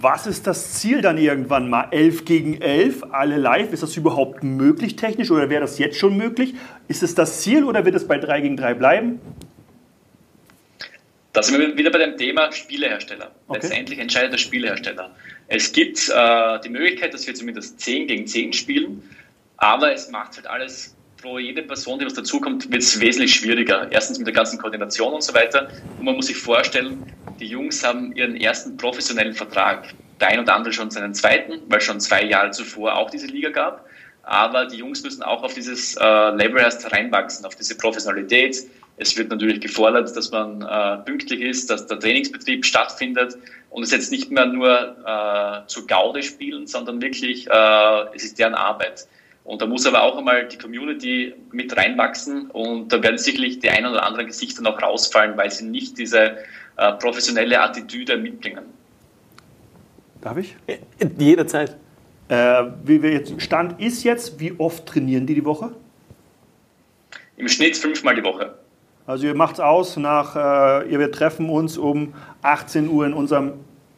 Was 0.00 0.26
ist 0.26 0.46
das 0.46 0.72
Ziel 0.74 1.02
dann 1.02 1.18
irgendwann 1.18 1.68
mal? 1.68 1.88
11 1.90 2.24
gegen 2.24 2.62
11, 2.62 3.02
alle 3.12 3.36
live? 3.36 3.74
Ist 3.74 3.82
das 3.82 3.94
überhaupt 3.98 4.42
möglich 4.42 4.96
technisch 4.96 5.30
oder 5.30 5.50
wäre 5.50 5.60
das 5.60 5.78
jetzt 5.78 5.98
schon 5.98 6.16
möglich? 6.16 6.54
Ist 6.88 7.02
es 7.02 7.14
das 7.14 7.42
Ziel 7.42 7.64
oder 7.64 7.84
wird 7.84 7.94
es 7.94 8.08
bei 8.08 8.16
3 8.16 8.40
gegen 8.40 8.56
3 8.56 8.72
bleiben? 8.72 9.20
Da 11.32 11.42
sind 11.42 11.60
wir 11.60 11.76
wieder 11.76 11.90
bei 11.90 11.98
dem 11.98 12.16
Thema 12.16 12.50
Spielehersteller. 12.50 13.30
Okay. 13.46 13.60
Letztendlich 13.60 13.98
entscheidet 13.98 14.32
der 14.32 14.38
Spielehersteller. 14.38 15.14
Es 15.46 15.72
gibt 15.72 16.08
äh, 16.08 16.60
die 16.60 16.68
Möglichkeit, 16.68 17.14
dass 17.14 17.26
wir 17.26 17.34
zumindest 17.34 17.80
10 17.80 18.08
gegen 18.08 18.26
10 18.26 18.52
spielen, 18.52 19.02
aber 19.56 19.92
es 19.92 20.10
macht 20.10 20.36
halt 20.36 20.46
alles 20.46 20.96
pro 21.20 21.38
jede 21.38 21.62
Person, 21.62 21.98
die 21.98 22.06
was 22.06 22.14
dazukommt, 22.14 22.70
wird 22.70 22.82
es 22.82 22.98
wesentlich 22.98 23.34
schwieriger. 23.34 23.88
Erstens 23.90 24.18
mit 24.18 24.26
der 24.26 24.34
ganzen 24.34 24.58
Koordination 24.58 25.12
und 25.12 25.22
so 25.22 25.34
weiter. 25.34 25.68
Und 25.98 26.04
man 26.04 26.16
muss 26.16 26.26
sich 26.26 26.36
vorstellen, 26.36 27.04
die 27.38 27.46
Jungs 27.46 27.84
haben 27.84 28.14
ihren 28.16 28.36
ersten 28.36 28.76
professionellen 28.76 29.34
Vertrag. 29.34 29.94
Der 30.20 30.28
ein 30.28 30.40
oder 30.40 30.54
andere 30.54 30.72
schon 30.72 30.90
seinen 30.90 31.14
zweiten, 31.14 31.60
weil 31.68 31.80
schon 31.80 32.00
zwei 32.00 32.24
Jahre 32.24 32.50
zuvor 32.50 32.96
auch 32.96 33.10
diese 33.10 33.26
Liga 33.26 33.50
gab. 33.50 33.86
Aber 34.22 34.66
die 34.66 34.76
Jungs 34.76 35.02
müssen 35.02 35.22
auch 35.22 35.42
auf 35.42 35.54
dieses 35.54 35.96
äh, 35.96 36.04
Level 36.04 36.58
erst 36.58 36.90
reinwachsen, 36.92 37.44
auf 37.46 37.54
diese 37.54 37.76
Professionalität, 37.76 38.56
Es 39.00 39.16
wird 39.16 39.30
natürlich 39.30 39.60
gefordert, 39.60 40.14
dass 40.14 40.30
man 40.30 40.60
äh, 40.60 40.98
pünktlich 41.06 41.40
ist, 41.40 41.70
dass 41.70 41.86
der 41.86 41.98
Trainingsbetrieb 41.98 42.66
stattfindet 42.66 43.38
und 43.70 43.82
es 43.82 43.92
jetzt 43.92 44.10
nicht 44.10 44.30
mehr 44.30 44.44
nur 44.44 44.68
äh, 44.68 45.66
zur 45.68 45.86
Gaude 45.86 46.22
spielen, 46.22 46.66
sondern 46.66 47.00
wirklich, 47.00 47.48
äh, 47.48 48.14
es 48.14 48.24
ist 48.24 48.38
deren 48.38 48.54
Arbeit. 48.54 49.08
Und 49.44 49.62
da 49.62 49.66
muss 49.66 49.86
aber 49.86 50.02
auch 50.02 50.18
einmal 50.18 50.46
die 50.48 50.58
Community 50.58 51.32
mit 51.50 51.74
reinwachsen 51.74 52.50
und 52.50 52.92
da 52.92 53.02
werden 53.02 53.16
sicherlich 53.16 53.58
die 53.60 53.70
ein 53.70 53.86
oder 53.86 54.04
anderen 54.04 54.26
Gesichter 54.26 54.60
noch 54.60 54.82
rausfallen, 54.82 55.34
weil 55.38 55.50
sie 55.50 55.64
nicht 55.64 55.96
diese 55.96 56.36
äh, 56.76 56.92
professionelle 56.98 57.58
Attitüde 57.58 58.18
mitbringen. 58.18 58.66
Darf 60.20 60.36
ich? 60.36 60.54
Jederzeit. 61.18 61.74
Äh, 62.28 62.64
wie 62.84 63.02
wir 63.02 63.12
jetzt, 63.12 63.40
Stand 63.40 63.80
ist 63.80 64.04
jetzt, 64.04 64.38
wie 64.38 64.52
oft 64.58 64.84
trainieren 64.84 65.26
die 65.26 65.36
die 65.36 65.44
Woche? 65.46 65.74
Im 67.38 67.48
Schnitt 67.48 67.78
fünfmal 67.78 68.14
die 68.14 68.22
Woche. 68.22 68.59
Also 69.10 69.26
ihr 69.26 69.34
macht 69.34 69.54
es 69.54 69.60
aus 69.60 69.96
nach, 69.96 70.36
äh, 70.36 70.96
wir 70.96 71.10
treffen 71.10 71.50
uns 71.50 71.76
um 71.76 72.14
18 72.42 72.88
Uhr 72.88 73.06
in 73.06 73.12
unserem, 73.12 73.54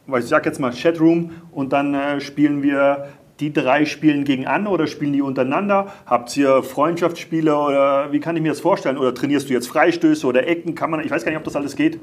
ich 0.07 0.25
sag 0.25 0.47
jetzt 0.47 0.59
mal 0.59 0.73
Chatroom 0.73 1.35
und 1.51 1.71
dann 1.71 1.93
äh, 1.93 2.19
spielen 2.19 2.63
wir 2.63 3.09
die 3.39 3.53
drei 3.53 3.85
spielen 3.85 4.23
gegen 4.23 4.47
an 4.47 4.65
oder 4.65 4.87
spielen 4.87 5.13
die 5.13 5.21
untereinander? 5.21 5.93
Habt 6.07 6.35
ihr 6.35 6.63
Freundschaftsspiele 6.63 7.55
oder 7.55 8.11
wie 8.11 8.19
kann 8.19 8.35
ich 8.35 8.41
mir 8.41 8.49
das 8.49 8.59
vorstellen? 8.59 8.97
Oder 8.97 9.13
trainierst 9.13 9.51
du 9.51 9.53
jetzt 9.53 9.67
Freistöße 9.67 10.25
oder 10.25 10.47
Ecken? 10.47 10.73
Kann 10.73 10.89
man, 10.89 11.05
ich 11.05 11.11
weiß 11.11 11.23
gar 11.23 11.29
nicht, 11.29 11.37
ob 11.37 11.43
das 11.43 11.55
alles 11.55 11.75
geht. 11.75 11.99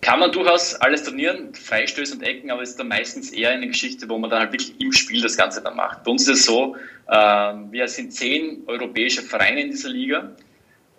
Kann 0.00 0.18
man 0.18 0.32
durchaus 0.32 0.76
alles 0.76 1.04
trainieren, 1.04 1.52
Freistöße 1.52 2.14
und 2.14 2.22
Ecken, 2.22 2.50
aber 2.50 2.62
es 2.62 2.70
ist 2.70 2.78
dann 2.78 2.88
meistens 2.88 3.32
eher 3.32 3.50
eine 3.50 3.66
Geschichte, 3.66 4.08
wo 4.08 4.16
man 4.16 4.30
dann 4.30 4.40
halt 4.40 4.52
wirklich 4.52 4.80
im 4.80 4.92
Spiel 4.92 5.20
das 5.20 5.36
Ganze 5.36 5.60
dann 5.60 5.76
macht. 5.76 6.04
Bei 6.04 6.10
uns 6.10 6.22
ist 6.22 6.38
es 6.38 6.46
so, 6.46 6.74
äh, 7.06 7.16
wir 7.70 7.86
sind 7.86 8.14
zehn 8.14 8.62
europäische 8.66 9.20
Vereine 9.20 9.60
in 9.60 9.70
dieser 9.72 9.90
Liga. 9.90 10.30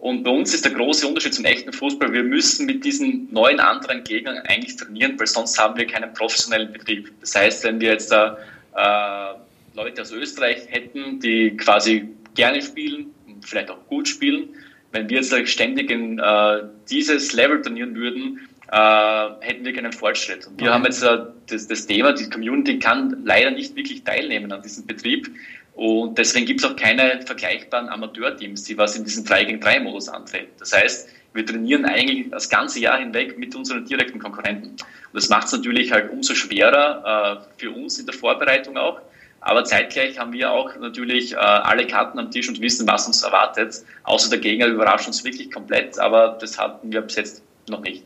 Und 0.01 0.23
bei 0.23 0.31
uns 0.31 0.51
ist 0.51 0.65
der 0.65 0.73
große 0.73 1.07
Unterschied 1.07 1.35
zum 1.35 1.45
echten 1.45 1.71
Fußball, 1.71 2.11
wir 2.11 2.23
müssen 2.23 2.65
mit 2.65 2.83
diesen 2.83 3.31
neuen 3.31 3.59
anderen 3.59 4.03
Gegnern 4.03 4.37
eigentlich 4.47 4.75
trainieren, 4.75 5.17
weil 5.19 5.27
sonst 5.27 5.59
haben 5.59 5.77
wir 5.77 5.85
keinen 5.85 6.11
professionellen 6.13 6.73
Betrieb. 6.73 7.11
Das 7.21 7.35
heißt, 7.35 7.63
wenn 7.63 7.79
wir 7.79 7.91
jetzt 7.91 8.11
da 8.11 8.35
äh, 8.75 9.77
Leute 9.77 10.01
aus 10.01 10.11
Österreich 10.11 10.63
hätten, 10.69 11.19
die 11.19 11.55
quasi 11.55 12.09
gerne 12.33 12.63
spielen, 12.63 13.13
vielleicht 13.41 13.69
auch 13.69 13.85
gut 13.89 14.07
spielen, 14.07 14.49
wenn 14.91 15.07
wir 15.07 15.21
jetzt 15.21 15.35
ständig 15.47 15.91
in 15.91 16.17
äh, 16.17 16.63
dieses 16.89 17.33
Level 17.33 17.61
trainieren 17.61 17.93
würden, 17.93 18.39
äh, 18.71 19.29
hätten 19.41 19.65
wir 19.65 19.73
keinen 19.73 19.93
Fortschritt. 19.93 20.47
Und 20.47 20.59
wir 20.59 20.73
haben 20.73 20.83
jetzt 20.85 21.03
äh, 21.03 21.19
das, 21.45 21.67
das, 21.67 21.85
Thema, 21.85 22.13
die 22.13 22.27
Community 22.27 22.79
kann 22.79 23.21
leider 23.23 23.51
nicht 23.51 23.75
wirklich 23.75 24.03
teilnehmen 24.03 24.51
an 24.51 24.63
diesem 24.63 24.87
Betrieb. 24.87 25.29
Und 25.73 26.17
deswegen 26.17 26.45
gibt 26.45 26.63
es 26.63 26.69
auch 26.69 26.75
keine 26.75 27.21
vergleichbaren 27.25 27.89
Amateurteams, 27.89 28.63
die 28.63 28.77
was 28.77 28.95
in 28.95 29.03
diesem 29.03 29.25
3 29.25 29.45
gegen 29.45 29.61
3 29.61 29.79
Modus 29.79 30.09
antreten. 30.09 30.51
Das 30.59 30.73
heißt, 30.73 31.09
wir 31.33 31.45
trainieren 31.45 31.85
eigentlich 31.85 32.29
das 32.29 32.49
ganze 32.49 32.79
Jahr 32.79 32.99
hinweg 32.99 33.37
mit 33.37 33.55
unseren 33.55 33.85
direkten 33.85 34.19
Konkurrenten. 34.19 34.71
Und 34.71 34.79
das 35.13 35.29
macht 35.29 35.47
es 35.47 35.53
natürlich 35.53 35.91
halt 35.91 36.11
umso 36.11 36.35
schwerer 36.35 37.41
äh, 37.41 37.59
für 37.59 37.71
uns 37.71 37.99
in 37.99 38.05
der 38.05 38.15
Vorbereitung 38.15 38.77
auch. 38.77 38.99
Aber 39.39 39.63
zeitgleich 39.63 40.19
haben 40.19 40.33
wir 40.33 40.51
auch 40.51 40.75
natürlich 40.77 41.33
äh, 41.33 41.37
alle 41.37 41.87
Karten 41.87 42.19
am 42.19 42.29
Tisch 42.29 42.47
und 42.47 42.61
wissen, 42.61 42.87
was 42.87 43.07
uns 43.07 43.23
erwartet. 43.23 43.83
Außer 44.03 44.29
der 44.29 44.39
Gegner 44.39 44.67
überrascht 44.67 45.07
uns 45.07 45.23
wirklich 45.23 45.49
komplett, 45.51 45.97
aber 45.97 46.37
das 46.39 46.59
hatten 46.59 46.91
wir 46.91 47.01
bis 47.01 47.15
jetzt 47.15 47.43
noch 47.67 47.81
nicht. 47.81 48.03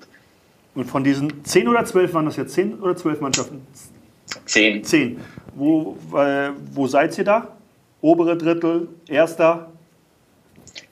Und 0.75 0.85
von 0.85 1.03
diesen 1.03 1.43
10 1.43 1.67
oder 1.67 1.83
12 1.83 2.13
waren 2.13 2.25
das 2.25 2.37
jetzt 2.37 2.53
10 2.53 2.79
oder 2.79 2.95
12 2.95 3.21
Mannschaften? 3.21 3.67
10. 4.45 4.83
10. 4.83 5.21
Wo, 5.55 5.97
äh, 6.13 6.51
wo 6.73 6.85
seid 6.85 7.17
ihr 7.17 7.23
da? 7.23 7.47
Obere 8.01 8.37
Drittel, 8.37 8.89
erster? 9.07 9.71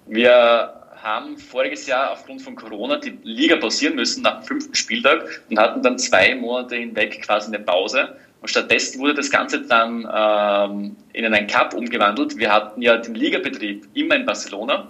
Wir 0.08 0.74
haben 0.96 1.38
voriges 1.38 1.86
Jahr 1.86 2.12
aufgrund 2.12 2.42
von 2.42 2.56
Corona 2.56 2.98
die 2.98 3.18
Liga 3.24 3.58
pausieren 3.58 3.96
müssen 3.96 4.24
nach 4.24 4.40
dem 4.40 4.48
fünften 4.48 4.74
Spieltag 4.74 5.44
und 5.50 5.60
hatten 5.60 5.82
dann 5.82 6.00
zwei 6.00 6.34
Monate 6.34 6.78
hinweg 6.78 7.22
quasi 7.22 7.54
eine 7.54 7.60
Pause. 7.60 8.16
Und 8.40 8.48
stattdessen 8.48 9.02
wurde 9.02 9.16
das 9.16 9.30
Ganze 9.30 9.62
dann 9.62 10.08
ähm, 10.14 10.96
in 11.12 11.26
einen 11.26 11.48
Cup 11.48 11.74
umgewandelt. 11.74 12.38
Wir 12.38 12.52
hatten 12.52 12.82
ja 12.82 12.98
den 12.98 13.16
Ligabetrieb 13.16 13.88
immer 13.94 14.16
in 14.16 14.26
Barcelona. 14.26 14.90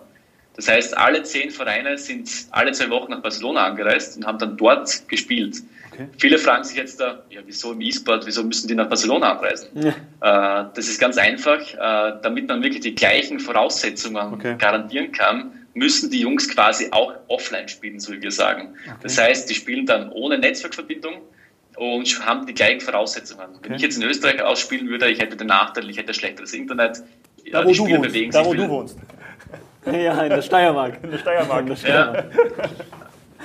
Das 0.56 0.68
heißt, 0.68 0.98
alle 0.98 1.24
zehn 1.24 1.50
Vereine 1.50 1.98
sind 1.98 2.30
alle 2.52 2.72
zwei 2.74 2.90
Wochen 2.90 3.12
nach 3.12 3.22
Barcelona 3.22 3.66
angereist 3.66 4.18
und 4.18 4.26
haben 4.26 4.38
dann 4.38 4.56
dort 4.56 5.08
gespielt. 5.10 5.58
Okay. 5.92 6.08
Viele 6.18 6.38
fragen 6.38 6.64
sich 6.64 6.78
jetzt 6.78 7.00
da, 7.00 7.24
ja, 7.30 7.42
wieso 7.46 7.74
im 7.74 7.82
E-Sport, 7.82 8.26
wieso 8.26 8.44
müssen 8.44 8.68
die 8.68 8.76
nach 8.76 8.90
Barcelona 8.90 9.34
anreisen? 9.34 9.70
Ja. 9.76 9.90
Äh, 9.90 10.66
das 10.74 10.88
ist 10.88 11.00
ganz 11.00 11.18
einfach, 11.18 11.60
äh, 11.60 12.20
damit 12.22 12.48
man 12.48 12.64
wirklich 12.64 12.82
die 12.82 12.96
gleichen 12.96 13.40
Voraussetzungen 13.40 14.34
okay. 14.34 14.56
garantieren 14.58 15.12
kann, 15.12 15.52
müssen 15.76 16.10
die 16.10 16.22
Jungs 16.22 16.50
quasi 16.50 16.88
auch 16.92 17.14
offline 17.28 17.68
spielen, 17.68 18.00
so 18.00 18.12
wie 18.14 18.22
wir 18.22 18.32
sagen. 18.32 18.76
Okay. 18.86 18.96
Das 19.04 19.18
heißt, 19.20 19.50
die 19.50 19.56
spielen 19.56 19.86
dann 19.86 20.12
ohne 20.12 20.38
Netzwerkverbindung 20.38 21.22
und 21.76 22.26
haben 22.26 22.46
die 22.46 22.54
gleichen 22.54 22.82
Voraussetzungen. 22.82 23.48
Wenn 23.62 23.74
ich 23.74 23.82
jetzt 23.82 23.98
in 23.98 24.04
Österreich 24.04 24.42
ausspielen 24.42 24.88
würde, 24.90 25.10
ich 25.10 25.20
hätte 25.20 25.36
den 25.36 25.48
Nachteil, 25.48 25.90
ich 25.90 25.98
hätte 25.98 26.14
schlechteres 26.14 26.54
Internet. 26.54 27.04
Da, 27.52 27.66
wo 27.66 27.74
du 27.74 27.88
wohnst. 27.88 28.02
bewegen 28.02 28.32
da, 28.32 28.46
wo 28.46 28.54
du 28.54 28.70
wohnst. 28.70 28.98
Ja, 29.86 30.22
in 30.24 30.30
der 30.30 30.42
Steiermark. 30.42 31.04
In 31.04 31.12
der 31.12 31.18
Steiermark. 31.18 31.62
In 31.62 31.68
der 31.68 31.76
Steiermark. 31.76 32.26
Ja 32.62 32.70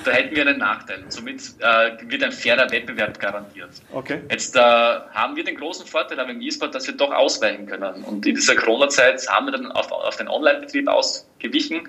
da 0.04 0.10
hätten 0.12 0.34
wir 0.34 0.46
einen 0.46 0.58
Nachteil. 0.58 1.04
Somit 1.08 1.42
äh, 1.60 2.10
wird 2.10 2.22
ein 2.22 2.32
fairer 2.32 2.70
Wettbewerb 2.70 3.18
garantiert. 3.18 3.70
Okay. 3.92 4.20
Jetzt 4.30 4.56
äh, 4.56 4.60
haben 4.60 5.36
wir 5.36 5.44
den 5.44 5.56
großen 5.56 5.86
Vorteil 5.86 6.18
aber 6.20 6.30
im 6.30 6.40
E-Sport, 6.40 6.74
dass 6.74 6.86
wir 6.86 6.96
doch 6.96 7.12
ausweichen 7.12 7.66
können. 7.66 8.04
Und 8.04 8.26
in 8.26 8.34
dieser 8.34 8.56
Corona-Zeit 8.56 9.28
haben 9.28 9.46
wir 9.46 9.52
dann 9.52 9.72
auf, 9.72 9.90
auf 9.90 10.16
den 10.16 10.28
Online-Betrieb 10.28 10.88
ausgewichen 10.88 11.88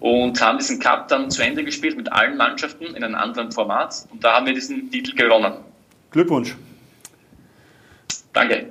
und 0.00 0.40
haben 0.40 0.58
diesen 0.58 0.80
Cup 0.80 1.08
dann 1.08 1.30
zu 1.30 1.42
Ende 1.42 1.64
gespielt 1.64 1.96
mit 1.96 2.10
allen 2.12 2.36
Mannschaften 2.36 2.84
in 2.84 3.04
einem 3.04 3.14
anderen 3.14 3.52
Format. 3.52 4.06
Und 4.10 4.24
da 4.24 4.36
haben 4.36 4.46
wir 4.46 4.54
diesen 4.54 4.90
Titel 4.90 5.14
gewonnen. 5.14 5.54
Glückwunsch. 6.10 6.56
Danke. 8.32 8.66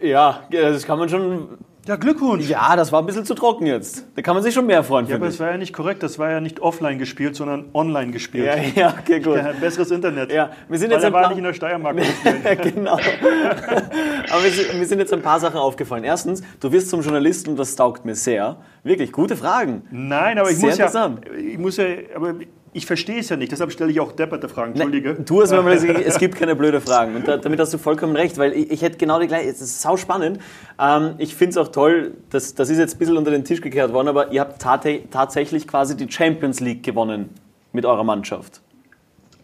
Ja, 0.00 0.44
das 0.50 0.86
kann 0.86 0.98
man 0.98 1.08
schon 1.08 1.58
ja, 1.86 1.96
Glückwunsch. 1.96 2.48
Ja, 2.48 2.74
das 2.74 2.90
war 2.90 3.00
ein 3.00 3.06
bisschen 3.06 3.24
zu 3.24 3.34
trocken 3.34 3.66
jetzt. 3.66 4.04
Da 4.16 4.22
kann 4.22 4.34
man 4.34 4.42
sich 4.42 4.52
schon 4.52 4.66
mehr 4.66 4.82
freuen. 4.82 5.06
Ja, 5.06 5.16
aber 5.16 5.28
es 5.28 5.38
war 5.38 5.50
ja 5.50 5.56
nicht 5.56 5.72
korrekt. 5.72 6.02
Das 6.02 6.18
war 6.18 6.30
ja 6.30 6.40
nicht 6.40 6.60
offline 6.60 6.98
gespielt, 6.98 7.36
sondern 7.36 7.66
online 7.74 8.10
gespielt. 8.10 8.46
Ja, 8.46 8.56
ja, 8.74 8.94
okay, 9.00 9.20
gut. 9.20 9.36
Ja, 9.36 9.52
besseres 9.52 9.90
Internet. 9.90 10.32
Ja, 10.32 10.50
wir 10.68 10.78
sind 10.78 10.90
Weil 10.90 10.96
jetzt 10.96 11.04
er 11.04 11.12
war 11.12 11.28
nicht 11.28 11.38
in 11.38 11.44
der 11.44 11.54
Steiermark. 11.54 11.96
genau. 12.62 12.94
aber 12.94 14.44
wir 14.44 14.50
sind, 14.50 14.78
mir 14.78 14.86
sind 14.86 14.98
jetzt 14.98 15.12
ein 15.12 15.22
paar 15.22 15.38
Sachen 15.38 15.58
aufgefallen. 15.58 16.04
Erstens, 16.04 16.42
du 16.60 16.72
wirst 16.72 16.90
zum 16.90 17.02
Journalisten 17.02 17.50
und 17.50 17.58
das 17.58 17.76
taugt 17.76 18.04
mir 18.04 18.14
sehr. 18.14 18.56
Wirklich, 18.82 19.12
gute 19.12 19.36
Fragen. 19.36 19.82
Nein, 19.90 20.38
aber 20.38 20.50
ich 20.50 20.58
sehr 20.58 20.70
muss 20.70 20.78
ja, 20.78 21.16
ich 21.36 21.58
muss 21.58 21.76
ja, 21.76 21.86
aber 22.14 22.34
ich 22.76 22.84
verstehe 22.84 23.20
es 23.20 23.30
ja 23.30 23.36
nicht, 23.36 23.50
deshalb 23.52 23.72
stelle 23.72 23.90
ich 23.90 24.00
auch 24.00 24.12
depperte 24.12 24.50
Fragen. 24.50 24.72
Entschuldige. 24.72 25.14
Ne, 25.14 25.20
du 25.20 25.40
hast 25.40 25.50
mir 25.50 25.62
mal 25.62 25.74
gesagt, 25.74 25.98
es 26.04 26.18
gibt 26.18 26.36
keine 26.36 26.54
blöde 26.54 26.82
Fragen. 26.82 27.16
Und 27.16 27.26
da, 27.26 27.38
damit 27.38 27.58
hast 27.58 27.72
du 27.72 27.78
vollkommen 27.78 28.14
recht, 28.14 28.36
weil 28.36 28.52
ich, 28.52 28.70
ich 28.70 28.82
hätte 28.82 28.98
genau 28.98 29.18
die 29.18 29.28
gleiche. 29.28 29.48
Es 29.48 29.62
ist 29.62 29.80
sau 29.80 29.96
spannend. 29.96 30.40
Ähm, 30.78 31.14
ich 31.16 31.34
finde 31.34 31.52
es 31.52 31.56
auch 31.56 31.68
toll, 31.68 32.12
dass, 32.28 32.54
das 32.54 32.68
ist 32.68 32.76
jetzt 32.76 32.96
ein 32.96 32.98
bisschen 32.98 33.16
unter 33.16 33.30
den 33.30 33.44
Tisch 33.44 33.62
gekehrt 33.62 33.94
worden, 33.94 34.08
aber 34.08 34.30
ihr 34.30 34.42
habt 34.42 34.60
tatsächlich 34.60 35.66
quasi 35.66 35.96
die 35.96 36.10
Champions 36.10 36.60
League 36.60 36.82
gewonnen 36.82 37.30
mit 37.72 37.86
eurer 37.86 38.04
Mannschaft. 38.04 38.60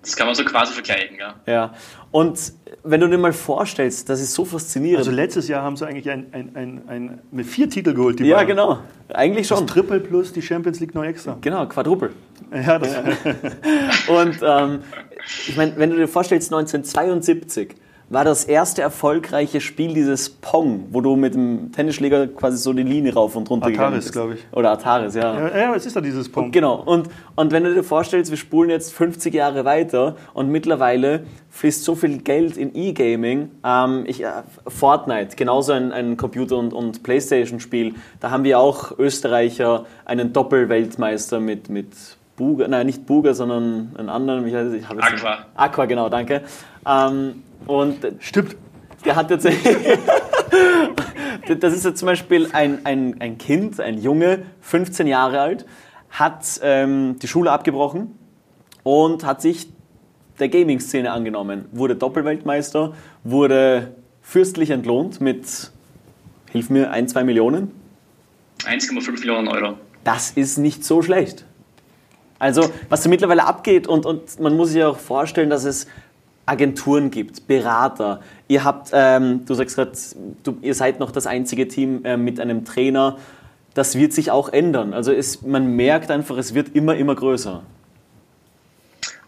Das 0.03 0.15
kann 0.15 0.27
man 0.27 0.35
so 0.35 0.45
quasi 0.45 0.75
vergleichen, 0.75 1.17
ja. 1.19 1.35
Ja. 1.47 1.75
Und 2.11 2.53
wenn 2.83 3.01
du 3.01 3.09
dir 3.09 3.19
mal 3.19 3.33
vorstellst, 3.33 4.11
das 4.11 4.21
ist 4.21 4.35
so 4.35 4.45
faszinierend. 4.45 4.99
Also 4.99 5.13
letztes 5.13 5.49
Jahr 5.49 5.63
haben 5.63 5.77
sie 5.77 5.87
eigentlich 5.87 6.11
ein, 6.11 6.27
ein, 6.33 6.51
ein, 6.55 6.83
ein 6.89 7.19
mit 7.31 7.47
vier 7.47 7.71
Titel 7.71 7.95
geholt. 7.95 8.19
Die 8.19 8.25
ja, 8.25 8.39
waren. 8.39 8.47
genau. 8.47 8.79
Eigentlich 9.09 9.47
schon. 9.47 9.65
Das 9.65 9.75
Triple 9.75 10.01
plus 10.01 10.33
die 10.33 10.43
Champions 10.43 10.81
League 10.81 10.95
noch 10.95 11.05
extra. 11.05 11.39
Genau, 11.41 11.67
Quadruple. 11.67 12.11
Ja, 12.67 12.79
das 12.79 12.95
Und 14.09 14.39
ähm, 14.43 14.81
ich 15.49 15.57
meine, 15.57 15.77
wenn 15.77 15.91
du 15.91 15.97
dir 15.97 16.09
vorstellst, 16.09 16.53
1972 16.53 17.77
war 18.13 18.25
das 18.25 18.45
erste 18.45 18.83
erfolgreiche 18.83 19.63
Spiel 19.63 19.95
dieses 19.95 20.29
Pong, 20.29 20.89
wo 20.91 21.01
du 21.01 21.17
mit 21.17 21.35
dem 21.35 21.73
Tennisschläger 21.73 22.27
quasi 22.27 22.59
so 22.59 22.75
die 22.75 22.83
Linie 22.83 23.15
rauf 23.15 23.37
und 23.37 23.49
runter 23.49 23.69
Ataris, 23.69 23.79
gegangen 23.79 23.97
bist. 23.97 24.13
glaube 24.13 24.35
ich. 24.35 24.41
Oder 24.53 24.73
Ataris, 24.73 25.15
ja. 25.15 25.49
Ja, 25.49 25.59
ja 25.59 25.75
es 25.75 25.87
ist 25.87 25.95
ja 25.95 26.03
dieses 26.03 26.29
Pong. 26.29 26.47
Und, 26.47 26.53
genau. 26.53 26.75
Und, 26.75 27.09
und 27.37 27.53
wenn 27.53 27.65
du 27.65 27.73
dir 27.73 27.83
vorstellst, 27.83 28.31
wir 28.31 28.37
spulen 28.37 28.69
jetzt 28.69 28.93
50 28.93 29.33
Jahre 29.33 29.65
weiter 29.65 30.17
und 30.35 30.51
mittlerweile 30.51 31.25
fließt 31.51 31.85
so 31.85 31.95
viel 31.95 32.19
Geld 32.19 32.59
in 32.59 32.75
E-Gaming. 32.75 33.51
Ähm, 33.65 34.05
ich, 34.07 34.23
äh, 34.23 34.43
Fortnite, 34.67 35.37
genauso 35.37 35.73
ein, 35.73 35.91
ein 35.93 36.19
Computer- 36.19 36.59
und, 36.59 36.75
und 36.75 37.03
Playstation-Spiel. 37.03 37.95
Da 38.21 38.31
haben 38.31 38.45
wir 38.45 38.59
auch 38.59 38.99
Österreicher, 38.99 39.87
einen 40.05 40.35
Doppelweltmeister 40.35 41.41
mit, 41.41 41.71
mit 41.71 41.89
Buga, 42.43 42.67
nein, 42.67 42.87
nicht 42.87 43.07
Buga, 43.07 43.35
sondern 43.35 43.95
einen 43.97 44.09
anderen. 44.09 44.45
Ich, 44.49 44.53
ich 44.53 44.85
Aqua. 44.85 45.47
Aqua, 45.55 45.85
genau, 45.87 46.09
danke. 46.09 46.43
Ähm, 46.85 47.45
und 47.69 48.05
Stimmt. 48.19 48.57
Der 49.05 49.15
hat 49.15 49.29
tatsächlich. 49.29 49.77
das 51.61 51.73
ist 51.73 51.85
jetzt 51.85 51.99
zum 52.01 52.07
Beispiel 52.07 52.49
ein, 52.53 52.85
ein, 52.85 53.21
ein 53.21 53.39
Kind, 53.39 53.79
ein 53.79 53.97
Junge, 53.97 54.41
15 54.61 55.07
Jahre 55.07 55.39
alt, 55.39 55.67
hat 56.11 56.61
ähm, 56.65 57.17
die 57.23 57.29
Schule 57.29 57.53
abgebrochen 57.53 58.19
und 58.83 59.25
hat 59.25 59.41
sich 59.41 59.69
der 60.41 60.49
Gaming-Szene 60.49 61.13
angenommen. 61.13 61.67
Wurde 61.71 61.95
Doppelweltmeister, 61.95 62.93
wurde 63.23 63.95
fürstlich 64.21 64.71
entlohnt 64.71 65.21
mit, 65.21 65.71
hilf 66.51 66.71
mir, 66.71 66.91
ein, 66.91 67.07
zwei 67.07 67.23
Millionen. 67.23 67.71
1,5 68.65 69.13
Millionen 69.21 69.47
Euro. 69.47 69.77
das 70.03 70.33
ist 70.33 70.59
nicht 70.59 70.85
so 70.85 71.03
schlecht. 71.03 71.45
Also, 72.43 72.73
was 72.89 73.05
da 73.05 73.09
mittlerweile 73.09 73.45
abgeht, 73.45 73.87
und, 73.87 74.05
und 74.05 74.41
man 74.41 74.57
muss 74.57 74.71
sich 74.71 74.83
auch 74.83 74.99
vorstellen, 74.99 75.49
dass 75.49 75.63
es 75.63 75.87
Agenturen 76.45 77.13
gibt, 77.13 77.47
Berater. 77.47 78.21
Ihr 78.49 78.65
habt, 78.65 78.91
ähm, 78.93 79.47
du 79.47 79.55
sagst 79.55 79.77
gerade, 79.77 79.93
ihr 80.61 80.75
seid 80.75 80.99
noch 80.99 81.13
das 81.13 81.29
einzige 81.29 81.69
Team 81.69 82.05
äh, 82.05 82.17
mit 82.17 82.41
einem 82.41 82.65
Trainer. 82.65 83.17
Das 83.75 83.97
wird 83.97 84.13
sich 84.13 84.33
auch 84.33 84.53
ändern. 84.53 84.93
Also 84.93 85.13
es, 85.13 85.43
man 85.43 85.77
merkt 85.77 86.11
einfach, 86.11 86.37
es 86.37 86.53
wird 86.53 86.75
immer, 86.75 86.97
immer 86.97 87.15
größer. 87.15 87.63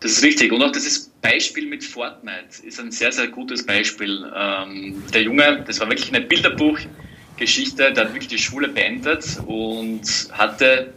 Das 0.00 0.10
ist 0.10 0.24
richtig. 0.24 0.50
Und 0.50 0.60
auch 0.64 0.72
dieses 0.72 1.08
Beispiel 1.22 1.68
mit 1.68 1.84
Fortnite 1.84 2.66
ist 2.66 2.80
ein 2.80 2.90
sehr, 2.90 3.12
sehr 3.12 3.28
gutes 3.28 3.64
Beispiel. 3.64 4.28
Ähm, 4.36 5.04
der 5.14 5.22
Junge, 5.22 5.62
das 5.64 5.78
war 5.78 5.88
wirklich 5.88 6.12
eine 6.12 6.26
Bilderbuchgeschichte, 6.26 7.92
der 7.92 8.06
hat 8.06 8.12
wirklich 8.12 8.26
die 8.26 8.38
Schule 8.38 8.66
beendet 8.66 9.38
und 9.46 10.02
hatte 10.32 10.92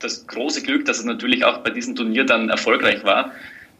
das 0.00 0.26
große 0.26 0.62
Glück, 0.62 0.84
dass 0.84 1.00
er 1.00 1.06
natürlich 1.06 1.44
auch 1.44 1.58
bei 1.58 1.70
diesem 1.70 1.96
Turnier 1.96 2.24
dann 2.24 2.48
erfolgreich 2.48 3.04
war 3.04 3.32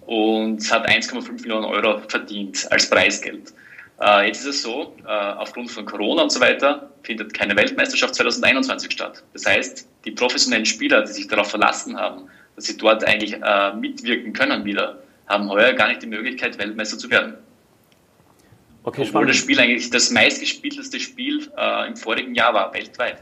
und 0.06 0.70
hat 0.70 0.88
1,5 0.88 1.42
Millionen 1.42 1.64
Euro 1.64 2.00
verdient 2.08 2.66
als 2.70 2.88
Preisgeld. 2.88 3.52
Äh, 4.00 4.26
jetzt 4.26 4.40
ist 4.40 4.46
es 4.46 4.62
so, 4.62 4.94
äh, 5.06 5.08
aufgrund 5.08 5.70
von 5.70 5.84
Corona 5.86 6.22
und 6.22 6.30
so 6.30 6.40
weiter 6.40 6.90
findet 7.02 7.32
keine 7.32 7.56
Weltmeisterschaft 7.56 8.14
2021 8.14 8.92
statt. 8.92 9.22
Das 9.32 9.46
heißt, 9.46 9.88
die 10.04 10.10
professionellen 10.10 10.66
Spieler, 10.66 11.02
die 11.02 11.12
sich 11.12 11.28
darauf 11.28 11.50
verlassen 11.50 11.96
haben, 11.96 12.28
dass 12.56 12.66
sie 12.66 12.76
dort 12.76 13.04
eigentlich 13.04 13.34
äh, 13.34 13.72
mitwirken 13.74 14.32
können 14.32 14.64
wieder, 14.64 15.02
haben 15.26 15.48
heuer 15.50 15.72
gar 15.72 15.88
nicht 15.88 16.02
die 16.02 16.06
Möglichkeit, 16.06 16.58
Weltmeister 16.58 16.98
zu 16.98 17.10
werden. 17.10 17.34
Okay, 18.84 19.00
Obwohl 19.00 19.06
spannend. 19.06 19.30
das 19.30 19.36
Spiel 19.38 19.60
eigentlich 19.60 19.90
das 19.90 20.10
meistgespielteste 20.10 21.00
Spiel 21.00 21.50
äh, 21.56 21.88
im 21.88 21.96
vorigen 21.96 22.34
Jahr 22.34 22.54
war, 22.54 22.72
weltweit. 22.72 23.18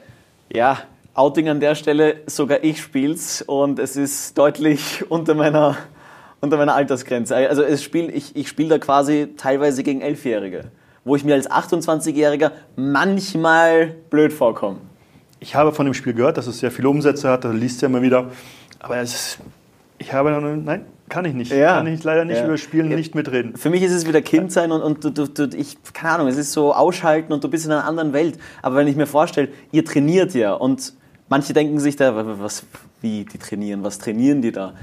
Ja, 0.52 0.82
Outing 1.14 1.48
an 1.48 1.60
der 1.60 1.74
Stelle, 1.76 2.16
sogar 2.26 2.64
ich 2.64 2.80
spiel's 2.80 3.40
und 3.42 3.78
es 3.78 3.96
ist 3.96 4.36
deutlich 4.36 5.08
unter 5.08 5.34
meiner 5.34 5.76
unter 6.44 6.56
meiner 6.56 6.74
Altersgrenze. 6.74 7.34
Also 7.34 7.62
es 7.62 7.82
spiel, 7.82 8.10
ich, 8.14 8.36
ich 8.36 8.48
spiele 8.48 8.68
da 8.68 8.78
quasi 8.78 9.30
teilweise 9.36 9.82
gegen 9.82 10.00
Elfjährige, 10.00 10.66
wo 11.04 11.16
ich 11.16 11.24
mir 11.24 11.34
als 11.34 11.50
28-Jähriger 11.50 12.52
manchmal 12.76 13.94
blöd 14.10 14.32
vorkomme. 14.32 14.78
Ich 15.40 15.54
habe 15.54 15.72
von 15.72 15.86
dem 15.86 15.94
Spiel 15.94 16.14
gehört, 16.14 16.36
dass 16.36 16.46
es 16.46 16.58
sehr 16.58 16.70
viele 16.70 16.88
Umsätze 16.88 17.28
hat, 17.28 17.44
das 17.44 17.54
liest 17.54 17.82
ja 17.82 17.88
immer 17.88 18.02
wieder. 18.02 18.30
Aber 18.78 19.00
ist, 19.00 19.38
ich 19.98 20.12
habe, 20.12 20.30
nein, 20.30 20.84
kann 21.08 21.24
ich 21.24 21.34
nicht. 21.34 21.50
Ja. 21.50 21.76
Kann 21.76 21.86
ich 21.86 22.02
leider 22.04 22.24
nicht 22.24 22.38
ja. 22.38 22.44
über 22.44 22.58
Spielen 22.58 22.90
ja. 22.90 22.96
nicht 22.96 23.14
mitreden. 23.14 23.56
Für 23.56 23.70
mich 23.70 23.82
ist 23.82 23.92
es 23.92 24.06
wieder 24.06 24.20
Kind 24.22 24.52
sein 24.52 24.72
und, 24.72 24.82
und 24.82 25.04
du, 25.04 25.10
du, 25.10 25.26
du, 25.26 25.56
ich, 25.56 25.76
keine 25.92 26.14
Ahnung, 26.14 26.28
es 26.28 26.36
ist 26.36 26.52
so 26.52 26.74
ausschalten 26.74 27.32
und 27.32 27.42
du 27.44 27.48
bist 27.48 27.66
in 27.66 27.72
einer 27.72 27.84
anderen 27.84 28.12
Welt. 28.12 28.38
Aber 28.62 28.76
wenn 28.76 28.86
ich 28.86 28.96
mir 28.96 29.06
vorstelle, 29.06 29.48
ihr 29.72 29.84
trainiert 29.84 30.34
ja 30.34 30.52
und 30.52 30.94
manche 31.28 31.52
denken 31.52 31.80
sich 31.80 31.96
da, 31.96 32.38
was, 32.38 32.64
wie, 33.00 33.24
die 33.24 33.38
trainieren, 33.38 33.82
was 33.82 33.98
trainieren 33.98 34.42
die 34.42 34.52
da? 34.52 34.74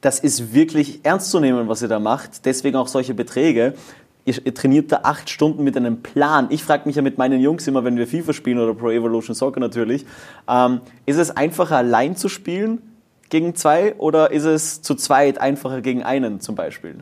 das 0.00 0.20
ist 0.20 0.54
wirklich 0.54 1.00
ernst 1.02 1.30
zu 1.30 1.40
nehmen, 1.40 1.68
was 1.68 1.82
ihr 1.82 1.88
da 1.88 1.98
macht. 1.98 2.44
Deswegen 2.44 2.76
auch 2.76 2.88
solche 2.88 3.14
Beträge. 3.14 3.74
Ihr, 4.24 4.34
ihr 4.44 4.54
trainiert 4.54 4.92
da 4.92 5.00
acht 5.02 5.30
Stunden 5.30 5.64
mit 5.64 5.76
einem 5.76 6.02
Plan. 6.02 6.48
Ich 6.50 6.62
frage 6.62 6.84
mich 6.86 6.96
ja 6.96 7.02
mit 7.02 7.18
meinen 7.18 7.40
Jungs 7.40 7.66
immer, 7.66 7.84
wenn 7.84 7.96
wir 7.96 8.06
FIFA 8.06 8.32
spielen 8.32 8.58
oder 8.58 8.74
Pro 8.74 8.90
Evolution 8.90 9.34
Soccer 9.34 9.60
natürlich, 9.60 10.06
ähm, 10.48 10.80
ist 11.06 11.16
es 11.16 11.30
einfacher 11.30 11.76
allein 11.76 12.16
zu 12.16 12.28
spielen 12.28 12.82
gegen 13.30 13.54
zwei 13.54 13.94
oder 13.96 14.30
ist 14.30 14.44
es 14.44 14.82
zu 14.82 14.94
zweit 14.94 15.38
einfacher 15.38 15.80
gegen 15.80 16.02
einen 16.02 16.40
zum 16.40 16.54
Beispiel? 16.54 16.96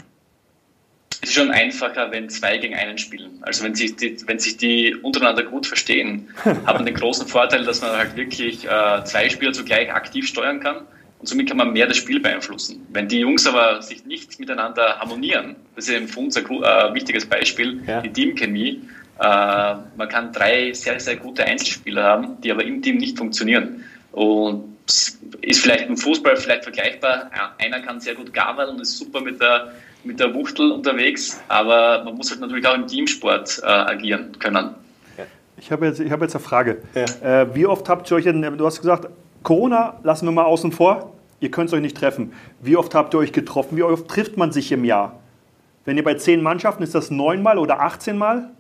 Es 1.23 1.31
ist 1.31 1.35
schon 1.35 1.51
einfacher, 1.51 2.11
wenn 2.11 2.29
zwei 2.29 2.59
gegen 2.59 2.75
einen 2.75 2.99
spielen. 2.99 3.39
Also 3.43 3.65
wenn 3.65 3.75
sich 3.75 3.97
die, 3.97 4.17
wenn 4.27 4.39
sich 4.39 4.57
die 4.57 4.95
untereinander 4.95 5.45
gut 5.45 5.67
verstehen, 5.67 6.29
hat 6.45 6.75
man 6.75 6.85
den 6.85 6.95
großen 6.95 7.27
Vorteil, 7.27 7.65
dass 7.65 7.81
man 7.81 7.91
halt 7.93 8.17
wirklich 8.17 8.67
äh, 8.67 9.05
zwei 9.05 9.29
Spieler 9.29 9.53
zugleich 9.53 9.93
aktiv 9.93 10.27
steuern 10.27 10.61
kann 10.61 10.87
und 11.19 11.27
somit 11.29 11.49
kann 11.49 11.57
man 11.57 11.73
mehr 11.73 11.87
das 11.87 11.97
Spiel 11.97 12.21
beeinflussen. 12.21 12.87
Wenn 12.91 13.09
die 13.09 13.21
Jungs 13.21 13.47
aber 13.47 13.83
sich 13.83 14.05
nicht 14.05 14.39
miteinander 14.39 14.99
harmonieren, 14.99 15.57
das 15.75 15.89
ist 15.89 16.11
für 16.13 16.21
uns 16.21 16.37
ein 16.37 16.45
äh, 16.45 16.95
wichtiges 16.95 17.27
Beispiel, 17.27 17.83
ja. 17.87 18.03
die 18.03 18.13
Teamchemie. 18.13 18.83
Äh, 19.19 19.25
man 19.97 20.09
kann 20.09 20.33
drei 20.33 20.73
sehr, 20.73 21.01
sehr 21.01 21.17
gute 21.17 21.45
Einzelspieler 21.45 22.03
haben, 22.03 22.41
die 22.43 22.51
aber 22.51 22.65
im 22.65 22.83
Team 22.83 22.99
nicht 22.99 23.17
funktionieren. 23.17 23.85
Und 24.13 24.77
ist 25.41 25.61
vielleicht 25.61 25.89
im 25.89 25.97
Fußball 25.97 26.37
vielleicht 26.37 26.63
vergleichbar. 26.63 27.31
Einer 27.59 27.81
kann 27.81 28.01
sehr 28.01 28.15
gut 28.15 28.33
gabeln 28.33 28.69
und 28.69 28.81
ist 28.81 28.97
super 28.97 29.21
mit 29.21 29.41
der, 29.41 29.73
mit 30.05 30.21
der 30.21 30.35
Wuchtel 30.35 30.71
unterwegs, 30.71 31.41
aber 31.49 32.05
man 32.05 32.15
muss 32.15 32.31
halt 32.31 32.41
natürlich 32.41 32.67
auch 32.67 32.75
im 32.75 32.87
Teamsport 32.87 33.61
äh, 33.63 33.67
agieren 33.67 34.39
können. 34.39 34.75
Ich 35.59 35.73
habe 35.73 35.87
jetzt, 35.87 36.01
hab 36.01 36.21
jetzt 36.21 36.37
eine 36.37 36.45
Frage. 36.45 36.83
Ja. 36.95 37.43
Äh, 37.43 37.55
wie 37.55 37.67
oft 37.67 37.89
habt 37.89 38.11
ihr 38.11 38.17
euch, 38.17 38.25
du 38.25 38.67
hast 38.67 38.81
gesagt, 38.81 39.09
Corona 39.43 39.99
lassen 40.03 40.27
wir 40.27 40.33
mal 40.33 40.45
außen 40.45 40.73
vor. 40.73 41.13
Ihr 41.41 41.51
könnt 41.51 41.69
es 41.69 41.75
euch 41.75 41.81
nicht 41.81 41.97
treffen. 41.97 42.33
Wie 42.61 42.77
oft 42.77 42.95
habt 42.95 43.15
ihr 43.15 43.19
euch 43.19 43.33
getroffen? 43.33 43.77
Wie 43.77 43.83
oft 43.83 44.09
trifft 44.09 44.37
man 44.37 44.53
sich 44.53 44.73
im 44.73 44.85
Jahr? 44.85 45.21
Wenn 45.85 45.97
ihr 45.97 46.05
bei 46.05 46.15
zehn 46.15 46.43
Mannschaften, 46.43 46.83
ist 46.83 46.95
das 46.95 47.11
neunmal 47.11 47.59
oder 47.59 47.81
18 47.81 48.19
Mal? 48.19 48.51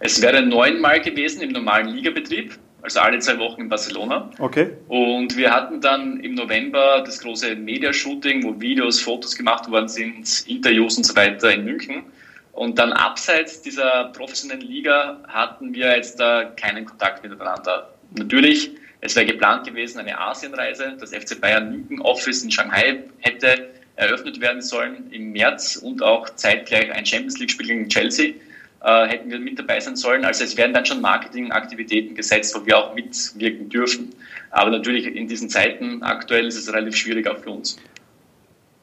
Es 0.00 0.22
wäre 0.22 0.42
neunmal 0.42 1.00
gewesen 1.00 1.42
im 1.42 1.50
normalen 1.50 1.88
Ligabetrieb, 1.88 2.56
also 2.82 3.00
alle 3.00 3.18
zwei 3.18 3.38
Wochen 3.38 3.62
in 3.62 3.68
Barcelona. 3.68 4.30
Okay. 4.38 4.70
Und 4.88 5.36
wir 5.36 5.52
hatten 5.52 5.80
dann 5.80 6.20
im 6.20 6.34
November 6.34 7.02
das 7.04 7.20
große 7.20 7.56
Media-Shooting, 7.56 8.44
wo 8.44 8.60
Videos, 8.60 9.00
Fotos 9.00 9.36
gemacht 9.36 9.70
worden 9.70 9.88
sind, 9.88 10.46
Interviews 10.46 10.96
und 10.96 11.04
so 11.04 11.14
weiter 11.16 11.52
in 11.52 11.64
München. 11.64 12.04
Und 12.52 12.78
dann 12.78 12.92
abseits 12.92 13.62
dieser 13.62 14.10
professionellen 14.16 14.62
Liga 14.62 15.18
hatten 15.28 15.74
wir 15.74 15.94
jetzt 15.96 16.18
da 16.18 16.44
keinen 16.44 16.84
Kontakt 16.84 17.22
miteinander. 17.22 17.90
Natürlich 18.16 18.72
es 19.00 19.14
wäre 19.14 19.26
geplant 19.26 19.66
gewesen, 19.66 19.98
eine 19.98 20.18
Asienreise. 20.18 20.96
Das 20.98 21.14
FC 21.14 21.40
Bayern 21.40 21.70
München 21.70 22.00
Office 22.00 22.42
in 22.42 22.50
Shanghai 22.50 23.04
hätte 23.20 23.70
eröffnet 23.96 24.40
werden 24.40 24.62
sollen 24.62 25.10
im 25.12 25.32
März 25.32 25.76
und 25.76 26.02
auch 26.02 26.28
zeitgleich 26.30 26.90
ein 26.92 27.04
Champions 27.04 27.38
League-Spiel 27.38 27.66
gegen 27.66 27.88
Chelsea 27.88 28.34
äh, 28.82 29.06
hätten 29.06 29.30
wir 29.30 29.38
mit 29.38 29.58
dabei 29.58 29.80
sein 29.80 29.96
sollen. 29.96 30.24
Also 30.24 30.44
es 30.44 30.56
werden 30.56 30.72
dann 30.72 30.86
schon 30.86 31.00
Marketingaktivitäten 31.00 32.14
gesetzt, 32.14 32.54
wo 32.58 32.64
wir 32.66 32.78
auch 32.78 32.94
mitwirken 32.94 33.68
dürfen. 33.68 34.10
Aber 34.50 34.70
natürlich 34.70 35.06
in 35.06 35.28
diesen 35.28 35.48
Zeiten 35.48 36.02
aktuell 36.02 36.46
ist 36.46 36.56
es 36.56 36.72
relativ 36.72 36.96
schwierig 36.96 37.28
auch 37.28 37.38
für 37.38 37.50
uns. 37.50 37.78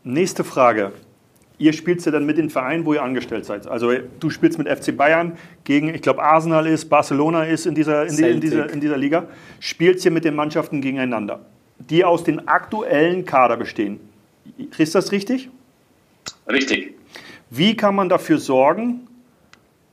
Nächste 0.03 0.43
Frage 0.43 0.91
ihr 1.57 1.73
spielt 1.73 2.05
ja 2.05 2.11
dann 2.11 2.25
mit 2.25 2.37
den 2.37 2.49
Vereinen, 2.49 2.85
wo 2.85 2.93
ihr 2.93 3.03
angestellt 3.03 3.45
seid. 3.45 3.67
Also 3.67 3.91
du 4.19 4.29
spielst 4.29 4.57
mit 4.57 4.67
FC 4.67 4.95
Bayern 4.95 5.37
gegen, 5.63 5.93
ich 5.93 6.01
glaube, 6.01 6.23
Arsenal 6.23 6.67
ist, 6.67 6.89
Barcelona 6.89 7.45
ist 7.45 7.65
in 7.65 7.75
dieser, 7.75 8.05
in, 8.07 8.17
die, 8.17 8.23
in, 8.23 8.41
dieser, 8.41 8.69
in 8.69 8.81
dieser 8.81 8.97
Liga. 8.97 9.27
Spielst 9.59 10.05
ihr 10.05 10.11
mit 10.11 10.25
den 10.25 10.35
Mannschaften 10.35 10.81
gegeneinander, 10.81 11.45
die 11.79 12.03
aus 12.03 12.23
dem 12.23 12.47
aktuellen 12.47 13.25
Kader 13.25 13.57
bestehen. 13.57 13.99
Ist 14.77 14.95
das 14.95 15.11
richtig? 15.11 15.49
Richtig. 16.47 16.93
Wie 17.49 17.75
kann 17.75 17.95
man 17.95 18.09
dafür 18.09 18.37
sorgen, 18.37 19.07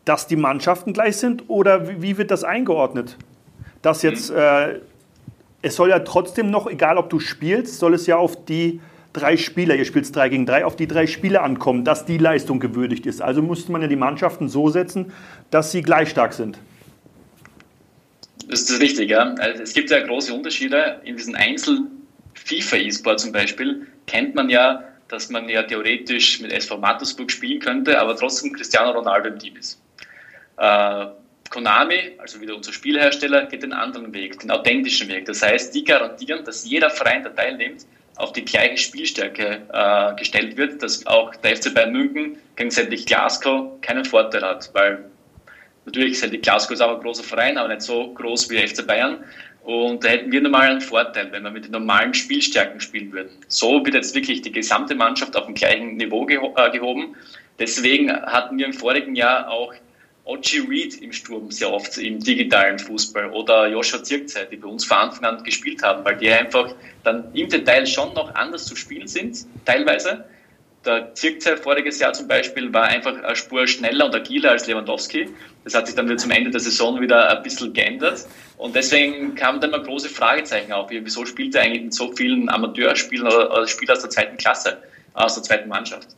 dass 0.04 0.26
die 0.26 0.36
Mannschaften 0.36 0.92
gleich 0.92 1.16
sind 1.16 1.44
oder 1.48 2.02
wie 2.02 2.18
wird 2.18 2.30
das 2.30 2.44
eingeordnet? 2.44 3.16
Dass 3.82 4.02
jetzt, 4.02 4.30
mhm. 4.30 4.36
äh, 4.38 4.80
es 5.62 5.76
soll 5.76 5.90
ja 5.90 6.00
trotzdem 6.00 6.50
noch, 6.50 6.68
egal 6.68 6.98
ob 6.98 7.10
du 7.10 7.20
spielst, 7.20 7.78
soll 7.78 7.94
es 7.94 8.06
ja 8.06 8.16
auf 8.16 8.44
die 8.44 8.80
drei 9.12 9.36
Spieler, 9.36 9.74
ihr 9.74 9.84
spielt 9.84 10.14
3 10.14 10.28
gegen 10.28 10.46
3, 10.46 10.64
auf 10.64 10.76
die 10.76 10.86
drei 10.86 11.06
Spieler 11.06 11.42
ankommen, 11.42 11.84
dass 11.84 12.04
die 12.04 12.18
Leistung 12.18 12.60
gewürdigt 12.60 13.06
ist. 13.06 13.20
Also 13.20 13.42
musste 13.42 13.70
man 13.70 13.82
ja 13.82 13.88
die 13.88 13.96
Mannschaften 13.96 14.48
so 14.48 14.70
setzen, 14.70 15.12
dass 15.50 15.70
sie 15.70 15.82
gleich 15.82 16.08
stark 16.10 16.32
sind. 16.32 16.58
Das 18.48 18.62
ist 18.62 18.80
richtig, 18.80 19.10
ja. 19.10 19.34
Also 19.38 19.62
es 19.62 19.72
gibt 19.72 19.90
ja 19.90 20.00
große 20.04 20.32
Unterschiede. 20.32 21.00
In 21.04 21.16
diesen 21.16 21.34
Einzel-FIFA-E-Sport 21.34 23.20
zum 23.20 23.32
Beispiel 23.32 23.86
kennt 24.06 24.34
man 24.34 24.50
ja, 24.50 24.82
dass 25.08 25.30
man 25.30 25.48
ja 25.48 25.62
theoretisch 25.62 26.40
mit 26.40 26.52
SV 26.52 26.78
Mattersburg 26.78 27.30
spielen 27.30 27.60
könnte, 27.60 28.00
aber 28.00 28.16
trotzdem 28.16 28.52
Cristiano 28.52 28.90
Ronaldo 28.92 29.28
im 29.28 29.38
Team 29.38 29.56
ist. 29.56 29.80
Äh, 30.56 31.06
Konami, 31.50 32.12
also 32.18 32.40
wieder 32.40 32.56
unser 32.56 32.72
Spielhersteller, 32.72 33.46
geht 33.46 33.62
den 33.62 33.74
anderen 33.74 34.12
Weg, 34.14 34.40
den 34.40 34.50
authentischen 34.50 35.08
Weg. 35.08 35.26
Das 35.26 35.42
heißt, 35.42 35.74
die 35.74 35.84
garantieren, 35.84 36.44
dass 36.44 36.64
jeder 36.64 36.88
Verein, 36.90 37.22
der 37.22 37.34
teilnimmt, 37.34 37.84
auf 38.16 38.32
die 38.32 38.44
gleiche 38.44 38.78
Spielstärke 38.78 39.62
äh, 39.72 40.14
gestellt 40.16 40.56
wird, 40.56 40.82
dass 40.82 41.06
auch 41.06 41.34
der 41.36 41.56
FC 41.56 41.74
Bayern 41.74 41.92
München 41.92 42.38
gegen 42.56 42.70
Celtic 42.70 43.06
Glasgow 43.06 43.80
keinen 43.80 44.04
Vorteil 44.04 44.42
hat, 44.42 44.70
weil 44.74 45.04
natürlich 45.84 46.18
Celtic 46.18 46.42
Glasgow 46.42 46.72
ist 46.72 46.80
auch 46.80 46.96
ein 46.96 47.02
großer 47.02 47.24
Verein, 47.24 47.58
aber 47.58 47.68
nicht 47.68 47.82
so 47.82 48.12
groß 48.14 48.50
wie 48.50 48.56
der 48.56 48.68
FC 48.68 48.86
Bayern. 48.86 49.24
Und 49.64 50.04
da 50.04 50.08
hätten 50.08 50.32
wir 50.32 50.40
normal 50.40 50.70
einen 50.70 50.80
Vorteil, 50.80 51.30
wenn 51.30 51.44
wir 51.44 51.50
mit 51.50 51.66
den 51.66 51.72
normalen 51.72 52.14
Spielstärken 52.14 52.80
spielen 52.80 53.12
würden. 53.12 53.30
So 53.46 53.84
wird 53.84 53.94
jetzt 53.94 54.14
wirklich 54.14 54.42
die 54.42 54.50
gesamte 54.50 54.94
Mannschaft 54.94 55.36
auf 55.36 55.46
dem 55.46 55.54
gleichen 55.54 55.96
Niveau 55.96 56.26
geho 56.26 56.54
äh, 56.56 56.70
gehoben. 56.70 57.14
Deswegen 57.58 58.10
hatten 58.10 58.58
wir 58.58 58.66
im 58.66 58.72
vorigen 58.72 59.14
Jahr 59.14 59.48
auch 59.48 59.72
Ochi 60.24 60.60
Reed 60.60 61.02
im 61.02 61.12
Sturm 61.12 61.50
sehr 61.50 61.72
oft 61.72 61.98
im 61.98 62.20
digitalen 62.20 62.78
Fußball 62.78 63.30
oder 63.32 63.66
Joshua 63.66 64.04
Zirkzeit, 64.04 64.52
die 64.52 64.56
bei 64.56 64.68
uns 64.68 64.84
von 64.84 64.98
Anfang 64.98 65.24
an 65.24 65.44
gespielt 65.44 65.82
haben, 65.82 66.04
weil 66.04 66.16
die 66.16 66.30
einfach 66.30 66.74
dann 67.02 67.34
im 67.34 67.48
Detail 67.48 67.86
schon 67.86 68.14
noch 68.14 68.32
anders 68.34 68.66
zu 68.66 68.76
spielen 68.76 69.08
sind, 69.08 69.44
teilweise, 69.64 70.24
der 70.84 71.14
Zirkzeit 71.14 71.60
voriges 71.60 72.00
Jahr 72.00 72.12
zum 72.12 72.26
Beispiel 72.26 72.72
war 72.72 72.84
einfach 72.84 73.22
eine 73.22 73.36
Spur 73.36 73.66
schneller 73.68 74.06
und 74.06 74.14
agiler 74.14 74.50
als 74.50 74.66
Lewandowski. 74.66 75.28
Das 75.62 75.74
hat 75.74 75.86
sich 75.86 75.94
dann 75.94 76.06
wieder 76.06 76.16
zum 76.16 76.32
Ende 76.32 76.50
der 76.50 76.60
Saison 76.60 77.00
wieder 77.00 77.30
ein 77.30 77.42
bisschen 77.42 77.72
geändert. 77.72 78.26
Und 78.58 78.74
deswegen 78.74 79.36
kamen 79.36 79.60
dann 79.60 79.70
mal 79.70 79.82
große 79.82 80.08
Fragezeichen 80.08 80.72
auf. 80.72 80.90
Wieso 80.90 81.24
spielt 81.24 81.54
er 81.54 81.62
eigentlich 81.62 81.84
mit 81.84 81.94
so 81.94 82.12
vielen 82.12 82.48
Amateurspielern 82.48 83.28
oder, 83.28 83.52
oder 83.52 83.66
Spielern 83.68 83.96
aus 83.96 84.02
der 84.02 84.10
zweiten 84.10 84.36
Klasse, 84.36 84.82
aus 85.14 85.34
der 85.34 85.44
zweiten 85.44 85.68
Mannschaft? 85.68 86.08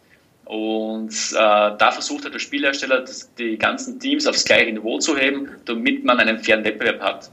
Und 0.44 1.12
äh, 1.32 1.36
da 1.36 1.90
versucht 1.90 2.24
hat 2.24 2.34
der 2.34 2.38
Spielhersteller, 2.38 3.00
das, 3.00 3.32
die 3.34 3.56
ganzen 3.56 3.98
Teams 3.98 4.26
aufs 4.26 4.44
gleiche 4.44 4.72
Niveau 4.72 4.98
zu 4.98 5.16
heben, 5.16 5.48
damit 5.64 6.04
man 6.04 6.18
einen 6.18 6.38
fairen 6.38 6.64
Wettbewerb 6.64 7.00
hat. 7.00 7.30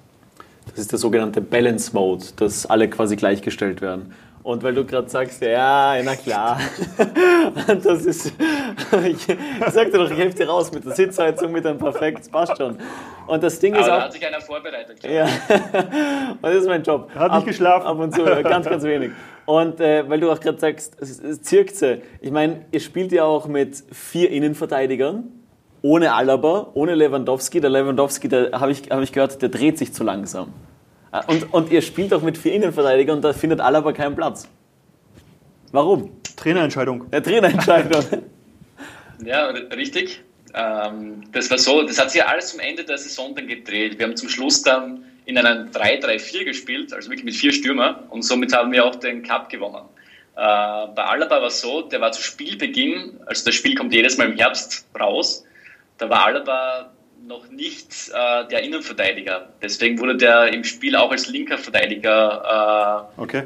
Das 0.68 0.80
ist 0.80 0.92
der 0.92 1.00
sogenannte 1.00 1.42
Balance 1.42 1.92
Mode, 1.94 2.26
dass 2.38 2.66
alle 2.66 2.90
quasi 2.90 3.16
gleichgestellt 3.16 3.82
werden. 3.82 4.14
Und 4.44 4.64
weil 4.64 4.74
du 4.74 4.84
gerade 4.86 5.08
sagst, 5.08 5.42
ja, 5.42 6.02
na 6.04 6.16
klar, 6.16 6.60
das 7.68 8.06
ist, 8.06 8.28
ich, 9.06 9.28
sag 9.72 9.92
dir 9.92 10.00
doch, 10.00 10.10
ich 10.10 10.18
helfe 10.18 10.38
dir 10.38 10.50
raus 10.50 10.72
mit 10.72 10.84
der 10.84 10.94
Sitzheizung, 10.94 11.52
mit 11.52 11.66
einem 11.66 11.78
Perfekt, 11.78 12.32
passt 12.32 12.58
schon. 12.58 12.78
Und 13.28 13.44
das 13.44 13.60
Ding 13.60 13.74
Aber 13.74 13.84
ist 13.84 13.90
auch. 13.90 13.98
da 13.98 14.04
hat 14.06 14.14
sich 14.14 14.26
einer 14.26 14.42
vorbereitet. 14.42 14.98
Ja, 15.04 15.26
und 16.42 16.44
das 16.44 16.56
ist 16.56 16.68
mein 16.68 16.82
Job. 16.82 17.12
Hat 17.14 17.34
nicht 17.36 17.48
geschlafen. 17.48 17.86
Ab 17.86 18.00
und 18.00 18.16
zu, 18.16 18.24
ganz, 18.24 18.68
ganz 18.68 18.84
wenig. 18.84 19.12
Und 19.52 19.82
äh, 19.82 20.10
weil 20.10 20.22
du 20.22 20.32
auch 20.32 20.40
gerade 20.40 20.60
sagst, 20.60 20.96
Zirkze, 21.44 22.02
ich 22.22 22.32
meine, 22.32 22.66
ihr 22.72 22.80
spielt 22.80 23.12
ja 23.12 23.26
auch 23.26 23.48
mit 23.48 23.84
vier 23.92 24.30
Innenverteidigern, 24.30 25.26
ohne 25.82 26.14
Alaba, 26.14 26.70
ohne 26.74 26.96
Lewandowski. 26.96 27.60
Der 27.60 27.70
Lewandowski, 27.70 28.30
der 28.30 28.52
habe 28.54 28.72
ich, 28.72 28.84
hab 28.90 29.02
ich 29.02 29.12
gehört, 29.12 29.42
der 29.42 29.50
dreht 29.50 29.78
sich 29.78 29.92
zu 29.92 30.06
langsam. 30.06 30.54
Ah, 31.12 31.26
Und, 31.28 31.54
und 31.54 31.70
ihr 31.70 31.82
spielt 31.82 32.14
auch 32.14 32.22
mit 32.22 32.38
vier 32.38 32.54
Innenverteidigern 32.54 33.18
und 33.18 33.24
da 33.24 33.34
findet 33.34 33.60
Alaba 33.60 33.92
keinen 33.92 34.16
Platz. 34.16 34.48
Warum? 35.74 36.12
Trainerentscheidung. 36.38 37.12
Der 37.12 37.22
Trainerentscheidung. 37.22 38.04
Ja, 39.24 39.50
richtig. 39.50 40.24
Ähm, 40.56 41.22
das 41.32 41.52
war 41.52 41.60
so, 41.60 41.84
das 41.84 42.00
hat 42.00 42.10
sich 42.10 42.22
ja 42.22 42.26
alles 42.26 42.48
zum 42.48 42.60
Ende 42.60 42.84
der 42.84 42.98
Saison 42.98 43.36
dann 43.36 43.46
gedreht. 43.48 44.00
Wir 44.00 44.08
haben 44.08 44.16
zum 44.16 44.30
Schluss 44.30 44.64
dann 44.64 45.04
in 45.38 45.46
einem 45.46 45.72
3-3-4 45.72 46.44
gespielt, 46.46 46.94
also 46.94 47.10
wirklich 47.10 47.26
mit 47.26 47.36
vier 47.36 47.54
Stürmer 47.54 48.04
und 48.10 48.24
somit 48.24 48.54
haben 48.54 48.72
wir 48.72 48.86
auch 48.86 48.96
den 48.96 49.24
Cup 49.24 49.50
gewonnen. 49.50 49.86
Äh, 50.36 50.38
bei 50.38 51.04
Alaba 51.04 51.42
war 51.42 51.48
es 51.48 51.62
so, 51.62 51.82
der 51.82 52.02
war 52.02 52.12
zu 52.12 52.22
Spielbeginn, 52.22 53.20
also 53.26 53.46
das 53.46 53.56
Spiel 53.56 53.76
kommt 53.76 53.94
jedes 53.94 54.18
Mal 54.18 54.30
im 54.30 54.38
Herbst 54.38 54.86
raus, 55.00 55.46
da 55.98 56.10
war 56.10 56.26
Alaba 56.26 56.92
noch 57.28 57.50
nicht 57.50 57.94
äh, 58.14 58.48
der 58.48 58.64
Innenverteidiger. 58.64 59.54
Deswegen 59.62 60.00
wurde 60.00 60.18
der 60.18 60.54
im 60.54 60.64
Spiel 60.64 60.96
auch 60.96 61.12
als 61.12 61.28
linker 61.28 61.58
Verteidiger 61.58 63.08
äh, 63.18 63.22
Okay. 63.22 63.44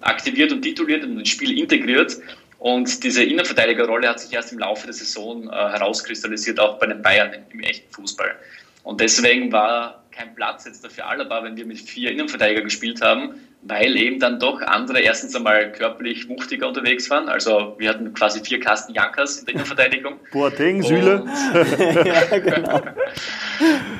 aktiviert 0.00 0.52
und 0.52 0.62
tituliert 0.62 1.04
und 1.04 1.18
ins 1.18 1.30
Spiel 1.30 1.58
integriert. 1.58 2.18
Und 2.58 3.02
diese 3.02 3.22
Innenverteidigerrolle 3.22 4.08
hat 4.08 4.20
sich 4.20 4.32
erst 4.32 4.52
im 4.52 4.58
Laufe 4.58 4.86
der 4.86 4.94
Saison 4.94 5.48
äh, 5.48 5.52
herauskristallisiert, 5.52 6.60
auch 6.60 6.78
bei 6.78 6.86
den 6.86 7.02
Bayern 7.02 7.32
im, 7.32 7.42
im 7.52 7.60
echten 7.60 7.92
Fußball. 7.92 8.36
Und 8.84 9.00
deswegen 9.00 9.50
war 9.50 10.04
kein 10.10 10.34
Platz 10.34 10.66
jetzt 10.66 10.84
dafür 10.84 11.08
Alaba, 11.08 11.42
wenn 11.42 11.56
wir 11.56 11.64
mit 11.66 11.80
vier 11.80 12.12
Innenverteidiger 12.12 12.62
gespielt 12.62 13.00
haben, 13.00 13.40
weil 13.66 13.96
eben 13.96 14.20
dann 14.20 14.38
doch 14.38 14.60
andere 14.60 15.00
erstens 15.00 15.34
einmal 15.34 15.72
körperlich 15.72 16.28
wuchtiger 16.28 16.68
unterwegs 16.68 17.08
waren. 17.08 17.28
Also 17.28 17.74
wir 17.78 17.88
hatten 17.88 18.12
quasi 18.12 18.44
vier 18.44 18.60
Kasten 18.60 18.92
Jankers 18.92 19.38
in 19.38 19.46
der 19.46 19.54
Innenverteidigung. 19.54 20.14
Boateng, 20.32 20.82
Süle. 20.82 21.22
Und- 21.22 21.26
ja, 22.06 22.38
genau. 22.38 22.80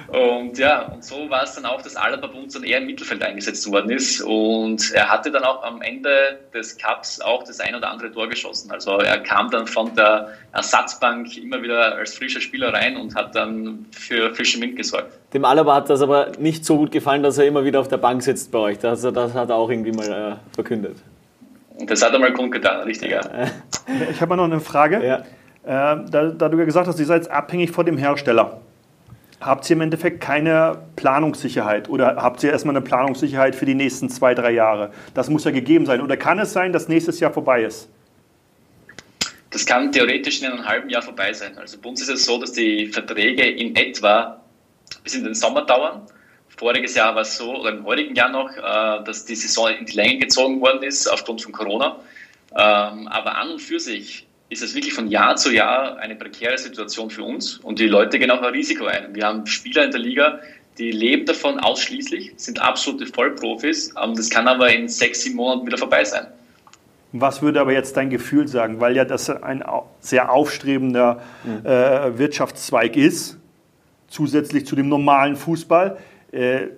und 0.09 0.59
ja, 0.59 0.83
und 0.89 1.03
so 1.05 1.31
war 1.31 1.45
es 1.45 1.55
dann 1.55 1.65
auch, 1.65 1.81
dass 1.81 1.97
Alaba 1.97 2.27
bei 2.27 2.39
uns 2.39 2.53
dann 2.55 2.65
eher 2.65 2.79
im 2.79 2.87
Mittelfeld 2.87 3.23
eingesetzt 3.23 3.71
worden 3.71 3.91
ist. 3.91 4.21
Und 4.21 4.93
er 4.93 5.09
hatte 5.09 5.31
dann 5.31 5.45
auch 5.45 5.63
am 5.63 5.81
Ende 5.81 6.41
des 6.53 6.77
Cups 6.77 7.21
auch 7.21 7.45
das 7.45 7.61
ein 7.61 7.75
oder 7.75 7.91
andere 7.91 8.13
Tor 8.13 8.29
geschossen. 8.29 8.71
Also 8.71 8.99
er 8.99 9.19
kam 9.21 9.51
dann 9.51 9.67
von 9.67 9.95
der 9.95 10.35
Ersatzbank 10.53 11.37
immer 11.39 11.63
wieder 11.63 11.95
als 11.97 12.15
frischer 12.15 12.41
Spieler 12.41 12.73
rein 12.73 12.97
und 12.97 13.15
hat 13.15 13.35
dann 13.35 13.87
für 13.93 14.35
frischen 14.35 14.61
Wind 14.61 14.77
gesorgt. 14.77 15.13
Dem 15.35 15.45
Alaba 15.45 15.75
hat 15.75 15.91
das 15.91 16.01
aber 16.01 16.31
nicht 16.39 16.65
so 16.65 16.77
gut 16.77 16.93
gefallen, 16.93 17.25
dass 17.25 17.39
er 17.39 17.47
immer 17.47 17.65
wieder 17.65 17.81
auf 17.81 17.89
der 17.89 17.97
Bank 17.97 18.23
sitzt 18.23 18.53
bei 18.53 18.59
euch. 18.59 18.79
Das, 18.79 19.03
das 19.03 19.35
hat 19.35 19.51
er 19.51 19.57
auch 19.57 19.69
irgendwie 19.69 19.91
mal 19.91 20.39
äh, 20.41 20.55
verkündet. 20.55 20.97
Und 21.77 21.91
das 21.91 22.05
hat 22.05 22.13
er 22.13 22.21
mal 22.21 22.33
kundgetan, 22.33 22.83
richtig, 22.83 23.11
ja. 23.11 23.21
Ich 24.11 24.21
habe 24.21 24.37
noch 24.37 24.45
eine 24.45 24.61
Frage. 24.61 25.05
Ja. 25.05 25.97
Äh, 25.97 26.05
da, 26.09 26.27
da 26.29 26.49
du 26.49 26.57
ja 26.57 26.65
gesagt 26.65 26.87
hast, 26.87 27.01
ihr 27.01 27.07
seid 27.07 27.29
abhängig 27.31 27.73
von 27.73 27.85
dem 27.85 27.99
Hersteller. 27.99 28.61
Habt 29.41 29.69
ihr 29.69 29.75
im 29.75 29.83
Endeffekt 29.83 30.21
keine 30.21 30.79
Planungssicherheit 30.95 31.89
oder 31.89 32.17
habt 32.17 32.43
ihr 32.45 32.53
erstmal 32.53 32.77
eine 32.77 32.85
Planungssicherheit 32.85 33.57
für 33.57 33.67
die 33.67 33.75
nächsten 33.75 34.09
zwei, 34.09 34.35
drei 34.35 34.53
Jahre? 34.53 34.93
Das 35.15 35.29
muss 35.29 35.45
ja 35.45 35.51
gegeben 35.51 35.85
sein. 35.85 36.01
Oder 36.01 36.17
kann 36.17 36.39
es 36.39 36.53
sein, 36.53 36.73
dass 36.73 36.89
nächstes 36.89 37.19
Jahr 37.19 37.33
vorbei 37.33 37.65
ist? 37.65 37.89
Das 39.51 39.67
kann 39.67 39.91
theoretisch 39.91 40.43
in 40.43 40.51
einem 40.51 40.65
halben 40.65 40.89
Jahr 40.89 41.03
vorbei 41.03 41.33
sein. 41.33 41.59
Also 41.59 41.79
bei 41.83 41.89
uns 41.89 42.01
ist 42.01 42.09
es 42.09 42.25
so, 42.25 42.39
dass 42.39 42.53
die 42.53 42.87
Verträge 42.87 43.45
in 43.45 43.75
etwa 43.77 44.41
bis 45.03 45.15
in 45.15 45.25
den 45.25 45.35
Sommer 45.35 45.63
dauern. 45.63 46.03
Voriges 46.57 46.95
Jahr 46.95 47.15
war 47.15 47.23
es 47.23 47.37
so, 47.37 47.57
oder 47.57 47.71
im 47.71 47.85
heutigen 47.85 48.15
Jahr 48.15 48.31
noch, 48.31 48.51
äh, 48.57 49.05
dass 49.05 49.25
die 49.25 49.35
Saison 49.35 49.71
in 49.71 49.87
die 49.87 49.93
Länge 49.93 50.19
gezogen 50.19 50.61
worden 50.61 50.83
ist 50.83 51.07
aufgrund 51.09 51.43
von 51.43 51.53
Corona. 51.53 51.97
Ähm, 52.53 53.09
aber 53.09 53.37
an 53.37 53.53
und 53.53 53.61
für 53.61 53.81
sich 53.81 54.27
ist 54.49 54.63
es 54.63 54.75
wirklich 54.75 54.95
von 54.95 55.09
Jahr 55.09 55.37
zu 55.37 55.53
Jahr 55.53 55.97
eine 55.99 56.15
prekäre 56.15 56.57
Situation 56.59 57.11
für 57.11 57.25
uns 57.25 57.59
und 57.59 57.81
die 57.81 57.89
Leute 57.89 58.19
gehen 58.19 58.31
auch 58.31 58.43
ein 58.43 58.53
Risiko 58.53 58.87
ein. 58.87 59.15
Wir 59.15 59.27
haben 59.27 59.47
Spieler 59.47 59.85
in 59.85 59.91
der 59.91 60.01
Liga, 60.01 60.39
die 60.79 60.93
leben 60.93 61.27
davon 61.27 61.59
ausschließlich, 61.59 62.35
sind 62.37 62.61
absolute 62.61 63.07
Vollprofis, 63.07 63.93
ähm, 64.01 64.15
das 64.15 64.31
kann 64.31 64.47
aber 64.47 64.73
in 64.73 64.89
sechs, 64.89 65.23
sieben 65.23 65.37
Monaten 65.37 65.67
wieder 65.67 65.79
vorbei 65.79 66.05
sein. 66.05 66.29
Was 67.17 67.43
würde 67.43 67.61
aber 67.61 67.73
jetzt 67.73 67.97
dein 67.97 68.11
Gefühl 68.11 68.49
sagen? 68.49 68.81
Weil 68.81 68.97
ja 68.97 69.05
das 69.05 69.31
ein 69.31 69.65
sehr 70.01 70.33
aufstrebender 70.33 71.23
äh, 71.63 72.19
Wirtschaftszweig 72.19 72.97
ist, 72.97 73.39
zusätzlich 74.15 74.65
zu 74.65 74.77
dem 74.77 74.89
normalen 74.89 75.37
Fußball. 75.37 75.99
Äh, 76.33 76.69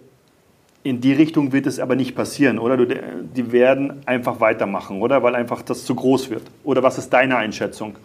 in 0.82 1.00
die 1.00 1.12
Richtung 1.12 1.52
wird 1.52 1.66
es 1.66 1.78
aber 1.80 1.96
nicht 1.96 2.14
passieren, 2.14 2.58
oder? 2.58 2.76
Du, 2.76 2.86
die 2.86 3.52
werden 3.52 4.02
einfach 4.06 4.40
weitermachen, 4.40 5.02
oder? 5.02 5.22
Weil 5.22 5.34
einfach 5.34 5.62
das 5.62 5.84
zu 5.84 5.94
groß 5.94 6.30
wird. 6.30 6.42
Oder 6.64 6.82
was 6.82 6.96
ist 6.96 7.10
deine 7.10 7.36
Einschätzung? 7.36 7.96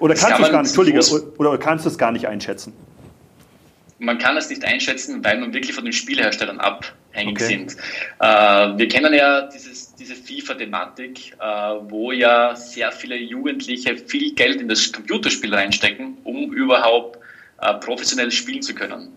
Oder 0.00 0.14
Das 0.14 0.22
kannst 0.22 0.32
kann 0.34 0.42
du 0.42 0.46
es 0.46 0.52
gar 0.52 0.62
nicht, 0.62 0.70
Entschuldige, 0.70 1.32
oder 1.38 1.58
kannst 1.58 1.84
du 1.84 1.88
es 1.88 1.96
gar 1.96 2.12
nicht 2.12 2.26
einschätzen? 2.26 2.72
man 3.98 4.18
kann 4.18 4.36
es 4.36 4.50
nicht 4.50 4.62
einschätzen, 4.62 5.24
weil 5.24 5.40
man 5.40 5.54
wirklich 5.54 5.74
von 5.74 5.84
den 5.84 5.92
Spielherstellern 5.94 6.60
abhängig 6.60 7.36
Okay. 7.36 7.44
sind. 7.46 7.76
Äh, 8.20 8.26
wir 8.78 8.88
kennen 8.88 9.14
ja 9.14 9.48
dieses, 9.48 9.94
diese 9.94 10.14
FIFA-Thematik, 10.14 11.32
äh, 11.40 11.44
wo 11.88 12.12
ja 12.12 12.54
sehr 12.54 12.92
viele 12.92 13.16
Jugendliche 13.16 13.96
viel 13.96 14.34
Geld 14.34 14.60
in 14.60 14.68
das 14.68 14.92
Computerspiel 14.92 15.54
reinstecken, 15.54 16.18
um 16.24 16.52
überhaupt 16.52 17.18
äh, 17.60 17.74
professionell 17.74 18.30
spielen 18.30 18.62
zu 18.62 18.74
können. 18.74 19.16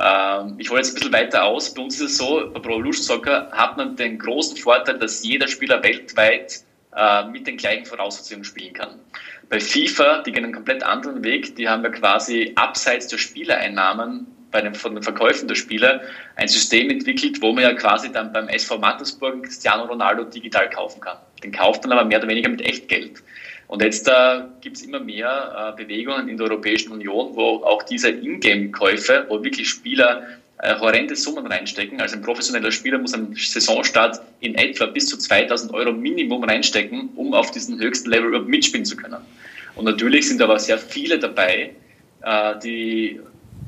Ähm, 0.00 0.54
ich 0.58 0.70
hole 0.70 0.80
jetzt 0.80 0.92
ein 0.92 0.94
bisschen 0.94 1.12
weiter 1.12 1.44
aus. 1.44 1.74
Bei 1.74 1.82
uns 1.82 2.00
ist 2.00 2.12
es 2.12 2.18
so, 2.18 2.50
bei 2.52 2.60
Pro 2.60 2.74
Evolution 2.74 3.04
Soccer 3.04 3.50
hat 3.52 3.76
man 3.76 3.96
den 3.96 4.18
großen 4.18 4.56
Vorteil, 4.56 4.98
dass 4.98 5.24
jeder 5.24 5.48
Spieler 5.48 5.82
weltweit 5.82 6.62
äh, 6.94 7.24
mit 7.24 7.46
den 7.46 7.56
gleichen 7.56 7.86
Voraussetzungen 7.86 8.44
spielen 8.44 8.74
kann. 8.74 9.00
Bei 9.48 9.60
FIFA, 9.60 10.22
die 10.22 10.32
gehen 10.32 10.44
einen 10.44 10.54
komplett 10.54 10.82
anderen 10.82 11.24
Weg, 11.24 11.56
die 11.56 11.68
haben 11.68 11.82
ja 11.82 11.90
quasi 11.90 12.52
abseits 12.54 13.08
der 13.08 13.18
Spielereinnahmen 13.18 14.26
bei 14.50 14.60
den, 14.60 14.74
von 14.74 14.94
den 14.94 15.02
Verkäufen 15.02 15.48
der 15.48 15.54
Spieler 15.54 16.00
ein 16.36 16.48
System 16.48 16.90
entwickelt, 16.90 17.40
wo 17.42 17.52
man 17.52 17.64
ja 17.64 17.74
quasi 17.74 18.10
dann 18.10 18.32
beim 18.32 18.48
SV 18.48 18.78
Mattersburg 18.78 19.42
Cristiano 19.42 19.84
Ronaldo 19.84 20.24
digital 20.24 20.70
kaufen 20.70 21.00
kann. 21.00 21.18
Den 21.42 21.52
kauft 21.52 21.84
man 21.84 21.98
aber 21.98 22.06
mehr 22.06 22.18
oder 22.18 22.28
weniger 22.28 22.48
mit 22.48 22.62
Echtgeld. 22.62 23.22
Und 23.68 23.82
jetzt 23.82 24.08
äh, 24.08 24.40
gibt 24.62 24.78
es 24.78 24.82
immer 24.82 24.98
mehr 24.98 25.74
äh, 25.76 25.82
Bewegungen 25.82 26.28
in 26.28 26.38
der 26.38 26.46
Europäischen 26.46 26.90
Union, 26.90 27.36
wo 27.36 27.62
auch 27.64 27.82
diese 27.82 28.08
Ingame-Käufe, 28.08 29.26
wo 29.28 29.44
wirklich 29.44 29.68
Spieler 29.68 30.22
äh, 30.60 30.74
horrende 30.80 31.14
Summen 31.14 31.46
reinstecken. 31.46 32.00
Also 32.00 32.16
ein 32.16 32.22
professioneller 32.22 32.72
Spieler 32.72 32.98
muss 32.98 33.12
am 33.12 33.34
Saisonstart 33.34 34.20
in 34.40 34.54
etwa 34.54 34.86
bis 34.86 35.06
zu 35.06 35.18
2000 35.18 35.72
Euro 35.74 35.92
Minimum 35.92 36.44
reinstecken, 36.44 37.10
um 37.14 37.34
auf 37.34 37.50
diesen 37.50 37.78
höchsten 37.78 38.10
Level 38.10 38.28
überhaupt 38.28 38.48
mitspielen 38.48 38.86
zu 38.86 38.96
können. 38.96 39.20
Und 39.76 39.84
natürlich 39.84 40.28
sind 40.28 40.40
aber 40.40 40.58
sehr 40.58 40.78
viele 40.78 41.18
dabei, 41.18 41.74
äh, 42.22 42.58
die 42.60 43.20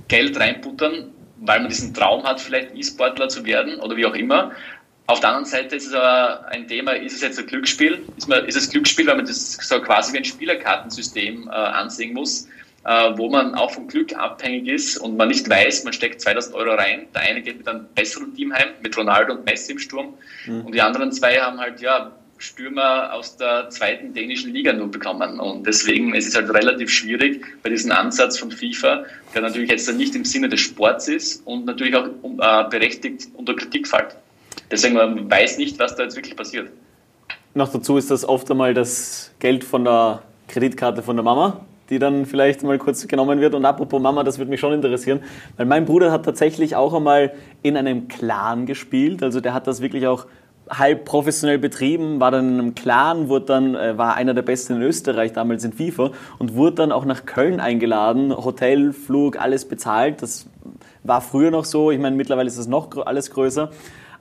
Geld 0.08 0.40
reinbuttern, 0.40 1.12
weil 1.42 1.60
man 1.60 1.68
diesen 1.68 1.92
Traum 1.92 2.24
hat, 2.24 2.40
vielleicht 2.40 2.74
E-Sportler 2.74 3.28
zu 3.28 3.44
werden 3.44 3.78
oder 3.80 3.96
wie 3.96 4.06
auch 4.06 4.14
immer. 4.14 4.52
Auf 5.10 5.18
der 5.18 5.30
anderen 5.30 5.46
Seite 5.46 5.74
ist 5.74 5.88
es 5.88 5.92
aber 5.92 6.46
ein 6.50 6.68
Thema, 6.68 6.92
ist 6.92 7.16
es 7.16 7.20
jetzt 7.20 7.36
ein 7.36 7.46
Glücksspiel? 7.46 8.00
Ist, 8.16 8.28
man, 8.28 8.44
ist 8.44 8.54
es 8.54 8.70
Glücksspiel, 8.70 9.08
weil 9.08 9.16
man 9.16 9.26
das 9.26 9.54
so 9.54 9.80
quasi 9.80 10.12
wie 10.12 10.18
ein 10.18 10.24
Spielerkartensystem 10.24 11.48
äh, 11.48 11.50
ansehen 11.50 12.14
muss, 12.14 12.46
äh, 12.84 13.10
wo 13.16 13.28
man 13.28 13.56
auch 13.56 13.72
vom 13.72 13.88
Glück 13.88 14.14
abhängig 14.14 14.68
ist 14.68 14.98
und 14.98 15.16
man 15.16 15.26
nicht 15.26 15.50
weiß, 15.50 15.82
man 15.82 15.92
steckt 15.92 16.20
2000 16.20 16.54
Euro 16.54 16.74
rein, 16.74 17.08
der 17.12 17.22
eine 17.22 17.42
geht 17.42 17.58
mit 17.58 17.66
einem 17.66 17.86
besseren 17.92 18.36
Team 18.36 18.54
heim, 18.54 18.68
mit 18.82 18.96
Ronaldo 18.96 19.32
und 19.32 19.44
Messi 19.46 19.72
im 19.72 19.80
Sturm 19.80 20.14
und 20.46 20.72
die 20.72 20.80
anderen 20.80 21.10
zwei 21.10 21.40
haben 21.40 21.58
halt, 21.58 21.80
ja, 21.80 22.12
Stürmer 22.38 23.12
aus 23.12 23.36
der 23.36 23.68
zweiten 23.68 24.14
dänischen 24.14 24.54
Liga 24.54 24.72
nur 24.72 24.90
bekommen. 24.90 25.40
Und 25.40 25.66
deswegen 25.66 26.14
ist 26.14 26.26
es 26.26 26.34
halt 26.34 26.48
relativ 26.48 26.88
schwierig 26.88 27.44
bei 27.62 27.68
diesem 27.68 27.92
Ansatz 27.92 28.38
von 28.38 28.50
FIFA, 28.50 29.04
der 29.34 29.42
natürlich 29.42 29.68
jetzt 29.68 29.86
dann 29.86 29.98
nicht 29.98 30.14
im 30.14 30.24
Sinne 30.24 30.48
des 30.48 30.60
Sports 30.60 31.06
ist 31.08 31.46
und 31.46 31.66
natürlich 31.66 31.94
auch 31.94 32.06
äh, 32.06 32.70
berechtigt 32.70 33.28
unter 33.34 33.54
Kritik 33.54 33.86
fällt. 33.86 34.16
Deswegen 34.70 34.94
man 34.94 35.30
weiß 35.30 35.58
nicht, 35.58 35.78
was 35.78 35.96
da 35.96 36.04
jetzt 36.04 36.16
wirklich 36.16 36.36
passiert. 36.36 36.70
Noch 37.54 37.72
dazu 37.72 37.96
ist 37.96 38.10
das 38.10 38.24
oft 38.24 38.50
einmal 38.50 38.74
das 38.74 39.32
Geld 39.40 39.64
von 39.64 39.84
der 39.84 40.22
Kreditkarte 40.46 41.02
von 41.02 41.16
der 41.16 41.24
Mama, 41.24 41.60
die 41.90 41.98
dann 41.98 42.26
vielleicht 42.26 42.62
mal 42.62 42.78
kurz 42.78 43.06
genommen 43.08 43.40
wird. 43.40 43.54
Und 43.54 43.64
apropos 43.64 44.00
Mama, 44.00 44.22
das 44.22 44.38
würde 44.38 44.50
mich 44.50 44.60
schon 44.60 44.72
interessieren, 44.72 45.20
weil 45.56 45.66
mein 45.66 45.84
Bruder 45.84 46.12
hat 46.12 46.24
tatsächlich 46.24 46.76
auch 46.76 46.94
einmal 46.94 47.32
in 47.62 47.76
einem 47.76 48.06
Clan 48.08 48.66
gespielt. 48.66 49.22
Also 49.22 49.40
der 49.40 49.54
hat 49.54 49.66
das 49.66 49.80
wirklich 49.80 50.06
auch 50.06 50.26
halb 50.70 51.04
professionell 51.04 51.58
betrieben, 51.58 52.20
war 52.20 52.30
dann 52.30 52.48
in 52.48 52.58
einem 52.60 52.74
Clan, 52.76 53.28
wurde 53.28 53.46
dann, 53.46 53.74
äh, 53.74 53.98
war 53.98 54.14
einer 54.14 54.34
der 54.34 54.42
Besten 54.42 54.74
in 54.74 54.82
Österreich 54.82 55.32
damals 55.32 55.64
in 55.64 55.72
FIFA 55.72 56.12
und 56.38 56.54
wurde 56.54 56.76
dann 56.76 56.92
auch 56.92 57.04
nach 57.04 57.26
Köln 57.26 57.58
eingeladen, 57.58 58.32
Hotel, 58.36 58.92
Flug, 58.92 59.40
alles 59.40 59.64
bezahlt. 59.64 60.22
Das 60.22 60.46
war 61.02 61.20
früher 61.20 61.50
noch 61.50 61.64
so, 61.64 61.90
ich 61.90 61.98
meine, 61.98 62.14
mittlerweile 62.14 62.46
ist 62.46 62.58
das 62.58 62.68
noch 62.68 62.96
alles 63.04 63.32
größer. 63.32 63.70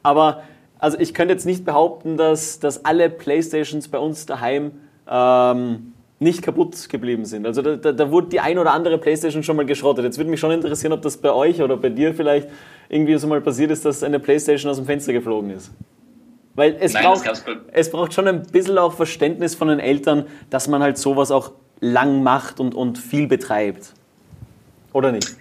Aber 0.04 0.44
also 0.80 0.98
ich 1.00 1.14
könnte 1.14 1.34
jetzt 1.34 1.46
nicht 1.46 1.66
behaupten, 1.66 2.18
dass, 2.18 2.60
dass 2.60 2.86
alle 2.86 3.10
Playstations 3.10 3.88
bei 3.90 4.00
uns 4.00 4.26
daheim 4.26 4.72
ähm, 5.10 5.94
nicht 6.20 6.42
kaputt 6.42 6.90
geblieben 6.90 7.26
sind. 7.26 7.46
Also 7.46 7.62
da, 7.62 7.76
da, 7.76 7.92
da, 7.92 8.12
wurde 8.12 8.28
die 8.28 8.40
ein 8.40 8.58
oder 8.58 8.74
andere 8.74 8.98
Playstation 8.98 9.44
schon 9.44 9.56
mal 9.56 9.66
geschrottet. 9.66 10.04
Jetzt 10.04 10.18
würde 10.18 10.30
mich 10.30 10.40
schon 10.40 10.52
interessieren, 10.52 10.94
ob 10.94 11.02
das 11.02 11.18
bei 11.18 11.32
euch 11.32 11.62
oder 11.62 11.78
bei 11.78 11.90
dir 11.90 12.14
vielleicht 12.14 12.50
irgendwie 12.90 13.18
so 13.18 13.28
mal 13.28 13.42
passiert 13.42 13.72
ist, 13.72 13.86
dass 13.86 14.04
eine 14.04 14.20
Playstation 14.20 14.70
aus 14.70 14.78
dem 14.78 14.86
Fenster 14.86 15.14
geflogen 15.14 15.52
ist. 15.52 15.72
Weil 16.56 16.76
es, 16.80 16.94
Nein, 16.94 17.04
braucht, 17.04 17.24
es 17.72 17.92
braucht 17.92 18.14
schon 18.14 18.28
ein 18.28 18.44
bisschen 18.44 18.78
auch 18.78 18.94
Verständnis 18.94 19.56
von 19.56 19.70
den 19.70 19.80
Eltern, 19.80 20.26
dass 20.50 20.68
man 20.68 20.84
halt 20.84 20.98
sowas 20.98 21.32
auch 21.32 21.52
lang 21.80 22.22
macht 22.22 22.60
und, 22.60 22.76
und 22.76 22.98
viel 22.98 23.28
betreibt. 23.28 23.94
Oder 24.92 25.14
nicht? 25.14 25.36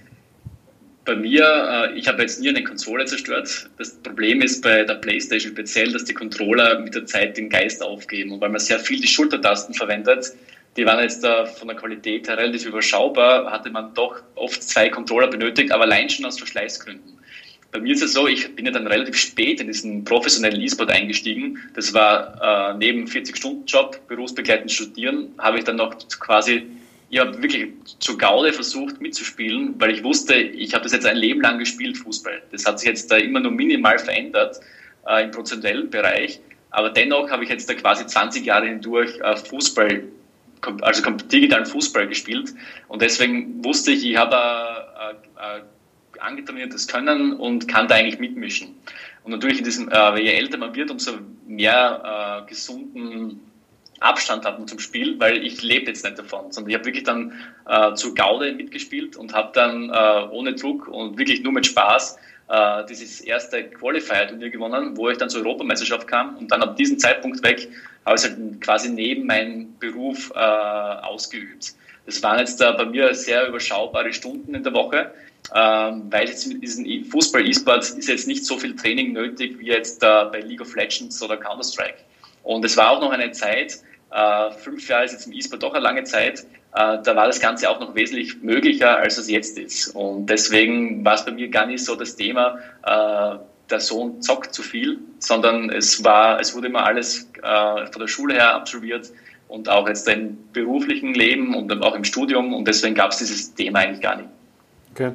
Bei 1.09 1.17
mir, 1.17 1.89
äh, 1.91 1.99
ich 1.99 2.07
habe 2.07 2.21
jetzt 2.21 2.39
nie 2.39 2.51
eine 2.51 2.63
Konsole 2.63 3.07
zerstört. 3.07 3.71
Das 3.79 3.95
Problem 3.95 4.43
ist 4.43 4.63
bei 4.63 4.85
der 4.85 4.97
PlayStation 4.97 5.53
speziell, 5.53 5.91
dass 5.91 6.05
die 6.05 6.13
Controller 6.13 6.81
mit 6.81 6.95
der 6.95 7.07
Zeit 7.07 7.39
den 7.39 7.49
Geist 7.49 7.83
aufgeben. 7.83 8.33
Und 8.33 8.43
weil 8.43 8.51
man 8.51 8.61
sehr 8.61 8.79
viel 8.79 9.01
die 9.01 9.09
Schultertasten 9.09 9.75
verwendet, 9.75 10.35
die 10.77 10.85
waren 10.85 11.01
jetzt 11.01 11.25
da 11.25 11.47
von 11.47 11.69
der 11.69 11.79
Qualität 11.79 12.29
her 12.29 12.37
relativ 12.37 12.67
überschaubar, 12.67 13.51
hatte 13.51 13.71
man 13.71 13.95
doch 13.95 14.21
oft 14.35 14.63
zwei 14.63 14.91
Controller 14.91 15.29
benötigt, 15.29 15.73
aber 15.73 15.85
allein 15.85 16.11
schon 16.11 16.27
aus 16.27 16.37
Verschleißgründen. 16.37 17.19
Bei 17.73 17.81
mir 17.81 17.95
ist 17.95 18.03
es 18.03 18.13
so, 18.13 18.29
ich 18.29 18.55
bin 18.55 18.67
ja 18.67 18.73
dann 18.73 18.87
relativ 18.87 19.17
spät 19.17 19.63
in 19.63 19.69
diesen 19.69 20.05
professionellen 20.05 20.61
E-Sport 20.61 20.91
eingestiegen. 20.91 21.59
Das 21.73 21.95
war 21.95 22.75
äh, 22.75 22.77
neben 22.77 23.07
40-Stunden-Job, 23.07 24.07
berufsbegleitend 24.09 24.71
studieren, 24.71 25.33
habe 25.39 25.57
ich 25.57 25.65
dann 25.65 25.77
noch 25.77 25.97
quasi 26.21 26.67
ja, 27.11 27.43
wirklich 27.43 27.73
zur 28.01 28.19
Gaude 28.19 28.53
versucht 28.53 29.01
mitzuspielen, 29.01 29.75
weil 29.79 29.93
ich 29.93 30.05
wusste, 30.05 30.35
ich 30.35 30.75
habe 30.75 30.85
das 30.85 30.93
jetzt 30.93 31.07
ein 31.07 31.17
Leben 31.17 31.41
lang 31.41 31.59
gespielt, 31.59 31.97
Fußball. 31.97 32.43
Das 32.53 32.67
hat 32.67 32.81
sich 32.81 32.89
jetzt 32.89 33.11
da 33.11 33.17
immer 33.17 33.41
nur 33.41 33.53
minimal 33.53 33.99
verändert 33.99 34.61
äh, 35.07 35.25
im 35.25 35.31
prozentuellen 35.31 35.89
Bereich. 35.89 36.41
Aber 36.71 36.91
dennoch 36.91 37.31
habe 37.31 37.45
ich 37.45 37.51
jetzt 37.51 37.69
da 37.69 37.75
quasi 37.75 38.07
20 38.07 38.45
Jahre 38.45 38.67
hindurch 38.67 39.19
äh, 39.21 39.37
Fußball, 39.37 40.05
also 40.83 41.11
digitalen 41.11 41.65
Fußball 41.65 42.07
gespielt. 42.07 42.53
Und 42.89 43.01
deswegen 43.01 43.65
wusste 43.65 43.93
ich, 43.93 44.05
ich 44.05 44.17
habe 44.17 44.37
äh, 44.37 45.59
äh, 45.59 45.63
angetrainiertes 46.21 46.89
Können 46.89 47.33
und 47.33 47.69
kann 47.69 47.89
da 47.89 47.95
eigentlich 47.95 48.19
mitmischen. 48.19 48.75
Und 49.23 49.33
natürlich 49.33 49.59
in 49.59 49.65
diesem, 49.65 49.89
äh, 49.89 50.21
je 50.21 50.33
älter 50.33 50.59
man 50.59 50.75
wird, 50.75 50.91
umso 50.91 51.13
mehr 51.47 52.45
äh, 52.45 52.49
gesunden 52.49 53.48
Abstand 54.01 54.45
hat 54.45 54.59
man 54.59 54.69
zum 54.69 54.79
Spiel, 54.79 55.19
weil 55.19 55.45
ich 55.45 55.63
lebe 55.63 55.87
jetzt 55.87 56.05
nicht 56.05 56.19
davon, 56.19 56.53
sondern 56.53 56.71
ich 56.71 56.77
habe 56.77 56.87
wirklich 56.87 57.05
dann 57.05 57.33
äh, 57.67 57.95
zu 57.95 58.15
Gaude 58.15 58.53
mitgespielt 58.53 59.17
und 59.17 59.35
habe 59.35 59.51
dann 59.55 59.91
äh, 59.91 60.29
ohne 60.31 60.55
Druck 60.55 60.89
und 60.89 61.19
wirklich 61.19 61.43
nur 61.43 61.53
mit 61.53 61.67
Spaß 61.67 62.19
äh, 62.49 62.85
dieses 62.87 63.21
erste 63.21 63.65
Qualifier-Turnier 63.65 64.51
gewonnen, 64.51 64.97
wo 64.97 65.09
ich 65.09 65.19
dann 65.19 65.29
zur 65.29 65.43
Europameisterschaft 65.43 66.07
kam 66.07 66.37
und 66.37 66.51
dann 66.51 66.63
ab 66.63 66.77
diesem 66.77 66.99
Zeitpunkt 66.99 67.43
weg 67.43 67.69
habe 68.05 68.17
ich 68.17 68.25
es 68.25 68.31
halt 68.31 68.61
quasi 68.61 68.89
neben 68.89 69.27
meinem 69.27 69.79
Beruf 69.79 70.33
äh, 70.35 70.39
ausgeübt. 70.39 71.75
Das 72.07 72.23
waren 72.23 72.39
jetzt 72.39 72.59
bei 72.59 72.85
mir 72.87 73.15
sehr 73.15 73.47
überschaubare 73.47 74.15
Stunden 74.15 74.55
in 74.55 74.63
der 74.63 74.73
Woche, 74.73 75.13
ähm, 75.55 76.05
weil 76.11 76.27
jetzt 76.27 76.47
mit 76.47 76.63
diesem 76.63 76.87
e-, 76.87 77.05
Fußball-E-Sport 77.05 77.85
ist 77.99 78.09
jetzt 78.09 78.27
nicht 78.27 78.47
so 78.47 78.57
viel 78.57 78.75
Training 78.75 79.13
nötig 79.13 79.59
wie 79.59 79.67
jetzt 79.67 80.03
äh, 80.03 80.25
bei 80.33 80.41
League 80.41 80.63
of 80.63 80.75
Legends 80.75 81.23
oder 81.23 81.37
Counter-Strike. 81.37 81.99
Und 82.45 82.65
es 82.65 82.79
war 82.79 82.93
auch 82.93 83.01
noch 83.03 83.11
eine 83.11 83.31
Zeit, 83.33 83.79
äh, 84.11 84.51
fünf 84.53 84.89
Jahre 84.89 85.05
ist 85.05 85.13
jetzt 85.13 85.27
im 85.27 85.33
E-Sport 85.33 85.63
doch 85.63 85.75
eine 85.75 85.83
lange 85.83 86.05
Zeit, 86.05 86.41
äh, 86.75 86.99
da 87.03 87.17
war 87.17 87.27
das 87.27 87.41
Ganze 87.41 87.71
auch 87.71 87.81
noch 87.81 87.95
wesentlich 87.95 88.43
möglicher, 88.43 88.97
als 88.99 89.19
es 89.19 89.29
jetzt 89.31 89.59
ist. 89.59 89.89
Und 89.95 90.27
deswegen 90.27 91.05
war 91.05 91.15
es 91.15 91.25
bei 91.25 91.33
mir 91.33 91.49
gar 91.49 91.67
nicht 91.67 91.85
so 91.85 91.95
das 91.95 92.17
Thema, 92.17 92.59
äh, 92.85 93.39
der 93.71 93.81
Sohn 93.81 94.23
zockt 94.23 94.55
zu 94.55 94.63
viel, 94.63 94.99
sondern 95.19 95.71
es 95.71 96.03
war, 96.05 96.41
es 96.41 96.55
wurde 96.55 96.69
immer 96.69 96.85
alles 96.85 97.31
äh, 97.43 97.87
von 97.87 98.01
der 98.01 98.09
Schule 98.09 98.35
her 98.35 98.55
absolviert 98.55 99.11
und 99.49 99.69
auch 99.69 99.89
jetzt 99.89 100.09
im 100.09 100.39
beruflichen 100.53 101.15
Leben 101.15 101.55
und 101.55 101.73
auch 101.83 101.95
im 101.95 102.05
Studium 102.05 102.55
und 102.55 102.67
deswegen 102.67 102.95
gab 102.95 103.13
es 103.13 103.19
dieses 103.19 103.55
Thema 103.55 103.81
eigentlich 103.81 104.01
gar 104.01 104.17
nicht. 104.17 104.29
Okay. 104.95 105.13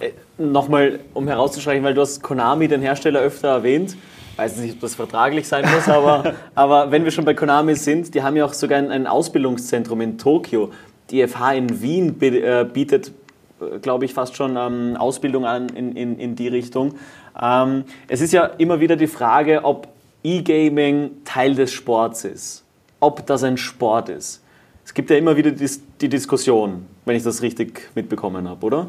Äh, 0.00 0.12
Nochmal, 0.38 1.00
um 1.12 1.28
herauszustreichen, 1.28 1.84
weil 1.84 1.94
du 1.94 2.00
hast 2.00 2.22
Konami, 2.22 2.68
den 2.68 2.80
Hersteller, 2.80 3.20
öfter 3.20 3.48
erwähnt. 3.48 3.96
Ich 4.32 4.38
weiß 4.38 4.56
nicht, 4.58 4.74
ob 4.74 4.80
das 4.80 4.94
vertraglich 4.94 5.46
sein 5.46 5.64
muss, 5.70 5.88
aber, 5.88 6.34
aber 6.54 6.90
wenn 6.90 7.04
wir 7.04 7.10
schon 7.10 7.24
bei 7.24 7.34
Konami 7.34 7.74
sind, 7.74 8.14
die 8.14 8.22
haben 8.22 8.36
ja 8.36 8.44
auch 8.44 8.54
sogar 8.54 8.78
ein, 8.78 8.90
ein 8.90 9.06
Ausbildungszentrum 9.06 10.00
in 10.00 10.18
Tokio. 10.18 10.70
Die 11.10 11.26
FH 11.26 11.52
in 11.54 11.82
Wien 11.82 12.20
äh, 12.20 12.66
bietet, 12.72 13.12
äh, 13.60 13.78
glaube 13.80 14.04
ich, 14.04 14.14
fast 14.14 14.36
schon 14.36 14.56
ähm, 14.56 14.96
Ausbildung 14.96 15.44
an 15.44 15.68
in, 15.70 15.96
in, 15.96 16.18
in 16.18 16.36
die 16.36 16.48
Richtung. 16.48 16.94
Ähm, 17.40 17.84
es 18.08 18.20
ist 18.20 18.32
ja 18.32 18.44
immer 18.44 18.80
wieder 18.80 18.96
die 18.96 19.06
Frage, 19.06 19.64
ob 19.64 19.88
E-Gaming 20.22 21.24
Teil 21.24 21.54
des 21.54 21.72
Sports 21.72 22.24
ist. 22.24 22.64
Ob 23.00 23.26
das 23.26 23.42
ein 23.42 23.56
Sport 23.56 24.10
ist. 24.10 24.42
Es 24.84 24.94
gibt 24.94 25.10
ja 25.10 25.16
immer 25.16 25.36
wieder 25.36 25.50
die, 25.50 25.70
die 26.00 26.08
Diskussion, 26.08 26.86
wenn 27.04 27.16
ich 27.16 27.22
das 27.22 27.42
richtig 27.42 27.90
mitbekommen 27.94 28.48
habe, 28.48 28.66
oder? 28.66 28.86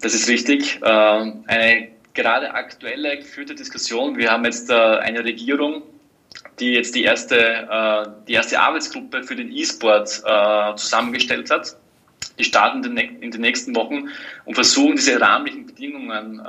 Das 0.00 0.14
ist 0.14 0.28
richtig. 0.28 0.80
Ähm, 0.84 1.44
eine 1.46 1.88
gerade 2.16 2.52
aktuelle 2.52 3.18
geführte 3.18 3.54
Diskussion. 3.54 4.16
Wir 4.16 4.32
haben 4.32 4.44
jetzt 4.44 4.68
äh, 4.70 4.74
eine 4.74 5.24
Regierung, 5.24 5.82
die 6.58 6.72
jetzt 6.72 6.94
die 6.94 7.04
erste, 7.04 7.38
äh, 7.38 8.08
die 8.26 8.32
erste 8.32 8.58
Arbeitsgruppe 8.58 9.22
für 9.22 9.36
den 9.36 9.52
E-Sport 9.52 10.22
äh, 10.24 10.74
zusammengestellt 10.74 11.50
hat. 11.50 11.76
Die 12.38 12.44
starten 12.44 12.84
in 12.98 13.30
den 13.30 13.40
nächsten 13.40 13.74
Wochen 13.76 14.08
und 14.44 14.54
versuchen 14.54 14.96
diese 14.96 15.20
rahmlichen 15.20 15.66
Bedingungen 15.66 16.42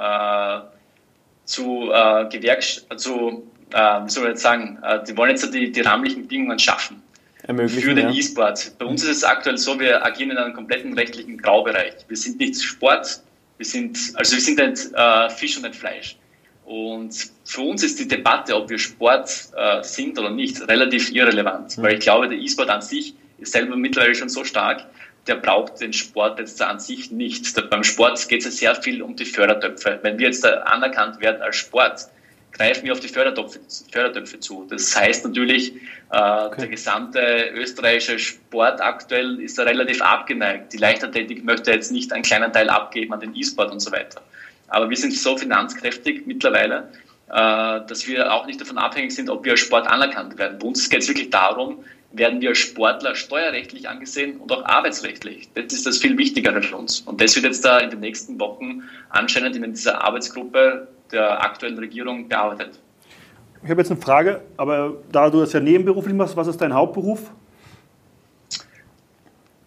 zu 1.45 1.91
äh, 1.93 2.28
Gewerks 2.28 2.86
zu, 2.97 3.49
äh, 3.72 3.78
wie 4.03 4.09
soll 4.09 4.24
ich 4.24 4.30
jetzt 4.32 4.41
sagen, 4.41 4.80
die 5.07 5.15
wollen 5.15 5.30
jetzt 5.30 5.53
die, 5.53 5.72
die 5.72 5.82
rahmlichen 5.82 6.24
Bedingungen 6.24 6.59
schaffen 6.59 7.01
für 7.45 7.95
den 7.95 8.09
ja. 8.09 8.15
E-Sport. 8.15 8.74
Bei 8.78 8.86
uns 8.86 9.03
ist 9.03 9.18
es 9.18 9.24
aktuell 9.24 9.57
so, 9.57 9.80
wir 9.80 10.05
agieren 10.05 10.32
in 10.32 10.38
einem 10.38 10.53
kompletten 10.53 10.93
rechtlichen 10.93 11.38
Graubereich. 11.38 11.93
Wir 12.09 12.18
sind 12.18 12.39
nicht 12.39 12.61
Sport, 12.61 13.22
wir 13.58 13.66
sind, 13.66 13.97
also 14.16 14.36
wir 14.36 14.41
sind 14.41 14.58
nicht 14.60 14.93
äh, 14.93 15.30
Fisch 15.30 15.58
und 15.58 15.64
nicht 15.64 15.76
Fleisch. 15.76 16.18
Und 16.66 17.16
für 17.45 17.62
uns 17.62 17.84
ist 17.84 17.99
die 17.99 18.08
Debatte, 18.08 18.55
ob 18.55 18.70
wir 18.70 18.78
Sport 18.78 19.30
äh, 19.55 19.82
sind 19.84 20.20
oder 20.20 20.30
nicht, 20.30 20.68
relativ 20.68 21.12
irrelevant, 21.12 21.78
mhm. 21.78 21.82
weil 21.82 21.93
ich 21.93 22.01
glaube, 22.01 22.28
der 22.28 22.38
E-Sport 22.38 22.70
an 22.70 22.82
sich 22.82 23.16
ist 23.38 23.53
selber 23.53 23.76
mittlerweile 23.76 24.16
schon 24.16 24.30
so 24.30 24.43
stark, 24.43 24.86
der 25.28 25.36
braucht 25.36 25.80
den 25.82 25.93
Sport 25.93 26.39
jetzt 26.39 26.62
an 26.62 26.80
sich 26.80 27.12
nicht. 27.12 27.58
Da, 27.58 27.62
beim 27.62 27.84
Sport 27.84 28.28
geht 28.28 28.45
es 28.45 28.62
ja 28.62 28.74
sehr 28.74 28.82
viel 28.82 29.01
um 29.01 29.16
die 29.16 29.26
Fördertöpfe. 29.26 29.99
Wenn 30.01 30.20
wir 30.20 30.28
jetzt 30.28 30.43
da 30.43 30.62
anerkannt 30.62 31.22
werden 31.22 31.41
als 31.41 31.58
Sport, 31.58 32.08
greifen 32.51 32.85
wir 32.85 32.93
auf 32.93 32.99
die 32.99 33.07
Fördertöpfe, 33.07 33.59
Fördertöpfe 33.91 34.39
zu. 34.39 34.65
Das 34.69 34.95
heißt 34.95 35.25
natürlich, 35.25 35.73
äh, 36.11 36.17
okay. 36.17 36.61
der 36.61 36.67
gesamte 36.67 37.51
österreichische 37.53 38.19
Sport 38.19 38.81
aktuell 38.81 39.39
ist 39.39 39.57
da 39.57 39.63
relativ 39.63 40.01
abgeneigt. 40.01 40.73
Die 40.73 40.77
Leichtathletik 40.77 41.43
möchte 41.43 41.71
jetzt 41.71 41.91
nicht 41.91 42.11
einen 42.11 42.23
kleinen 42.23 42.51
Teil 42.51 42.69
abgeben 42.69 43.13
an 43.13 43.19
den 43.19 43.35
E-Sport 43.35 43.71
und 43.71 43.79
so 43.79 43.91
weiter. 43.91 44.21
Aber 44.69 44.89
wir 44.89 44.97
sind 44.97 45.13
so 45.13 45.37
finanzkräftig 45.37 46.25
mittlerweile, 46.25 46.91
äh, 47.29 47.33
dass 47.87 48.07
wir 48.07 48.33
auch 48.33 48.45
nicht 48.45 48.59
davon 48.59 48.77
abhängig 48.77 49.13
sind, 49.13 49.29
ob 49.29 49.45
wir 49.45 49.51
als 49.51 49.61
Sport 49.61 49.87
anerkannt 49.87 50.37
werden. 50.37 50.59
Bei 50.59 50.67
uns 50.67 50.89
geht 50.89 51.01
es 51.01 51.07
wirklich 51.07 51.29
darum, 51.29 51.83
werden 52.11 52.41
wir 52.41 52.49
als 52.49 52.59
Sportler 52.59 53.15
steuerrechtlich 53.15 53.87
angesehen 53.87 54.37
und 54.37 54.51
auch 54.51 54.63
arbeitsrechtlich. 54.65 55.49
Das 55.53 55.73
ist 55.73 55.85
das 55.85 55.97
viel 55.97 56.17
Wichtigere 56.17 56.61
für 56.61 56.77
uns. 56.77 57.01
Und 57.01 57.21
das 57.21 57.35
wird 57.35 57.45
jetzt 57.45 57.63
da 57.63 57.79
in 57.79 57.89
den 57.89 57.99
nächsten 57.99 58.39
Wochen 58.39 58.83
anscheinend 59.09 59.55
in 59.55 59.73
dieser 59.73 60.03
Arbeitsgruppe 60.03 60.87
der 61.12 61.41
aktuellen 61.43 61.78
Regierung 61.78 62.28
bearbeitet. 62.28 62.80
Ich 63.64 63.70
habe 63.70 63.82
jetzt 63.82 63.91
eine 63.91 63.99
Frage, 63.99 64.41
aber 64.55 64.97
da 65.12 65.30
du 65.30 65.39
das 65.39 65.53
ja 65.53 65.60
nebenberuflich 65.60 66.14
machst, 66.14 66.36
was 66.38 66.47
ist 66.47 66.62
dein 66.62 66.74
Hauptberuf? 66.74 67.32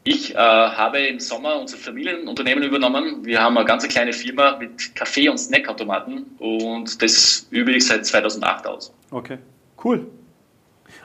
Ich 0.05 0.35
äh, 0.35 0.39
habe 0.39 0.99
im 1.01 1.21
Sommer 1.21 1.61
unser 1.61 1.77
Familienunternehmen 1.77 2.65
übernommen. 2.65 3.25
Wir 3.25 3.43
haben 3.43 3.57
eine 3.59 3.67
ganz 3.67 3.87
kleine 3.87 4.13
Firma 4.13 4.57
mit 4.57 4.95
Kaffee- 4.95 5.29
und 5.29 5.39
Snackautomaten 5.39 6.25
und 6.39 7.03
das 7.03 7.47
übe 7.51 7.73
ich 7.73 7.87
seit 7.87 8.07
2008 8.07 8.67
aus. 8.67 8.95
Okay, 9.11 9.39
cool. 9.85 10.07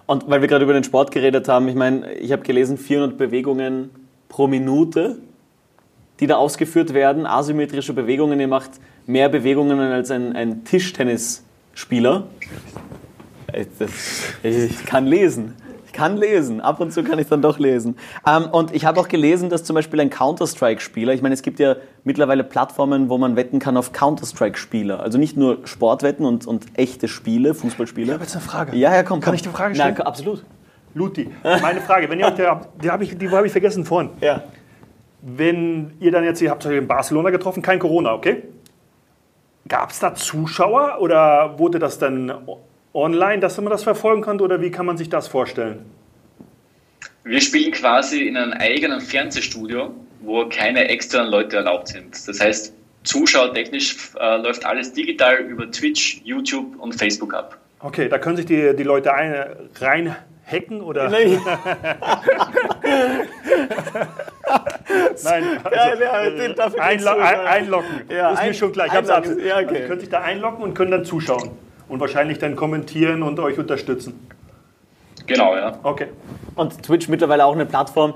Und 0.06 0.30
weil 0.30 0.42
wir 0.42 0.48
gerade 0.48 0.64
über 0.64 0.74
den 0.74 0.84
Sport 0.84 1.12
geredet 1.12 1.48
haben, 1.48 1.68
ich 1.68 1.76
meine, 1.76 2.14
ich 2.14 2.32
habe 2.32 2.44
gelesen, 2.44 2.78
400 2.78 3.18
Bewegungen 3.18 3.90
pro 4.30 4.48
Minute, 4.48 5.18
die 6.20 6.28
da 6.28 6.36
ausgeführt 6.36 6.94
werden, 6.94 7.26
asymmetrische 7.26 7.94
Bewegungen. 7.94 8.40
Ihr 8.40 8.48
macht 8.48 8.72
mehr 9.06 9.30
Bewegungen 9.30 9.80
als 9.80 10.12
ein, 10.12 10.36
ein 10.36 10.64
Tischtennisspieler. 10.64 12.24
Das, 13.80 13.90
ich 14.44 14.86
kann 14.86 15.06
lesen. 15.06 15.56
Ich 15.86 15.94
kann 15.94 16.18
lesen. 16.18 16.60
Ab 16.60 16.82
und 16.82 16.92
zu 16.92 17.04
kann 17.04 17.20
ich 17.20 17.28
dann 17.28 17.42
doch 17.42 17.58
lesen. 17.58 17.96
Ähm, 18.28 18.50
und 18.52 18.76
ich 18.76 18.86
habe 18.86 19.00
auch 19.00 19.08
gelesen, 19.08 19.50
dass 19.50 19.64
zum 19.64 19.76
Beispiel 19.76 20.02
ein 20.02 20.10
Counter-Strike-Spieler, 20.10 21.14
ich 21.14 21.22
meine, 21.22 21.34
es 21.34 21.42
gibt 21.42 21.60
ja 21.60 21.78
mittlerweile 22.04 22.44
Plattformen, 22.44 23.08
wo 23.10 23.18
man 23.18 23.38
wetten 23.38 23.60
kann 23.60 23.78
auf 23.78 23.94
Counter-Strike-Spieler. 23.94 25.00
Also 25.00 25.18
nicht 25.18 25.38
nur 25.38 25.66
Sportwetten 25.66 26.26
und, 26.26 26.48
und 26.48 26.66
echte 26.78 27.08
Spiele, 27.08 27.54
Fußballspiele. 27.54 28.08
Ich 28.08 28.14
habe 28.14 28.24
jetzt 28.24 28.36
eine 28.36 28.44
Frage. 28.44 28.76
Ja, 28.76 28.94
ja, 28.94 29.04
komm. 29.04 29.22
Kann 29.22 29.32
komm. 29.32 29.36
ich 29.36 29.42
die 29.44 29.50
Frage 29.50 29.76
stellen? 29.76 29.94
Nein, 29.98 30.06
absolut. 30.06 30.44
Luti, 30.96 31.30
meine 31.44 31.82
Frage, 31.82 32.10
wenn 32.10 32.20
ihr, 32.20 32.32
der, 32.32 32.62
die 32.82 32.90
habe 32.90 33.04
ich, 33.04 33.18
die 33.18 33.30
habe 33.30 33.46
ich 33.46 33.52
vergessen 33.52 33.84
vorhin. 33.84 34.12
Ja. 34.22 34.44
Wenn 35.28 35.94
ihr 36.00 36.12
dann 36.12 36.24
jetzt, 36.24 36.40
ihr 36.40 36.52
habt 36.52 36.64
euch 36.68 36.78
in 36.78 36.88
Barcelona 36.88 37.32
getroffen, 37.32 37.64
kein 37.64 37.80
Corona, 37.80 38.14
okay? 38.14 38.44
Gab 39.68 39.90
es 39.90 39.98
da 39.98 40.14
Zuschauer 40.14 41.00
oder 41.00 41.58
wurde 41.58 41.80
das 41.80 41.98
dann 41.98 42.32
online, 42.94 43.40
dass 43.40 43.58
man 43.58 43.72
das 43.72 43.82
verfolgen 43.82 44.22
konnte 44.22 44.44
oder 44.44 44.62
wie 44.62 44.70
kann 44.70 44.86
man 44.86 44.98
sich 44.98 45.10
das 45.10 45.28
vorstellen? 45.28 45.84
Wir 47.24 47.42
spielen 47.42 47.72
quasi 47.72 48.28
in 48.28 48.38
einem 48.38 48.54
eigenen 48.54 49.02
Fernsehstudio, 49.02 49.96
wo 50.22 50.48
keine 50.48 50.90
externen 50.90 51.32
Leute 51.32 51.56
erlaubt 51.56 51.88
sind. 51.88 52.28
Das 52.28 52.40
heißt, 52.40 52.76
zuschauertechnisch 53.02 54.12
äh, 54.20 54.38
läuft 54.38 54.64
alles 54.64 54.94
digital 54.94 55.38
über 55.38 55.72
Twitch, 55.72 56.22
YouTube 56.24 56.80
und 56.80 56.94
Facebook 56.94 57.34
ab. 57.34 57.58
Okay, 57.80 58.10
da 58.10 58.20
können 58.20 58.38
sich 58.38 58.46
die, 58.46 58.76
die 58.76 58.84
Leute 58.84 59.12
ein, 59.12 59.44
reinhacken 60.48 60.82
oder? 60.82 61.10
Nein. 61.10 61.40
Nein, 65.24 65.44
also, 65.64 65.76
Ja, 65.76 66.24
ja, 66.24 66.30
den 66.30 66.56
darf 66.56 66.74
ich 66.76 66.82
einlo 66.82 67.04
zuhören. 67.12 67.22
ein, 67.24 67.48
einloggen. 67.48 68.02
Ja, 68.10 68.30
ist 68.32 68.40
mir 68.42 68.48
ein- 68.48 68.54
schon 68.54 68.72
klar. 68.72 68.88
Ich 68.88 68.94
ja, 68.94 69.00
okay. 69.00 69.12
also, 69.12 69.34
die 69.36 69.80
können 69.88 70.00
sich 70.00 70.10
da 70.10 70.22
einloggen 70.22 70.64
und 70.64 70.74
können 70.74 70.92
dann 70.92 71.06
zuschauen 71.06 71.52
und 71.88 72.00
wahrscheinlich 72.00 72.40
dann 72.40 72.56
kommentieren 72.56 73.24
und 73.24 73.40
euch 73.40 73.58
unterstützen. 73.58 74.28
Genau, 75.28 75.56
ja. 75.56 75.80
Okay. 75.84 76.08
Und 76.56 76.84
Twitch 76.84 77.08
mittlerweile 77.10 77.46
auch 77.46 77.54
eine 77.54 77.66
Plattform. 77.66 78.14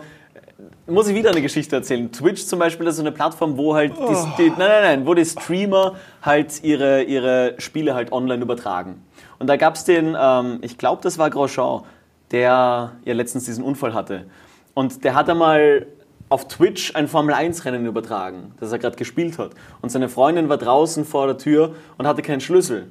Muss 0.86 1.08
ich 1.08 1.16
wieder 1.16 1.30
eine 1.32 1.42
Geschichte 1.42 1.76
erzählen. 1.76 2.12
Twitch 2.12 2.46
zum 2.46 2.58
Beispiel 2.60 2.88
ist 2.88 2.96
so 2.96 3.04
eine 3.04 3.12
Plattform, 3.12 3.58
wo 3.58 3.76
halt 3.76 3.94
die, 3.98 4.44
die, 4.44 4.50
nein, 4.50 4.58
nein, 4.58 4.82
nein, 4.84 5.06
wo 5.06 5.14
die 5.14 5.26
Streamer 5.26 5.96
halt 6.22 6.64
ihre, 6.64 7.04
ihre 7.04 7.54
Spiele 7.60 7.94
halt 7.94 8.12
online 8.12 8.42
übertragen. 8.42 9.04
Und 9.38 9.48
da 9.48 9.56
gab 9.56 9.76
es 9.76 9.86
den, 9.86 10.18
ähm, 10.20 10.60
ich 10.62 10.78
glaube, 10.80 11.02
das 11.04 11.18
war 11.20 11.30
Grosjean, 11.30 11.84
der 12.32 12.94
ja 13.06 13.14
letztens 13.14 13.46
diesen 13.46 13.64
Unfall 13.64 13.94
hatte. 13.94 14.26
Und 14.74 15.04
der 15.04 15.16
hat 15.16 15.30
einmal 15.30 15.88
auf 16.30 16.48
Twitch 16.48 16.96
ein 16.96 17.08
Formel-1-Rennen 17.08 17.86
übertragen, 17.86 18.54
das 18.60 18.72
er 18.72 18.80
gerade 18.80 18.96
gespielt 18.96 19.40
hat. 19.40 19.52
Und 19.82 19.90
seine 19.90 20.10
Freundin 20.10 20.48
war 20.48 20.58
draußen 20.58 21.06
vor 21.06 21.26
der 21.26 21.38
Tür 21.38 21.76
und 21.98 22.08
hatte 22.08 22.22
keinen 22.22 22.40
Schlüssel 22.40 22.90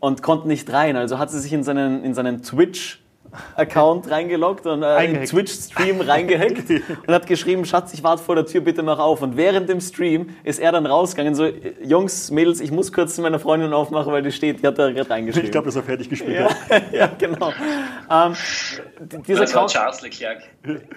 und 0.00 0.22
konnte 0.22 0.46
nicht 0.48 0.70
rein. 0.70 0.96
Also 0.96 1.18
hat 1.18 1.30
sie 1.30 1.40
sich 1.40 1.52
in 1.52 1.64
seinen, 1.64 2.04
in 2.04 2.14
seinen 2.14 2.42
Twitch 2.42 3.02
Account 3.56 4.10
reingeloggt 4.10 4.66
und 4.66 4.82
äh, 4.82 5.04
in. 5.04 5.24
Twitch-Stream 5.24 6.00
reingehackt 6.00 6.70
und 7.06 7.14
hat 7.14 7.26
geschrieben, 7.26 7.64
Schatz, 7.64 7.94
ich 7.94 8.02
warte 8.02 8.22
vor 8.22 8.34
der 8.34 8.46
Tür, 8.46 8.60
bitte 8.60 8.82
mach 8.82 8.98
auf. 8.98 9.22
Und 9.22 9.36
während 9.36 9.68
dem 9.68 9.80
Stream 9.80 10.30
ist 10.44 10.58
er 10.60 10.72
dann 10.72 10.86
rausgegangen, 10.86 11.34
so, 11.34 11.44
äh, 11.44 11.74
Jungs, 11.82 12.30
Mädels, 12.30 12.60
ich 12.60 12.70
muss 12.70 12.92
kurz 12.92 13.14
zu 13.14 13.22
meiner 13.22 13.38
Freundin 13.38 13.72
aufmachen, 13.72 14.12
weil 14.12 14.22
die 14.22 14.32
steht, 14.32 14.62
die 14.62 14.66
hat 14.66 14.78
da 14.78 14.90
gerade 14.90 15.10
reingeschrieben. 15.10 15.46
Ich 15.46 15.52
glaube, 15.52 15.66
dass 15.66 15.76
er 15.76 15.82
fertig 15.82 16.08
gespielt 16.08 16.36
ja, 16.36 16.48
hat. 16.48 16.82
ja, 16.92 17.10
genau. 17.18 17.52
Ähm, 18.10 18.34
dieser 19.26 19.40
Das 19.42 19.54
war 19.54 19.66
Charles 19.66 20.02
Leclerc. 20.02 20.42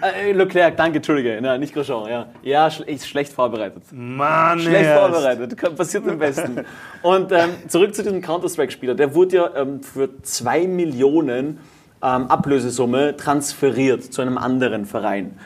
äh, 0.02 0.32
Leclerc, 0.32 0.78
danke, 0.78 0.98
Entschuldige, 0.98 1.40
ja, 1.42 1.58
nicht 1.58 1.74
Grosjean, 1.74 2.10
ja. 2.10 2.28
Ja, 2.44 2.70
schl 2.70 2.84
ist 2.84 3.08
schlecht 3.08 3.34
vorbereitet. 3.34 3.84
Mann, 3.92 4.60
Schlecht 4.60 4.86
Ernst. 4.86 5.16
vorbereitet, 5.16 5.76
passiert 5.78 6.08
am 6.08 6.18
besten. 6.18 6.66
Und 7.02 7.32
ähm, 7.32 7.50
zurück 7.68 7.94
zu 7.94 8.04
diesem 8.04 8.22
Counter-Strike-Spieler. 8.22 8.96
Der 8.96 9.14
wurde 9.14 9.36
ja 9.36 9.56
ähm, 9.56 9.82
für 9.82 10.22
zwei 10.22 10.68
Millionen 10.68 11.60
ähm, 12.04 12.28
Ablösesumme 12.28 13.18
transferiert 13.18 14.14
zu 14.14 14.22
einem 14.22 14.38
anderen 14.38 14.86
Verein. 14.86 15.38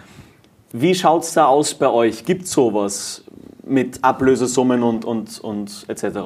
Wie 0.72 0.96
schaut 0.96 1.24
es 1.24 1.34
da 1.34 1.46
aus 1.46 1.74
bei 1.74 1.90
euch? 1.90 2.26
Gibt 2.26 2.44
es 2.44 2.52
sowas 2.52 3.24
mit 3.64 4.04
Ablösesummen 4.04 4.84
und, 4.84 5.06
und, 5.06 5.40
und 5.40 5.86
etc.? 5.88 6.20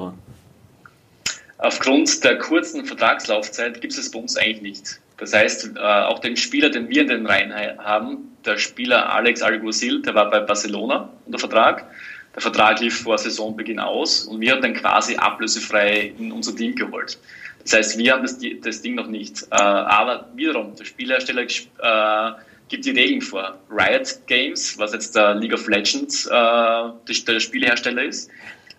Aufgrund 1.58 2.22
der 2.22 2.38
kurzen 2.38 2.84
Vertragslaufzeit 2.84 3.80
gibt 3.80 3.96
es 3.96 4.10
bei 4.10 4.18
uns 4.18 4.36
eigentlich 4.36 4.62
nicht. 4.62 5.00
Das 5.16 5.32
heißt, 5.32 5.70
äh, 5.76 5.80
auch 5.80 6.18
den 6.18 6.36
Spieler, 6.36 6.68
den 6.68 6.88
wir 6.88 7.02
in 7.02 7.08
den 7.08 7.26
Reihen 7.26 7.52
ha- 7.54 7.82
haben, 7.82 8.36
der 8.44 8.58
Spieler 8.58 9.10
Alex 9.12 9.40
Alguacil, 9.42 10.02
der 10.02 10.14
war 10.14 10.30
bei 10.30 10.40
Barcelona 10.40 11.08
unter 11.24 11.38
Vertrag. 11.38 11.86
Der 12.34 12.42
Vertrag 12.42 12.80
lief 12.80 13.00
vor 13.00 13.16
Saisonbeginn 13.16 13.80
aus 13.80 14.24
und 14.24 14.40
wir 14.42 14.52
haben 14.52 14.60
dann 14.60 14.74
quasi 14.74 15.16
ablösefrei 15.16 16.12
in 16.18 16.30
unser 16.32 16.54
Team 16.54 16.74
geholt. 16.74 17.18
Das 17.66 17.72
heißt, 17.78 17.98
wir 17.98 18.12
haben 18.12 18.22
das, 18.22 18.38
das 18.62 18.80
Ding 18.82 18.94
noch 18.94 19.08
nicht. 19.08 19.42
Äh, 19.50 19.54
aber 19.56 20.28
wiederum, 20.34 20.74
der 20.76 20.84
Spielhersteller 20.84 21.42
äh, 21.42 22.32
gibt 22.68 22.84
die 22.84 22.90
Regeln 22.92 23.20
vor. 23.20 23.58
Riot 23.70 24.20
Games, 24.26 24.78
was 24.78 24.92
jetzt 24.92 25.14
der 25.16 25.34
League 25.34 25.52
of 25.52 25.66
Legends 25.68 26.26
äh, 26.26 26.30
der, 26.30 26.94
der 27.26 27.40
Spielehersteller 27.40 28.04
ist, 28.04 28.30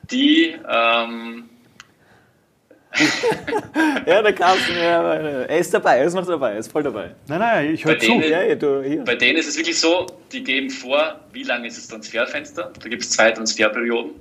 die 0.09 0.55
ähm, 0.69 1.49
Ja, 4.05 4.21
der 4.21 4.33
Carsten, 4.33 4.75
ja, 4.75 5.13
er 5.13 5.57
ist 5.59 5.73
dabei, 5.73 5.97
er 5.97 6.05
ist 6.05 6.13
noch 6.13 6.25
dabei, 6.25 6.53
er 6.53 6.59
ist 6.59 6.71
voll 6.71 6.83
dabei. 6.83 7.11
Nein, 7.27 7.39
nein, 7.39 7.73
ich 7.73 7.83
höre 7.85 7.99
zu. 7.99 8.07
denen- 8.07 8.23
Ja, 8.23 8.41
ja, 8.41 8.55
du, 8.55 8.81
hier. 8.81 9.03
Bei 9.03 9.15
denen 9.15 9.37
ist 9.37 9.47
es 9.49 9.57
wirklich 9.57 9.79
so, 9.79 10.07
die 10.31 10.43
geben 10.43 10.69
vor, 10.69 11.19
wie 11.33 11.43
lange 11.43 11.67
ist 11.67 11.77
das 11.77 11.87
Transferfenster. 11.89 12.71
Da 12.81 12.89
gibt 12.89 13.03
es 13.03 13.09
zwei 13.11 13.31
Transferperioden. 13.31 14.11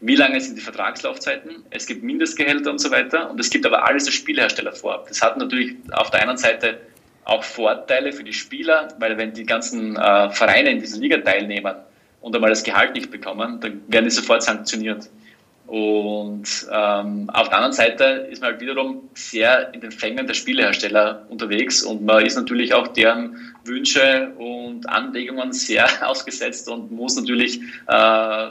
Wie 0.00 0.16
lange 0.16 0.40
sind 0.40 0.56
die 0.56 0.62
Vertragslaufzeiten? 0.62 1.64
Es 1.70 1.86
gibt 1.86 2.02
Mindestgehälter 2.02 2.70
und 2.70 2.78
so 2.78 2.90
weiter. 2.90 3.30
Und 3.30 3.40
es 3.40 3.50
gibt 3.50 3.64
aber 3.66 3.86
alles 3.86 4.04
der 4.04 4.12
Spielhersteller 4.12 4.72
vor. 4.72 5.04
Das 5.08 5.22
hat 5.22 5.38
natürlich 5.38 5.76
auf 5.92 6.10
der 6.10 6.22
einen 6.22 6.36
Seite 6.36 6.80
auch 7.24 7.42
Vorteile 7.42 8.12
für 8.12 8.22
die 8.22 8.32
Spieler, 8.32 8.88
weil 8.98 9.18
wenn 9.18 9.32
die 9.32 9.44
ganzen 9.44 9.96
äh, 9.96 10.30
Vereine 10.30 10.70
in 10.70 10.80
dieser 10.80 10.98
Liga 10.98 11.18
teilnehmen 11.18 11.74
und 12.20 12.34
einmal 12.34 12.50
das 12.50 12.62
Gehalt 12.62 12.94
nicht 12.94 13.10
bekommen, 13.10 13.60
dann 13.60 13.82
werden 13.88 14.04
die 14.04 14.10
sofort 14.10 14.42
sanktioniert. 14.42 15.08
Und 15.66 16.46
ähm, 16.70 17.28
auf 17.30 17.48
der 17.48 17.56
anderen 17.56 17.72
Seite 17.72 18.04
ist 18.30 18.40
man 18.40 18.52
halt 18.52 18.60
wiederum 18.60 19.10
sehr 19.14 19.74
in 19.74 19.80
den 19.80 19.90
Fängen 19.90 20.26
der 20.26 20.34
Spielehersteller 20.34 21.26
unterwegs 21.28 21.82
und 21.82 22.04
man 22.04 22.24
ist 22.24 22.36
natürlich 22.36 22.72
auch 22.72 22.86
deren 22.88 23.54
Wünsche 23.64 24.32
und 24.38 24.88
Anregungen 24.88 25.52
sehr 25.52 25.88
ausgesetzt 26.08 26.68
und 26.68 26.92
muss 26.92 27.16
natürlich, 27.16 27.60
äh, 27.88 28.50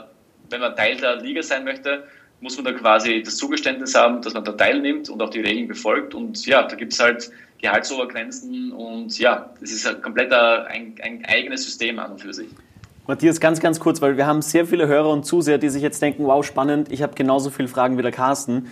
wenn 0.50 0.60
man 0.60 0.76
Teil 0.76 0.96
der 0.96 1.16
Liga 1.16 1.42
sein 1.42 1.64
möchte, 1.64 2.04
muss 2.40 2.56
man 2.56 2.64
da 2.64 2.72
quasi 2.72 3.22
das 3.22 3.36
Zugeständnis 3.36 3.94
haben, 3.94 4.20
dass 4.22 4.34
man 4.34 4.44
da 4.44 4.52
teilnimmt 4.52 5.08
und 5.08 5.22
auch 5.22 5.30
die 5.30 5.40
Regeln 5.40 5.68
befolgt. 5.68 6.14
Und 6.14 6.44
ja, 6.46 6.62
da 6.62 6.76
gibt 6.76 6.92
es 6.92 7.00
halt 7.00 7.30
Gehaltsobergrenzen 7.60 8.72
und 8.72 9.18
ja, 9.18 9.50
das 9.60 9.70
ist 9.70 9.86
ein 9.86 10.02
kompletter 10.02 10.66
ein, 10.66 10.94
ein 11.02 11.24
eigenes 11.24 11.64
System 11.64 11.98
an 11.98 12.12
und 12.12 12.20
für 12.20 12.34
sich. 12.34 12.48
Matthias, 13.06 13.38
ganz, 13.40 13.60
ganz 13.60 13.78
kurz, 13.78 14.02
weil 14.02 14.16
wir 14.16 14.26
haben 14.26 14.42
sehr 14.42 14.66
viele 14.66 14.88
Hörer 14.88 15.10
und 15.10 15.24
Zuseher, 15.24 15.58
die 15.58 15.68
sich 15.68 15.82
jetzt 15.82 16.02
denken, 16.02 16.24
wow, 16.24 16.44
spannend, 16.44 16.90
ich 16.90 17.02
habe 17.02 17.14
genauso 17.14 17.50
viele 17.50 17.68
Fragen 17.68 17.96
wie 17.98 18.02
der 18.02 18.10
Carsten. 18.10 18.68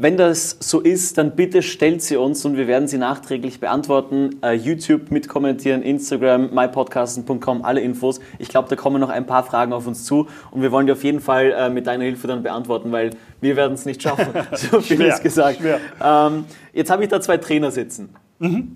Wenn 0.00 0.16
das 0.16 0.56
so 0.60 0.78
ist, 0.78 1.18
dann 1.18 1.34
bitte 1.34 1.60
stellt 1.60 2.02
sie 2.02 2.16
uns 2.16 2.44
und 2.44 2.56
wir 2.56 2.68
werden 2.68 2.86
sie 2.86 2.98
nachträglich 2.98 3.58
beantworten. 3.58 4.36
Äh, 4.44 4.52
YouTube 4.52 5.10
mitkommentieren, 5.10 5.82
Instagram, 5.82 6.54
mypodcasten.com, 6.54 7.64
alle 7.64 7.80
Infos. 7.80 8.20
Ich 8.38 8.48
glaube, 8.48 8.68
da 8.68 8.76
kommen 8.76 9.00
noch 9.00 9.08
ein 9.08 9.26
paar 9.26 9.42
Fragen 9.42 9.72
auf 9.72 9.88
uns 9.88 10.04
zu 10.04 10.28
und 10.52 10.62
wir 10.62 10.70
wollen 10.70 10.86
die 10.86 10.92
auf 10.92 11.02
jeden 11.02 11.18
Fall 11.18 11.50
äh, 11.50 11.68
mit 11.68 11.88
deiner 11.88 12.04
Hilfe 12.04 12.28
dann 12.28 12.44
beantworten, 12.44 12.92
weil 12.92 13.10
wir 13.40 13.56
werden 13.56 13.72
es 13.72 13.86
nicht 13.86 14.00
schaffen. 14.00 14.28
So 14.52 14.80
viel 14.80 15.00
ist 15.00 15.22
gesagt. 15.22 15.58
Ähm, 16.00 16.44
jetzt 16.72 16.90
habe 16.90 17.02
ich 17.02 17.08
da 17.08 17.20
zwei 17.20 17.38
Trainer 17.38 17.72
sitzen. 17.72 18.14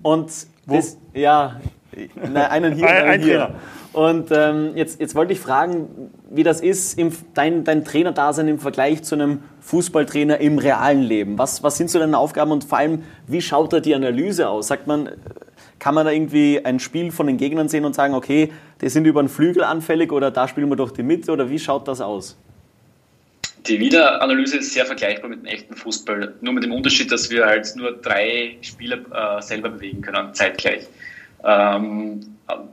Und 0.03 0.31
das, 0.67 0.99
ja, 1.15 1.61
nein, 2.17 2.37
einen 2.37 2.75
hier, 2.75 2.87
Ein- 2.89 2.97
einen 2.97 3.09
ein 3.11 3.21
hier. 3.23 3.39
Trainer. 3.39 3.55
Und 3.93 4.29
ähm, 4.31 4.71
jetzt, 4.75 5.01
jetzt 5.01 5.15
wollte 5.15 5.35
ich 5.35 5.41
fragen, 5.41 6.11
wie 6.31 6.43
das 6.43 6.63
ist, 6.63 6.99
im, 6.99 7.13
dein, 7.35 7.63
dein 7.65 7.85
Trainerdasein 7.85 8.49
im 8.49 8.59
Vergleich 8.59 9.03
zu 9.03 9.15
einem 9.15 9.41
Fußballtrainer 9.61 10.39
im 10.39 10.57
realen 10.59 11.03
Leben. 11.03 11.37
Was, 11.37 11.63
was 11.63 11.77
sind 11.77 11.91
so 11.91 11.99
deine 11.99 12.17
Aufgaben 12.17 12.53
und 12.53 12.65
vor 12.65 12.79
allem, 12.79 13.03
wie 13.27 13.43
schaut 13.43 13.73
da 13.75 13.81
die 13.81 13.95
Analyse 13.95 14.49
aus? 14.49 14.69
Sagt 14.69 14.87
man, 14.87 15.11
kann 15.79 15.95
man 15.95 16.07
da 16.07 16.13
irgendwie 16.13 16.65
ein 16.65 16.79
Spiel 16.81 17.11
von 17.13 17.27
den 17.27 17.37
Gegnern 17.37 17.69
sehen 17.69 17.85
und 17.85 17.95
sagen, 17.95 18.15
okay, 18.15 18.51
die 18.81 18.89
sind 18.89 19.05
über 19.05 19.23
den 19.23 19.29
Flügel 19.29 19.63
anfällig 19.63 20.11
oder 20.11 20.31
da 20.31 20.49
spielen 20.49 20.71
wir 20.71 20.77
durch 20.77 20.93
die 20.93 21.03
Mitte 21.03 21.31
oder 21.31 21.51
wie 21.51 21.59
schaut 21.59 21.87
das 21.87 22.01
aus? 22.01 22.39
Die 23.67 23.79
Wiederanalyse 23.79 24.59
ist 24.59 24.73
sehr 24.73 24.87
vergleichbar 24.87 25.31
mit 25.31 25.41
dem 25.41 25.47
echten 25.47 25.77
Fußball, 25.77 26.35
nur 26.41 26.53
mit 26.53 26.65
dem 26.65 26.73
Unterschied, 26.73 27.13
dass 27.13 27.31
wir 27.31 27.47
halt 27.47 27.73
nur 27.77 27.93
drei 27.93 28.57
Spieler 28.61 28.99
äh, 29.13 29.41
selber 29.41 29.69
bewegen 29.69 30.03
können, 30.03 30.35
zeitgleich. 30.35 30.89
Ähm, 31.45 32.21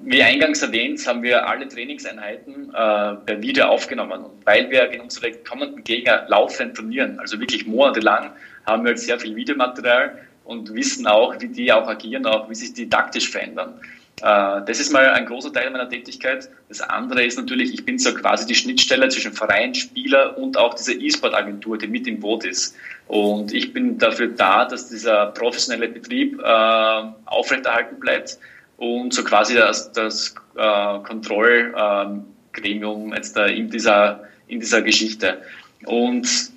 wie 0.02 0.24
eingangs 0.24 0.64
erwähnt, 0.64 1.06
haben 1.08 1.22
wir 1.22 1.48
alle 1.48 1.68
Trainingseinheiten 1.68 2.70
äh, 2.70 2.74
per 2.74 3.42
Video 3.42 3.66
aufgenommen. 3.66 4.24
Und 4.24 4.46
weil 4.46 4.70
wir 4.72 4.88
gegen 4.88 5.04
unsere 5.04 5.32
kommenden 5.32 5.84
Gegner 5.84 6.26
laufend 6.28 6.76
trainieren, 6.76 7.20
also 7.20 7.40
wirklich 7.40 7.68
monatelang, 7.68 8.32
haben 8.66 8.84
wir 8.84 8.90
halt 8.90 9.00
sehr 9.00 9.20
viel 9.20 9.36
Videomaterial 9.36 10.18
und 10.44 10.74
wissen 10.74 11.06
auch, 11.06 11.40
wie 11.40 11.48
die 11.50 11.72
auch 11.72 11.88
agieren, 11.88 12.26
auch 12.26 12.50
wie 12.50 12.56
sich 12.56 12.74
die 12.74 12.90
taktisch 12.90 13.30
verändern. 13.30 13.80
Äh, 14.22 14.62
das 14.66 14.80
ist 14.80 14.92
mal 14.92 15.10
ein 15.10 15.26
großer 15.26 15.54
Teil 15.54 15.70
meiner 15.72 15.90
Tätigkeit. 15.90 16.50
Das 16.68 16.82
andere 16.82 17.24
ist 17.24 17.38
natürlich, 17.38 17.74
ich 17.74 17.86
bin 17.86 18.00
so 18.00 18.14
quasi 18.14 18.46
die 18.46 18.56
Schnittstelle 18.56 19.08
zwischen 19.10 19.34
Verein, 19.34 19.74
Spieler 19.74 20.38
und 20.38 20.58
auch 20.58 20.74
dieser 20.74 20.94
E-Sport-Agentur, 20.94 21.78
die 21.78 21.88
mit 21.88 22.08
im 22.08 22.20
Boot 22.20 22.46
ist. 22.46 22.76
Und 23.08 23.54
ich 23.54 23.74
bin 23.74 23.98
dafür 23.98 24.28
da, 24.28 24.66
dass 24.66 24.90
dieser 24.90 25.28
professionelle 25.28 25.88
Betrieb 25.88 26.40
äh, 26.40 27.02
aufrechterhalten 27.26 28.00
bleibt 28.00 28.38
und 28.78 29.14
so 29.14 29.24
quasi 29.24 29.56
das, 29.56 29.92
das 29.92 30.36
äh, 30.56 31.00
Kontrollgremium 31.00 33.14
jetzt 33.14 33.36
da 33.36 33.46
in 33.46 33.70
dieser, 33.70 34.24
in 34.48 34.60
dieser 34.60 34.82
Geschichte. 34.82 35.42
Und 35.86 36.52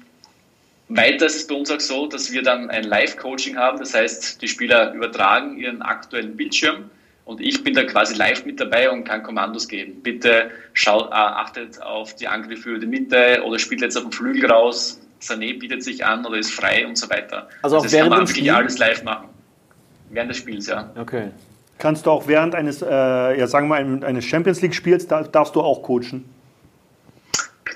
weiter 0.88 1.26
ist 1.26 1.36
es 1.36 1.46
bei 1.46 1.54
uns 1.54 1.70
auch 1.70 1.80
so, 1.80 2.06
dass 2.06 2.32
wir 2.32 2.42
dann 2.42 2.70
ein 2.70 2.84
Live-Coaching 2.84 3.56
haben. 3.56 3.78
Das 3.78 3.94
heißt, 3.94 4.42
die 4.42 4.48
Spieler 4.48 4.92
übertragen 4.92 5.58
ihren 5.58 5.80
aktuellen 5.80 6.36
Bildschirm 6.36 6.90
und 7.24 7.40
ich 7.40 7.62
bin 7.62 7.74
da 7.74 7.84
quasi 7.84 8.14
live 8.14 8.44
mit 8.44 8.60
dabei 8.60 8.90
und 8.90 9.04
kann 9.04 9.22
Kommandos 9.22 9.68
geben. 9.68 10.02
Bitte 10.02 10.50
schaut, 10.72 11.10
äh, 11.10 11.14
achtet 11.14 11.80
auf 11.80 12.14
die 12.16 12.26
Angriffe 12.26 12.70
über 12.70 12.78
die 12.80 12.86
Mitte 12.86 13.42
oder 13.44 13.58
spielt 13.58 13.80
jetzt 13.80 13.96
auf 13.96 14.02
dem 14.02 14.12
Flügel 14.12 14.50
raus. 14.50 15.00
Sané 15.20 15.58
bietet 15.58 15.84
sich 15.84 16.04
an 16.04 16.26
oder 16.26 16.38
ist 16.38 16.52
frei 16.52 16.86
und 16.86 16.98
so 16.98 17.08
weiter. 17.08 17.48
Also 17.62 17.76
auch 17.76 17.84
also 17.84 17.96
während 17.96 18.18
dem 18.18 18.26
Spiel? 18.26 18.50
alles 18.50 18.78
live 18.78 19.04
machen. 19.04 19.28
Während 20.10 20.30
des 20.30 20.38
Spiels, 20.38 20.66
ja. 20.66 20.90
Okay. 20.98 21.30
Kannst 21.78 22.06
du 22.06 22.10
auch 22.10 22.26
während 22.26 22.54
eines, 22.54 22.82
äh, 22.82 22.86
ja, 22.86 23.46
sagen 23.46 23.68
wir 23.68 23.82
mal, 23.82 24.04
eines 24.04 24.24
Champions 24.24 24.60
League 24.60 24.74
Spiels, 24.74 25.06
da, 25.06 25.22
darfst 25.22 25.54
du 25.54 25.60
auch 25.60 25.82
coachen? 25.82 26.24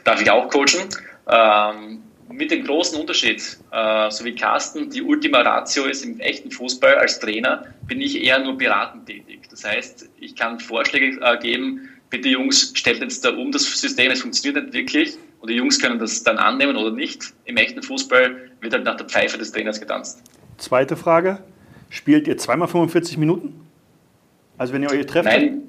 Darf 0.04 0.20
ich 0.20 0.30
auch 0.30 0.48
coachen? 0.48 0.88
Ähm, 1.28 2.02
mit 2.28 2.50
dem 2.50 2.64
großen 2.64 3.00
Unterschied, 3.00 3.42
äh, 3.72 4.10
so 4.10 4.24
wie 4.24 4.34
Carsten 4.34 4.90
die 4.90 5.02
Ultima 5.02 5.40
Ratio 5.40 5.84
ist 5.84 6.04
im 6.04 6.20
echten 6.20 6.50
Fußball 6.50 6.96
als 6.96 7.18
Trainer, 7.18 7.64
bin 7.86 8.00
ich 8.00 8.22
eher 8.22 8.38
nur 8.38 8.56
beratend 8.56 9.06
tätig. 9.06 9.48
Das 9.50 9.64
heißt, 9.64 10.08
ich 10.18 10.34
kann 10.34 10.58
Vorschläge 10.60 11.18
äh, 11.20 11.38
geben, 11.38 11.88
bitte 12.10 12.28
Jungs, 12.28 12.72
stellt 12.74 13.00
jetzt 13.00 13.24
da 13.24 13.30
um 13.30 13.52
das 13.52 13.64
System, 13.64 14.10
es 14.10 14.22
funktioniert 14.22 14.64
nicht 14.64 14.74
wirklich 14.74 15.16
und 15.40 15.50
die 15.50 15.56
Jungs 15.56 15.80
können 15.80 15.98
das 15.98 16.22
dann 16.22 16.38
annehmen 16.38 16.76
oder 16.76 16.90
nicht. 16.90 17.32
Im 17.44 17.56
echten 17.56 17.82
Fußball 17.82 18.50
wird 18.60 18.72
halt 18.72 18.84
nach 18.84 18.96
der 18.96 19.06
Pfeife 19.06 19.38
des 19.38 19.52
Trainers 19.52 19.80
getanzt. 19.80 20.22
Zweite 20.58 20.96
Frage, 20.96 21.38
spielt 21.90 22.26
ihr 22.26 22.38
zweimal 22.38 22.68
45 22.68 23.18
Minuten? 23.18 23.66
Also 24.58 24.72
wenn 24.72 24.82
ihr 24.82 24.90
euch 24.90 25.06
trefft? 25.06 25.26
Nein, 25.26 25.62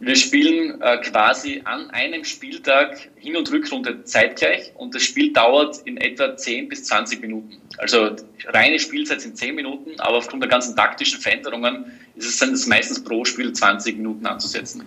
wir 0.00 0.16
spielen 0.16 0.80
äh, 0.80 0.96
quasi 1.02 1.60
an 1.64 1.90
einem 1.90 2.24
Spieltag 2.24 3.10
Hin- 3.16 3.36
und 3.36 3.52
Rückrunde 3.52 4.02
zeitgleich 4.04 4.72
und 4.76 4.94
das 4.94 5.02
Spiel 5.02 5.30
dauert 5.34 5.78
in 5.84 5.98
etwa 5.98 6.34
10 6.34 6.68
bis 6.68 6.84
20 6.84 7.20
Minuten. 7.20 7.58
Also 7.76 8.16
reine 8.46 8.78
Spielzeit 8.78 9.20
sind 9.20 9.36
10 9.36 9.54
Minuten, 9.54 10.00
aber 10.00 10.16
aufgrund 10.16 10.42
der 10.42 10.48
ganzen 10.48 10.74
taktischen 10.74 11.20
Veränderungen 11.20 11.92
ist 12.16 12.42
es, 12.42 12.50
es 12.50 12.66
meistens 12.66 13.04
pro 13.04 13.26
Spiel 13.26 13.52
20 13.52 13.98
Minuten 13.98 14.24
anzusetzen. 14.24 14.86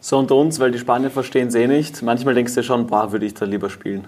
So 0.00 0.18
unter 0.18 0.36
uns, 0.36 0.60
weil 0.60 0.70
die 0.70 0.78
Spanier 0.78 1.10
verstehen 1.10 1.48
es 1.48 1.56
eh 1.56 1.66
nicht. 1.66 2.00
Manchmal 2.02 2.34
denkst 2.34 2.54
du 2.54 2.62
schon, 2.62 2.86
boah, 2.86 3.10
würde 3.10 3.26
ich 3.26 3.34
da 3.34 3.44
lieber 3.44 3.68
spielen. 3.68 4.06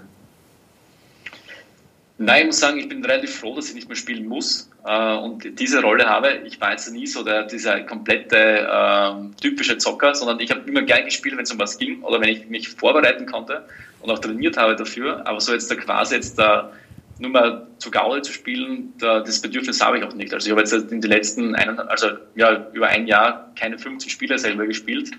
Nein, 2.16 2.42
ich 2.42 2.46
muss 2.46 2.60
sagen, 2.60 2.78
ich 2.78 2.88
bin 2.88 3.04
relativ 3.04 3.34
froh, 3.34 3.56
dass 3.56 3.68
ich 3.68 3.74
nicht 3.74 3.88
mehr 3.88 3.96
spielen 3.96 4.26
muss 4.26 4.70
äh, 4.84 5.16
und 5.16 5.58
diese 5.58 5.82
Rolle 5.82 6.04
habe. 6.08 6.42
Ich 6.44 6.60
war 6.60 6.70
jetzt 6.70 6.90
nie 6.92 7.08
so 7.08 7.24
der, 7.24 7.42
dieser 7.44 7.80
komplette 7.80 8.36
äh, 8.36 9.40
typische 9.40 9.78
Zocker, 9.78 10.14
sondern 10.14 10.38
ich 10.38 10.50
habe 10.50 10.68
immer 10.68 10.82
gern 10.82 11.04
gespielt, 11.04 11.36
wenn 11.36 11.42
es 11.42 11.50
um 11.50 11.58
was 11.58 11.76
ging 11.76 12.02
oder 12.02 12.20
wenn 12.20 12.28
ich 12.28 12.46
mich 12.48 12.68
vorbereiten 12.68 13.26
konnte 13.26 13.64
und 14.00 14.10
auch 14.10 14.20
trainiert 14.20 14.56
habe 14.56 14.76
dafür. 14.76 15.26
Aber 15.26 15.40
so 15.40 15.52
jetzt 15.52 15.68
da 15.72 15.74
quasi 15.74 16.14
jetzt 16.14 16.38
da 16.38 16.70
nur 17.18 17.32
mal 17.32 17.66
zu 17.78 17.90
Gaule 17.90 18.22
zu 18.22 18.32
spielen, 18.32 18.92
da, 18.98 19.18
das 19.18 19.40
Bedürfnis 19.40 19.80
habe 19.80 19.98
ich 19.98 20.04
auch 20.04 20.14
nicht. 20.14 20.32
Also 20.32 20.46
ich 20.46 20.52
habe 20.52 20.60
jetzt 20.60 20.72
in 20.72 21.00
den 21.00 21.10
letzten 21.10 21.56
einen, 21.56 21.80
also 21.80 22.10
ja, 22.36 22.68
über 22.72 22.86
ein 22.88 23.08
Jahr 23.08 23.50
keine 23.56 23.76
15 23.76 24.08
Spiele 24.08 24.38
selber 24.38 24.66
gespielt 24.66 25.10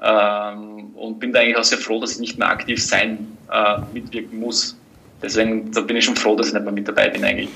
ähm, 0.00 0.94
und 0.94 1.18
bin 1.18 1.32
da 1.32 1.40
eigentlich 1.40 1.56
auch 1.56 1.64
sehr 1.64 1.78
froh, 1.78 2.00
dass 2.00 2.12
ich 2.12 2.20
nicht 2.20 2.38
mehr 2.38 2.48
aktiv 2.48 2.80
sein, 2.80 3.36
äh, 3.50 3.78
mitwirken 3.92 4.38
muss. 4.38 4.76
Deswegen 5.24 5.72
da 5.72 5.80
bin 5.80 5.96
ich 5.96 6.04
schon 6.04 6.16
froh, 6.16 6.36
dass 6.36 6.48
ich 6.48 6.54
nicht 6.54 6.64
mehr 6.64 6.72
mit 6.72 6.86
dabei 6.86 7.08
bin 7.08 7.24
eigentlich. 7.24 7.48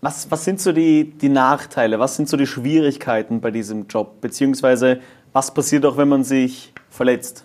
Was, 0.00 0.30
was 0.30 0.44
sind 0.44 0.60
so 0.60 0.72
die, 0.72 1.04
die 1.04 1.28
Nachteile, 1.28 1.98
was 1.98 2.16
sind 2.16 2.28
so 2.28 2.36
die 2.36 2.46
Schwierigkeiten 2.46 3.40
bei 3.40 3.50
diesem 3.50 3.86
Job? 3.86 4.20
Beziehungsweise 4.20 5.00
was 5.32 5.54
passiert 5.54 5.86
auch, 5.86 5.96
wenn 5.96 6.08
man 6.08 6.24
sich 6.24 6.72
verletzt? 6.90 7.44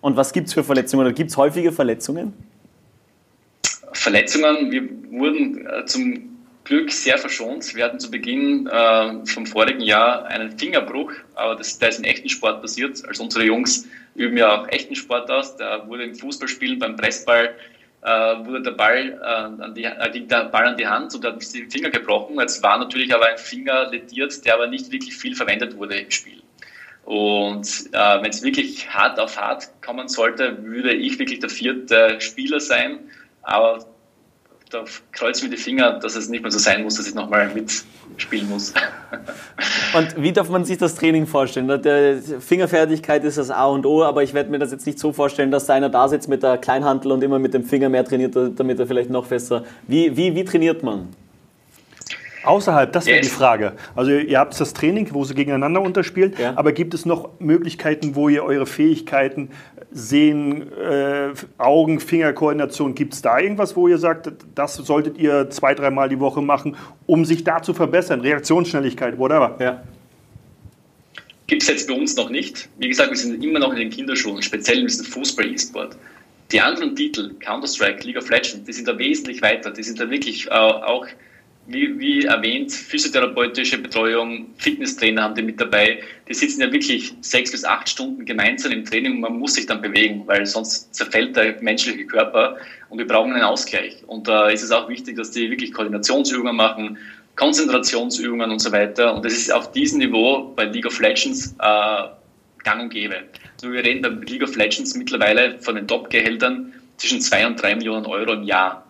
Und 0.00 0.16
was 0.16 0.32
gibt 0.32 0.48
es 0.48 0.54
für 0.54 0.62
Verletzungen? 0.62 1.06
Oder 1.06 1.14
gibt 1.14 1.30
es 1.30 1.36
häufige 1.36 1.72
Verletzungen? 1.72 2.34
Verletzungen, 3.92 4.70
wir 4.70 4.88
wurden 5.10 5.66
äh, 5.66 5.84
zum 5.86 6.36
Glück 6.64 6.92
sehr 6.92 7.16
verschont. 7.18 7.74
Wir 7.74 7.84
hatten 7.84 7.98
zu 7.98 8.10
Beginn 8.10 8.66
äh, 8.66 9.26
vom 9.26 9.46
vorigen 9.46 9.80
Jahr 9.80 10.26
einen 10.26 10.58
Fingerbruch, 10.58 11.12
aber 11.34 11.56
das, 11.56 11.78
der 11.78 11.88
ist 11.88 11.98
im 11.98 12.04
echten 12.04 12.28
Sport 12.28 12.60
passiert. 12.60 13.02
Also 13.06 13.22
unsere 13.22 13.44
Jungs 13.44 13.86
üben 14.14 14.36
ja 14.36 14.60
auch 14.60 14.68
echten 14.68 14.94
Sport 14.96 15.30
aus. 15.30 15.56
Da 15.56 15.88
wurde 15.88 16.04
im 16.04 16.14
Fußballspielen 16.14 16.78
beim 16.78 16.96
Pressball 16.96 17.54
wurde 18.02 18.62
der 18.62 18.72
Ball, 18.72 19.20
äh, 19.20 19.62
an 19.62 19.74
die, 19.74 19.84
äh, 19.84 20.10
ging 20.12 20.28
der 20.28 20.44
Ball 20.44 20.66
an 20.66 20.76
die 20.76 20.86
Hand 20.86 21.14
und 21.14 21.24
hat 21.24 21.54
den 21.54 21.70
Finger 21.70 21.90
gebrochen. 21.90 22.38
Jetzt 22.38 22.62
war 22.62 22.78
natürlich 22.78 23.14
aber 23.14 23.26
ein 23.26 23.38
Finger 23.38 23.90
lediert, 23.90 24.44
der 24.44 24.54
aber 24.54 24.66
nicht 24.66 24.92
wirklich 24.92 25.16
viel 25.16 25.34
verwendet 25.34 25.76
wurde 25.76 25.98
im 25.98 26.10
Spiel. 26.10 26.42
Und 27.04 27.68
äh, 27.92 28.22
wenn 28.22 28.30
es 28.30 28.42
wirklich 28.42 28.92
hart 28.92 29.20
auf 29.20 29.40
hart 29.40 29.70
kommen 29.80 30.08
sollte, 30.08 30.62
würde 30.64 30.92
ich 30.92 31.18
wirklich 31.18 31.38
der 31.38 31.50
vierte 31.50 32.20
Spieler 32.20 32.60
sein. 32.60 33.10
Aber 33.42 33.86
da 34.70 34.84
kreuzen 35.12 35.48
mir 35.48 35.56
die 35.56 35.62
Finger, 35.62 35.98
dass 36.00 36.16
es 36.16 36.28
nicht 36.28 36.42
mehr 36.42 36.50
so 36.50 36.58
sein 36.58 36.82
muss, 36.82 36.96
dass 36.96 37.06
ich 37.06 37.14
nochmal 37.14 37.48
mitspielen 37.54 38.48
muss. 38.48 38.74
Und 39.94 40.20
wie 40.20 40.32
darf 40.32 40.48
man 40.48 40.64
sich 40.64 40.78
das 40.78 40.94
Training 40.94 41.26
vorstellen? 41.26 41.70
Fingerfertigkeit 42.40 43.24
ist 43.24 43.38
das 43.38 43.50
A 43.50 43.66
und 43.66 43.86
O, 43.86 44.02
aber 44.02 44.22
ich 44.22 44.34
werde 44.34 44.50
mir 44.50 44.58
das 44.58 44.72
jetzt 44.72 44.86
nicht 44.86 44.98
so 44.98 45.12
vorstellen, 45.12 45.50
dass 45.50 45.66
da 45.66 45.74
einer 45.74 45.88
da 45.88 46.08
sitzt 46.08 46.28
mit 46.28 46.42
der 46.42 46.58
Kleinhantel 46.58 47.12
und 47.12 47.22
immer 47.22 47.38
mit 47.38 47.54
dem 47.54 47.64
Finger 47.64 47.88
mehr 47.88 48.04
trainiert, 48.04 48.34
damit 48.34 48.78
er 48.78 48.86
vielleicht 48.86 49.10
noch 49.10 49.26
fester. 49.26 49.64
Wie, 49.86 50.16
wie, 50.16 50.34
wie 50.34 50.44
trainiert 50.44 50.82
man? 50.82 51.08
Außerhalb, 52.46 52.92
das 52.92 53.06
wäre 53.06 53.18
yes. 53.18 53.26
die 53.26 53.32
Frage. 53.32 53.72
Also 53.94 54.12
ihr 54.12 54.38
habt 54.38 54.58
das 54.58 54.72
Training, 54.72 55.08
wo 55.12 55.24
sie 55.24 55.34
gegeneinander 55.34 55.82
unterspielen, 55.82 56.34
ja. 56.38 56.52
aber 56.56 56.72
gibt 56.72 56.94
es 56.94 57.04
noch 57.04 57.30
Möglichkeiten, 57.40 58.14
wo 58.14 58.28
ihr 58.28 58.44
eure 58.44 58.66
Fähigkeiten 58.66 59.50
sehen, 59.90 60.72
äh, 60.72 61.32
Augen, 61.58 62.00
Fingerkoordination, 62.00 62.94
gibt 62.94 63.14
es 63.14 63.22
da 63.22 63.38
irgendwas, 63.38 63.76
wo 63.76 63.88
ihr 63.88 63.98
sagt, 63.98 64.30
das 64.54 64.74
solltet 64.74 65.18
ihr 65.18 65.50
zwei, 65.50 65.74
dreimal 65.74 66.08
die 66.08 66.20
Woche 66.20 66.42
machen, 66.42 66.76
um 67.06 67.24
sich 67.24 67.44
da 67.44 67.62
zu 67.62 67.74
verbessern? 67.74 68.20
Reaktionsschnelligkeit, 68.20 69.18
whatever. 69.18 69.56
Ja. 69.58 69.82
Gibt 71.46 71.62
es 71.62 71.68
jetzt 71.68 71.88
bei 71.88 71.94
uns 71.94 72.16
noch 72.16 72.28
nicht. 72.28 72.68
Wie 72.78 72.88
gesagt, 72.88 73.10
wir 73.10 73.16
sind 73.16 73.42
immer 73.42 73.60
noch 73.60 73.70
in 73.72 73.78
den 73.78 73.90
Kinderschuhen, 73.90 74.42
speziell 74.42 74.80
in 74.80 74.86
diesem 74.86 75.06
Fußball-E-Sport. 75.06 75.96
Die 76.52 76.60
anderen 76.60 76.94
Titel, 76.94 77.34
Counter-Strike, 77.40 78.04
League 78.04 78.16
of 78.16 78.28
Legends, 78.30 78.64
die 78.64 78.72
sind 78.72 78.86
da 78.86 78.98
wesentlich 78.98 79.42
weiter. 79.42 79.70
Die 79.70 79.82
sind 79.82 80.00
da 80.00 80.08
wirklich 80.10 80.46
äh, 80.46 80.50
auch 80.50 81.06
wie, 81.66 81.98
wie 81.98 82.24
erwähnt, 82.24 82.72
physiotherapeutische 82.72 83.78
Betreuung, 83.78 84.46
Fitnesstrainer 84.58 85.22
haben 85.22 85.34
die 85.34 85.42
mit 85.42 85.60
dabei. 85.60 86.00
Die 86.28 86.34
sitzen 86.34 86.60
ja 86.60 86.72
wirklich 86.72 87.12
sechs 87.20 87.50
bis 87.50 87.64
acht 87.64 87.88
Stunden 87.88 88.24
gemeinsam 88.24 88.72
im 88.72 88.84
Training 88.84 89.14
und 89.14 89.20
man 89.20 89.38
muss 89.38 89.54
sich 89.54 89.66
dann 89.66 89.82
bewegen, 89.82 90.22
weil 90.26 90.46
sonst 90.46 90.94
zerfällt 90.94 91.36
der 91.36 91.60
menschliche 91.62 92.06
Körper 92.06 92.56
und 92.88 92.98
wir 92.98 93.06
brauchen 93.06 93.32
einen 93.32 93.42
Ausgleich. 93.42 93.96
Und 94.06 94.28
da 94.28 94.48
ist 94.48 94.62
es 94.62 94.70
auch 94.70 94.88
wichtig, 94.88 95.16
dass 95.16 95.32
die 95.32 95.50
wirklich 95.50 95.72
Koordinationsübungen 95.72 96.54
machen, 96.54 96.98
Konzentrationsübungen 97.34 98.50
und 98.50 98.60
so 98.60 98.72
weiter. 98.72 99.14
Und 99.14 99.24
das 99.24 99.34
ist 99.34 99.52
auf 99.52 99.72
diesem 99.72 99.98
Niveau 99.98 100.52
bei 100.56 100.64
League 100.64 100.86
of 100.86 100.98
Legends 101.00 101.54
äh, 101.58 102.02
gang 102.64 102.82
und 102.82 102.90
gäbe. 102.90 103.24
Also 103.54 103.72
wir 103.72 103.84
reden 103.84 104.02
bei 104.02 104.08
League 104.24 104.42
of 104.42 104.56
Legends 104.56 104.94
mittlerweile 104.94 105.58
von 105.60 105.74
den 105.74 105.86
Top-Gehältern 105.86 106.72
zwischen 106.96 107.20
zwei 107.20 107.46
und 107.46 107.60
drei 107.60 107.74
Millionen 107.74 108.06
Euro 108.06 108.32
im 108.32 108.44
Jahr. 108.44 108.85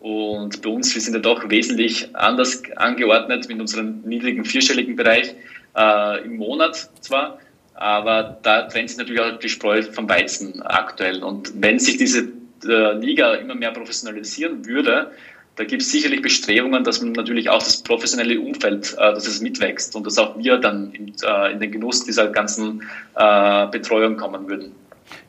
Und 0.00 0.62
bei 0.62 0.70
uns, 0.70 0.94
wir 0.94 1.02
sind 1.02 1.12
ja 1.12 1.20
doch 1.20 1.48
wesentlich 1.50 2.16
anders 2.16 2.62
angeordnet 2.76 3.48
mit 3.48 3.60
unserem 3.60 4.00
niedrigen 4.00 4.44
vierstelligen 4.44 4.96
Bereich 4.96 5.34
äh, 5.76 6.24
im 6.24 6.36
Monat 6.38 6.90
zwar, 7.00 7.38
aber 7.74 8.38
da 8.42 8.62
trennt 8.62 8.88
sich 8.88 8.98
natürlich 8.98 9.20
auch 9.20 9.38
die 9.38 9.48
Spreu 9.50 9.82
vom 9.82 10.08
Weizen 10.08 10.62
aktuell. 10.62 11.22
Und 11.22 11.52
wenn 11.62 11.78
sich 11.78 11.98
diese 11.98 12.28
äh, 12.66 12.94
Liga 12.94 13.34
immer 13.34 13.54
mehr 13.54 13.72
professionalisieren 13.72 14.64
würde, 14.66 15.10
da 15.56 15.64
gibt 15.64 15.82
es 15.82 15.92
sicherlich 15.92 16.22
Bestrebungen, 16.22 16.84
dass 16.84 17.02
man 17.02 17.12
natürlich 17.12 17.50
auch 17.50 17.62
das 17.62 17.82
professionelle 17.82 18.40
Umfeld, 18.40 18.94
äh, 18.94 19.12
dass 19.12 19.26
es 19.26 19.42
mitwächst 19.42 19.94
und 19.94 20.06
dass 20.06 20.16
auch 20.16 20.38
wir 20.38 20.56
dann 20.56 20.92
in, 20.92 21.12
äh, 21.22 21.52
in 21.52 21.60
den 21.60 21.72
Genuss 21.72 22.04
dieser 22.04 22.28
ganzen 22.28 22.82
äh, 23.16 23.66
Betreuung 23.66 24.16
kommen 24.16 24.48
würden. 24.48 24.72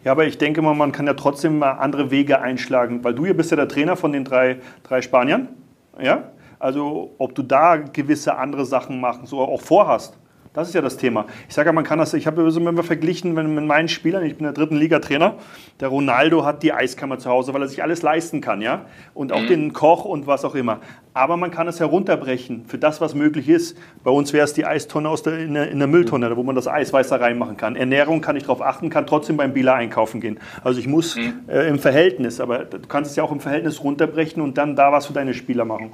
Ja, 0.04 0.12
aber 0.12 0.26
ich 0.26 0.38
denke 0.38 0.62
mal, 0.62 0.74
man 0.74 0.92
kann 0.92 1.08
ja 1.08 1.14
trotzdem 1.14 1.60
mal 1.60 1.72
andere 1.74 2.12
Wege 2.12 2.42
einschlagen, 2.42 3.04
weil 3.04 3.14
du 3.14 3.26
hier 3.26 3.36
bist 3.36 3.52
ja 3.52 3.58
der 3.58 3.68
Trainer 3.68 3.96
von 3.96 4.12
den 4.12 4.24
drei, 4.24 4.58
drei 4.84 5.02
Spaniern. 5.02 5.50
Ja? 6.00 6.32
Also 6.60 7.16
ob 7.18 7.36
du 7.36 7.44
da 7.44 7.78
gewisse 7.78 8.38
andere 8.38 8.66
Sachen 8.66 9.00
machen, 9.00 9.26
so 9.26 9.40
auch 9.40 9.62
vorhast. 9.62 10.18
Das 10.54 10.68
ist 10.68 10.74
ja 10.74 10.82
das 10.82 10.98
Thema. 10.98 11.28
Ich 11.48 11.56
sage 11.56 11.70
ja, 11.70 11.74
man 11.74 11.86
kann 11.86 11.98
das, 11.98 12.14
ich 12.14 12.28
habe 12.28 12.52
so 12.52 12.60
immer 12.60 12.84
verglichen 12.84 13.38
wenn, 13.38 13.56
mit 13.56 13.64
meinen 13.64 13.88
Spielern, 13.88 14.26
ich 14.26 14.36
bin 14.36 14.44
der 14.44 14.52
dritten 14.52 14.76
Liga-Trainer, 14.76 15.36
der 15.80 15.88
Ronaldo 15.88 16.44
hat 16.44 16.62
die 16.62 16.74
Eiskammer 16.74 17.20
zu 17.20 17.30
Hause, 17.30 17.54
weil 17.54 17.62
er 17.62 17.70
sich 17.70 17.82
alles 17.82 18.02
leisten 18.02 18.42
kann, 18.42 18.62
ja, 18.62 18.86
und 19.14 19.32
auch 19.32 19.44
mhm. 19.44 19.48
den 19.48 19.74
Koch 19.74 20.04
und 20.04 20.28
was 20.28 20.44
auch 20.44 20.54
immer. 20.54 20.82
Aber 21.14 21.38
man 21.38 21.52
kann 21.52 21.70
es 21.70 21.80
herunterbrechen 21.80 22.66
für 22.68 22.78
das, 22.78 23.00
was 23.00 23.16
möglich 23.16 23.48
ist. 23.48 23.78
Bei 24.04 24.12
uns 24.12 24.34
wäre 24.34 24.44
es 24.44 24.54
die 24.54 24.66
Eistonne 24.66 25.08
aus 25.08 25.24
der, 25.24 25.40
in, 25.40 25.54
der, 25.54 25.72
in 25.72 25.80
der 25.80 25.88
Mülltonne, 25.88 26.36
wo 26.36 26.44
man 26.44 26.56
das 26.56 26.68
Eisweiß 26.68 27.08
da 27.08 27.16
reinmachen 27.16 27.56
kann. 27.56 27.78
Ernährung 27.78 28.20
kann 28.20 28.36
ich 28.36 28.44
darauf 28.44 28.62
achten, 28.62 28.90
kann 28.90 29.08
trotzdem 29.08 29.38
beim 29.38 29.54
Bieler 29.54 29.76
einkaufen 29.76 30.20
gehen. 30.20 30.38
Also 30.66 30.82
ich 30.82 30.88
muss 30.88 31.16
mhm. 31.16 31.34
äh, 31.48 31.70
im 31.70 31.80
Verhältnis, 31.80 32.42
aber 32.42 32.66
du 32.66 32.80
kannst 32.90 33.12
es 33.12 33.16
ja 33.16 33.24
auch 33.24 33.32
im 33.32 33.40
Verhältnis 33.40 33.82
runterbrechen 33.82 34.42
und 34.42 34.58
dann 34.58 34.76
da 34.76 34.92
was 34.92 35.06
für 35.06 35.14
deine 35.14 35.34
Spieler 35.34 35.64
machen. 35.64 35.94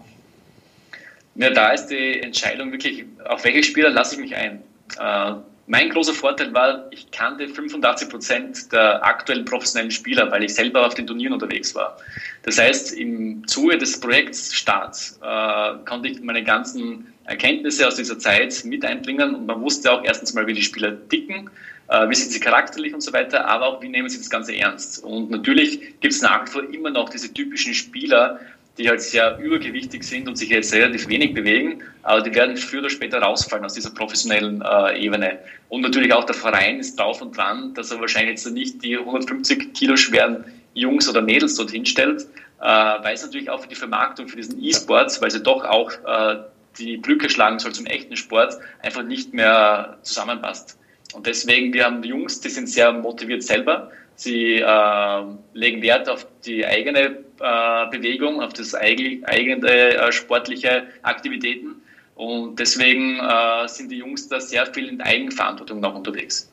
Ja, 1.38 1.52
da 1.52 1.70
ist 1.70 1.88
die 1.88 2.20
Entscheidung 2.20 2.72
wirklich, 2.72 3.06
auf 3.26 3.44
welche 3.46 3.64
Spieler 3.64 3.92
lasse 3.92 4.16
ich 4.16 4.22
mich 4.22 4.36
ein. 4.36 4.64
Äh, 5.00 5.36
mein 5.68 5.90
großer 5.90 6.14
Vorteil 6.14 6.54
war, 6.54 6.88
ich 6.92 7.12
kannte 7.12 7.48
85 7.48 8.10
Prozent 8.10 8.72
der 8.72 9.06
aktuellen 9.06 9.46
professionellen 9.46 9.92
Spieler, 9.92 10.32
weil 10.32 10.44
ich 10.44 10.56
selber 10.56 10.86
auf 10.86 10.96
den 10.96 11.06
Turnieren 11.06 11.34
unterwegs 11.34 11.76
war. 11.76 11.98
Das 12.44 12.58
heißt, 12.58 12.94
im 12.94 13.46
Zuge 13.48 13.78
des 13.78 14.00
Projektstarts 14.00 15.20
äh, 15.22 15.74
konnte 15.86 16.08
ich 16.08 16.22
meine 16.22 16.44
ganzen 16.44 17.14
Erkenntnisse 17.26 17.86
aus 17.86 17.96
dieser 17.96 18.18
Zeit 18.18 18.64
mit 18.64 18.86
einbringen 18.86 19.36
und 19.36 19.46
man 19.46 19.62
wusste 19.62 19.92
auch 19.92 20.04
erstens 20.06 20.34
mal, 20.34 20.48
wie 20.48 20.54
die 20.54 20.64
Spieler 20.64 20.96
ticken, 21.10 21.50
äh, 21.90 22.10
wie 22.10 22.16
sind 22.16 22.32
sie 22.32 22.40
charakterlich 22.40 22.94
und 22.94 23.02
so 23.02 23.12
weiter, 23.12 23.46
aber 23.46 23.68
auch, 23.68 23.82
wie 23.82 23.90
nehmen 23.90 24.08
sie 24.10 24.18
das 24.18 24.30
Ganze 24.30 24.56
ernst. 24.56 25.04
Und 25.04 25.30
natürlich 25.30 26.00
gibt 26.00 26.14
es 26.14 26.22
nach 26.22 26.46
wie 26.46 26.50
vor 26.50 26.64
immer 26.74 26.90
noch 26.90 27.10
diese 27.10 27.34
typischen 27.34 27.74
Spieler, 27.74 28.40
die 28.78 28.88
halt 28.88 29.02
sehr 29.02 29.38
übergewichtig 29.40 30.04
sind 30.04 30.28
und 30.28 30.38
sich 30.38 30.50
jetzt 30.50 30.74
relativ 30.74 31.08
wenig 31.08 31.34
bewegen, 31.34 31.82
aber 32.04 32.22
die 32.22 32.34
werden 32.34 32.58
früher 32.58 32.82
oder 32.82 32.90
später 32.90 33.20
rausfallen 33.20 33.66
aus 33.66 33.74
dieser 33.74 33.90
professionellen 33.90 34.62
äh, 34.62 35.00
Ebene. 35.00 35.40
Und 35.70 35.82
natürlich 35.82 36.14
auch 36.14 36.26
der 36.26 36.36
Verein 36.36 36.80
ist 36.80 37.00
drauf 37.00 37.22
und 37.22 37.36
dran, 37.36 37.74
dass 37.74 37.92
er 37.92 38.00
wahrscheinlich 38.00 38.32
jetzt 38.32 38.52
nicht 38.52 38.84
die 38.84 38.98
150 38.98 39.74
Kilo 39.74 39.98
schweren 39.98 40.46
Jungs 40.74 41.10
oder 41.10 41.22
Mädels 41.22 41.56
dorthin 41.56 41.86
stellt, 41.86 42.22
äh, 42.62 42.66
weil 42.66 43.16
es 43.16 43.24
natürlich 43.24 43.50
auch 43.50 43.62
für 43.62 43.68
die 43.68 43.76
Vermarktung 43.76 44.28
für 44.28 44.38
diesen 44.38 44.64
E-Sport, 44.64 45.22
weil 45.22 45.32
sie 45.32 45.42
doch 45.42 45.64
auch 45.64 45.92
äh, 46.06 46.38
die 46.78 46.98
Brücke 46.98 47.30
schlagen 47.30 47.60
soll 47.60 47.74
zum 47.74 47.88
echten 47.88 48.16
Sport, 48.16 48.58
einfach 48.84 49.04
nicht 49.04 49.34
mehr 49.34 49.98
zusammenpasst. 50.04 50.78
Und 51.14 51.26
deswegen, 51.26 51.74
wir 51.74 51.86
haben 51.86 52.04
Jungs, 52.04 52.42
die 52.42 52.50
sind 52.50 52.70
sehr 52.70 52.92
motiviert 52.92 53.42
selber. 53.42 53.92
Sie 54.18 54.56
äh, 54.56 55.24
legen 55.54 55.82
Wert 55.84 56.10
auf 56.10 56.26
die 56.44 56.66
eigene 56.66 57.24
äh, 57.40 57.90
Bewegung, 57.92 58.42
auf 58.42 58.52
das 58.54 58.74
eigene 58.74 59.70
äh, 59.70 60.12
sportliche 60.12 60.88
Aktivitäten. 61.04 61.76
Und 62.16 62.60
deswegen 62.60 63.20
äh, 63.20 63.68
sind 63.68 63.92
die 63.92 63.98
Jungs 63.98 64.28
da 64.28 64.42
sehr 64.42 64.66
viel 64.66 64.88
in 64.90 65.02
Eigenverantwortung 65.02 65.80
noch 65.80 65.94
unterwegs. 65.94 66.52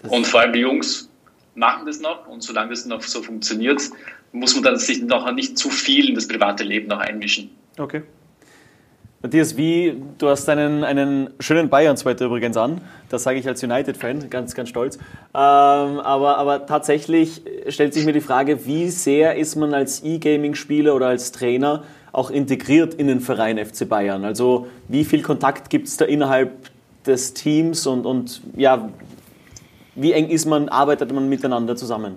Das 0.00 0.12
und 0.12 0.26
vor 0.28 0.40
allem 0.40 0.52
die 0.52 0.60
Jungs 0.60 1.10
machen 1.56 1.86
das 1.86 2.00
noch 2.00 2.28
und 2.28 2.42
solange 2.42 2.70
das 2.70 2.86
noch 2.86 3.02
so 3.02 3.20
funktioniert, 3.20 3.82
muss 4.30 4.54
man 4.54 4.62
dann 4.62 4.76
sich 4.78 5.02
noch 5.02 5.30
nicht 5.32 5.58
zu 5.58 5.70
viel 5.70 6.08
in 6.08 6.14
das 6.14 6.28
private 6.28 6.62
Leben 6.62 6.86
noch 6.86 7.00
einmischen. 7.00 7.50
Okay. 7.78 8.02
Matthias, 9.22 9.56
wie, 9.56 10.02
du 10.18 10.28
hast 10.28 10.48
einen, 10.48 10.82
einen 10.82 11.30
schönen 11.38 11.68
Bayern-Zweiter 11.68 12.26
übrigens 12.26 12.56
an. 12.56 12.80
Das 13.08 13.22
sage 13.22 13.38
ich 13.38 13.46
als 13.46 13.62
United-Fan, 13.62 14.30
ganz, 14.30 14.56
ganz 14.56 14.68
stolz. 14.68 14.96
Ähm, 14.96 15.00
aber, 15.32 16.38
aber 16.38 16.66
tatsächlich 16.66 17.40
stellt 17.68 17.94
sich 17.94 18.04
mir 18.04 18.12
die 18.12 18.20
Frage, 18.20 18.66
wie 18.66 18.88
sehr 18.88 19.36
ist 19.36 19.54
man 19.54 19.74
als 19.74 20.02
E-Gaming-Spieler 20.02 20.92
oder 20.96 21.06
als 21.06 21.30
Trainer 21.30 21.84
auch 22.10 22.32
integriert 22.32 22.94
in 22.94 23.06
den 23.06 23.20
Verein 23.20 23.64
FC 23.64 23.88
Bayern? 23.88 24.24
Also 24.24 24.66
wie 24.88 25.04
viel 25.04 25.22
Kontakt 25.22 25.70
gibt 25.70 25.86
es 25.86 25.96
da 25.96 26.04
innerhalb 26.04 26.50
des 27.06 27.32
Teams 27.32 27.86
und, 27.86 28.04
und 28.06 28.42
ja, 28.56 28.90
wie 29.94 30.12
eng 30.14 30.30
ist 30.30 30.46
man, 30.46 30.68
arbeitet 30.68 31.12
man 31.12 31.28
miteinander 31.28 31.76
zusammen? 31.76 32.16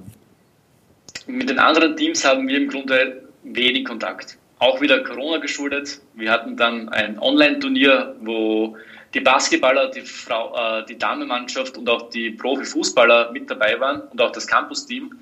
Mit 1.27 1.51
den 1.51 1.59
anderen 1.59 1.95
Teams 1.95 2.25
haben 2.25 2.47
wir 2.47 2.57
im 2.57 2.67
Grunde 2.67 3.21
wenig 3.43 3.85
Kontakt 3.85 4.39
auch 4.59 4.81
wieder 4.81 5.03
Corona 5.03 5.37
geschuldet. 5.37 6.01
Wir 6.13 6.31
hatten 6.31 6.57
dann 6.57 6.89
ein 6.89 7.19
Online-Turnier, 7.19 8.15
wo 8.21 8.77
die 9.13 9.19
Basketballer, 9.19 9.89
die, 9.91 10.01
Frau, 10.01 10.55
äh, 10.55 10.85
die 10.85 10.97
Damenmannschaft 10.97 11.77
und 11.77 11.89
auch 11.89 12.09
die 12.09 12.31
Profifußballer 12.31 13.31
mit 13.31 13.49
dabei 13.49 13.79
waren 13.79 14.01
und 14.01 14.21
auch 14.21 14.31
das 14.31 14.47
Campus-Team. 14.47 15.13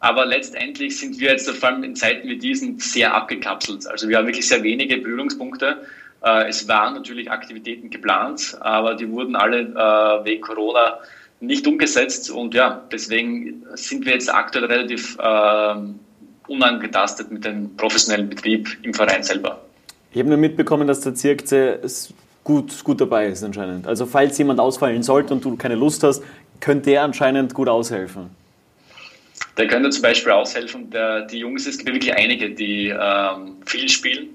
Aber 0.00 0.26
letztendlich 0.26 0.98
sind 0.98 1.20
wir 1.20 1.30
jetzt 1.30 1.48
vor 1.48 1.68
allem 1.68 1.84
in 1.84 1.94
Zeiten 1.94 2.28
wie 2.28 2.38
diesen 2.38 2.80
sehr 2.80 3.14
abgekapselt. 3.14 3.86
Also 3.86 4.08
wir 4.08 4.18
haben 4.18 4.26
wirklich 4.26 4.48
sehr 4.48 4.62
wenige 4.62 4.96
Berührungspunkte. 4.98 5.86
Äh, 6.24 6.48
es 6.48 6.66
waren 6.66 6.94
natürlich 6.94 7.30
Aktivitäten 7.30 7.90
geplant, 7.90 8.56
aber 8.60 8.94
die 8.94 9.08
wurden 9.10 9.36
alle 9.36 9.60
äh, 9.60 10.24
wegen 10.24 10.40
Corona 10.40 10.98
nicht 11.40 11.66
umgesetzt. 11.66 12.30
Und 12.30 12.54
ja, 12.54 12.82
deswegen 12.90 13.64
sind 13.74 14.06
wir 14.06 14.14
jetzt 14.14 14.32
aktuell 14.32 14.64
relativ 14.64 15.16
ähm, 15.22 16.00
unangetastet 16.48 17.30
mit 17.30 17.44
dem 17.44 17.76
professionellen 17.76 18.28
Betrieb 18.28 18.68
im 18.82 18.94
Verein 18.94 19.22
selber. 19.22 19.60
Ich 20.12 20.18
habe 20.18 20.28
nur 20.28 20.38
mitbekommen, 20.38 20.86
dass 20.86 21.00
der 21.00 21.14
Zirkze 21.14 21.80
gut, 22.44 22.84
gut 22.84 23.00
dabei 23.00 23.28
ist 23.28 23.42
anscheinend. 23.42 23.86
Also 23.86 24.06
falls 24.06 24.36
jemand 24.38 24.60
ausfallen 24.60 25.02
sollte 25.02 25.34
und 25.34 25.44
du 25.44 25.56
keine 25.56 25.74
Lust 25.74 26.02
hast, 26.02 26.22
könnte 26.60 26.90
der 26.90 27.02
anscheinend 27.02 27.54
gut 27.54 27.68
aushelfen. 27.68 28.30
Der 29.56 29.66
könnte 29.66 29.90
zum 29.90 30.02
Beispiel 30.02 30.32
aushelfen. 30.32 30.90
Der, 30.90 31.22
die 31.22 31.38
Jungs, 31.38 31.66
es 31.66 31.78
gibt 31.78 31.92
wirklich 31.92 32.14
einige, 32.14 32.50
die 32.50 32.88
ähm, 32.88 33.56
viel 33.66 33.88
spielen. 33.88 34.28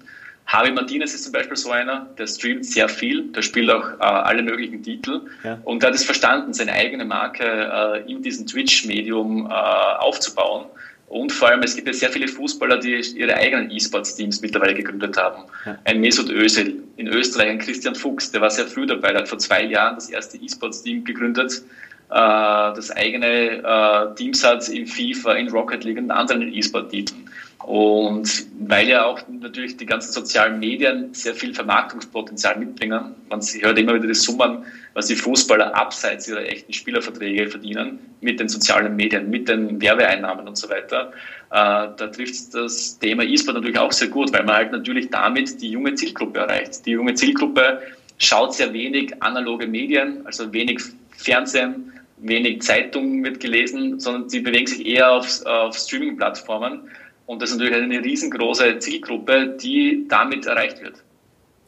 Javi 0.51 0.71
Martinez 0.71 1.13
ist 1.13 1.25
zum 1.25 1.33
Beispiel 1.33 1.57
so 1.57 1.71
einer, 1.71 2.07
der 2.17 2.25
streamt 2.25 2.65
sehr 2.65 2.87
viel, 2.87 3.23
der 3.33 3.41
spielt 3.41 3.69
auch 3.69 3.89
äh, 3.99 4.03
alle 4.03 4.41
möglichen 4.41 4.81
Titel 4.81 5.21
ja. 5.43 5.59
und 5.65 5.83
der 5.83 5.89
hat 5.89 5.95
es 5.95 6.05
verstanden, 6.05 6.53
seine 6.53 6.71
eigene 6.71 7.03
Marke 7.03 7.43
äh, 7.43 8.09
in 8.09 8.21
diesem 8.21 8.47
Twitch-Medium 8.47 9.47
äh, 9.47 9.49
aufzubauen. 9.49 10.67
Und 11.07 11.31
vor 11.31 11.47
allem, 11.47 11.63
es 11.63 11.75
gibt 11.75 11.87
ja 11.87 11.93
sehr 11.93 12.09
viele 12.09 12.27
Fußballer, 12.27 12.79
die 12.79 12.99
ihre 13.15 13.33
eigenen 13.35 13.71
E-Sports-Teams 13.71 14.41
mittlerweile 14.41 14.73
gegründet 14.73 15.15
haben. 15.15 15.43
Ja. 15.65 15.77
Ein 15.85 16.01
Mesut 16.01 16.29
Özil, 16.29 16.83
in 16.97 17.07
Österreich 17.07 17.49
ein 17.49 17.59
Christian 17.59 17.95
Fuchs, 17.95 18.31
der 18.31 18.41
war 18.41 18.49
sehr 18.49 18.67
früh 18.67 18.85
dabei, 18.85 19.11
der 19.11 19.21
hat 19.21 19.29
vor 19.29 19.39
zwei 19.39 19.63
Jahren 19.63 19.95
das 19.95 20.09
erste 20.09 20.37
E-Sports-Team 20.37 21.05
gegründet, 21.05 21.63
das 22.09 22.91
eigene 22.91 23.63
äh, 23.63 24.15
Teams 24.15 24.43
hat 24.43 24.67
in 24.69 24.87
FIFA, 24.87 25.33
in 25.33 25.49
Rocket 25.49 25.83
League 25.83 25.97
und 25.97 26.11
anderen 26.11 26.53
E-Sport-Titeln. 26.53 27.29
Und 27.67 28.45
weil 28.59 28.87
ja 28.87 29.03
auch 29.03 29.19
natürlich 29.27 29.75
die 29.75 29.85
ganzen 29.85 30.13
sozialen 30.13 30.57
Medien 30.59 31.13
sehr 31.13 31.33
viel 31.33 31.53
Vermarktungspotenzial 31.53 32.57
mitbringen, 32.57 33.15
man 33.29 33.41
hört 33.41 33.77
immer 33.77 33.95
wieder 33.95 34.07
die 34.07 34.13
Summen, 34.13 34.63
was 34.93 35.07
die 35.07 35.17
Fußballer 35.17 35.75
abseits 35.75 36.29
ihrer 36.29 36.45
echten 36.45 36.71
Spielerverträge 36.71 37.49
verdienen, 37.49 37.99
mit 38.21 38.39
den 38.39 38.47
sozialen 38.47 38.95
Medien, 38.95 39.29
mit 39.29 39.49
den 39.49 39.81
Werbeeinnahmen 39.81 40.47
und 40.47 40.57
so 40.57 40.69
weiter. 40.69 41.11
Äh, 41.51 41.89
da 41.97 42.07
trifft 42.07 42.53
das 42.53 42.99
Thema 42.99 43.23
E-Sport 43.23 43.55
natürlich 43.57 43.79
auch 43.79 43.91
sehr 43.91 44.07
gut, 44.07 44.31
weil 44.31 44.45
man 44.45 44.55
halt 44.55 44.71
natürlich 44.71 45.09
damit 45.09 45.61
die 45.61 45.71
junge 45.71 45.93
Zielgruppe 45.95 46.39
erreicht. 46.39 46.85
Die 46.85 46.91
junge 46.91 47.15
Zielgruppe 47.15 47.81
schaut 48.17 48.53
sehr 48.53 48.73
wenig 48.73 49.21
analoge 49.21 49.67
Medien, 49.67 50.25
also 50.25 50.51
wenig 50.53 50.81
Fernsehen, 51.11 51.93
wenig 52.17 52.61
Zeitungen 52.61 53.23
wird 53.23 53.39
gelesen, 53.39 53.99
sondern 53.99 54.29
sie 54.29 54.39
bewegen 54.39 54.67
sich 54.67 54.85
eher 54.85 55.11
auf, 55.11 55.45
auf 55.45 55.77
Streaming-Plattformen. 55.77 56.89
Und 57.25 57.41
das 57.41 57.51
ist 57.51 57.57
natürlich 57.57 57.83
eine 57.83 58.03
riesengroße 58.03 58.79
Zielgruppe, 58.79 59.57
die 59.61 60.05
damit 60.07 60.45
erreicht 60.45 60.81
wird. 60.81 61.03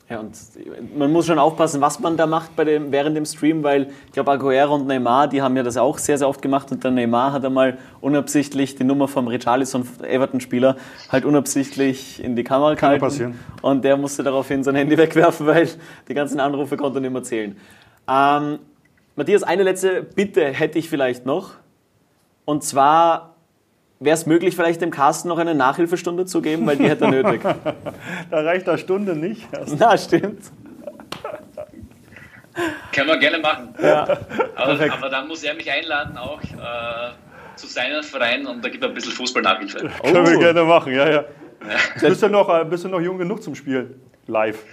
Ja, 0.09 0.19
und 0.21 0.35
man 0.97 1.11
muss 1.11 1.27
schon 1.27 1.37
aufpassen, 1.37 1.81
was 1.81 1.99
man 1.99 2.17
da 2.17 2.25
macht 2.25 2.55
bei 2.55 2.63
dem, 2.63 2.91
während 2.91 3.15
dem 3.15 3.25
Stream, 3.25 3.61
weil 3.61 3.91
ich 4.07 4.11
glaube, 4.11 4.31
Aguero 4.31 4.73
und 4.73 4.87
Neymar, 4.87 5.27
die 5.27 5.39
haben 5.39 5.55
ja 5.55 5.61
das 5.61 5.77
auch 5.77 5.99
sehr, 5.99 6.17
sehr 6.17 6.27
oft 6.27 6.41
gemacht 6.41 6.71
und 6.71 6.83
der 6.83 6.89
Neymar 6.89 7.31
hat 7.31 7.45
einmal 7.45 7.77
unabsichtlich 8.01 8.75
die 8.75 8.83
Nummer 8.83 9.07
vom 9.07 9.27
Richarlison, 9.27 9.87
Everton-Spieler, 10.01 10.77
halt 11.09 11.25
unabsichtlich 11.25 12.23
in 12.23 12.35
die 12.35 12.43
Kamera 12.43 12.73
gehalten. 12.73 13.01
passieren. 13.01 13.39
Und 13.61 13.83
der 13.83 13.97
musste 13.97 14.23
daraufhin 14.23 14.63
sein 14.63 14.73
Handy 14.73 14.97
wegwerfen, 14.97 15.45
weil 15.45 15.69
die 16.07 16.15
ganzen 16.15 16.39
Anrufe 16.39 16.75
konnte 16.75 16.97
er 16.97 17.01
nicht 17.01 17.13
mehr 17.13 17.23
zählen. 17.23 17.55
Ähm, 18.09 18.57
Matthias, 19.15 19.43
eine 19.43 19.61
letzte 19.61 20.01
Bitte 20.01 20.43
hätte 20.45 20.79
ich 20.79 20.89
vielleicht 20.89 21.27
noch. 21.27 21.51
Und 22.45 22.63
zwar 22.63 23.35
Wäre 24.01 24.13
es 24.13 24.25
möglich, 24.25 24.55
vielleicht 24.55 24.81
dem 24.81 24.91
Carsten 24.91 25.27
noch 25.27 25.39
eine 25.39 25.53
Nachhilfestunde 25.53 26.25
zu 26.25 26.41
geben, 26.41 26.65
weil 26.65 26.77
die 26.77 26.87
hätte 26.87 27.05
er 27.05 27.11
nötig. 27.11 27.41
da 28.31 28.41
reicht 28.41 28.69
eine 28.69 28.77
Stunde 28.77 29.13
nicht. 29.13 29.45
Na, 29.77 29.97
stimmt. 29.97 30.43
Können 32.93 33.07
wir 33.07 33.17
gerne 33.17 33.39
machen. 33.39 33.73
Ja. 33.81 34.03
Aber, 34.55 34.91
aber, 34.91 35.09
dann 35.09 35.27
muss 35.27 35.43
er 35.43 35.53
mich 35.53 35.69
einladen 35.69 36.17
auch 36.17 36.41
äh, 36.41 37.11
zu 37.55 37.67
seinem 37.67 38.01
Verein 38.03 38.45
und 38.47 38.63
da 38.63 38.69
gibt 38.69 38.83
er 38.83 38.89
ein 38.89 38.95
bisschen 38.95 39.11
Fußball-Nachhilfe. 39.11 39.89
Oh. 40.01 40.03
Können 40.03 40.27
wir 40.27 40.37
oh. 40.37 40.39
gerne 40.39 40.63
machen, 40.63 40.93
ja, 40.93 41.05
ja. 41.05 41.11
ja. 41.11 41.25
Bist, 42.01 42.23
du 42.23 42.29
noch, 42.29 42.49
äh, 42.49 42.63
bist 42.63 42.85
du 42.85 42.89
noch 42.89 43.01
jung 43.01 43.17
genug 43.17 43.43
zum 43.43 43.53
Spielen? 43.53 44.01
Live. 44.27 44.63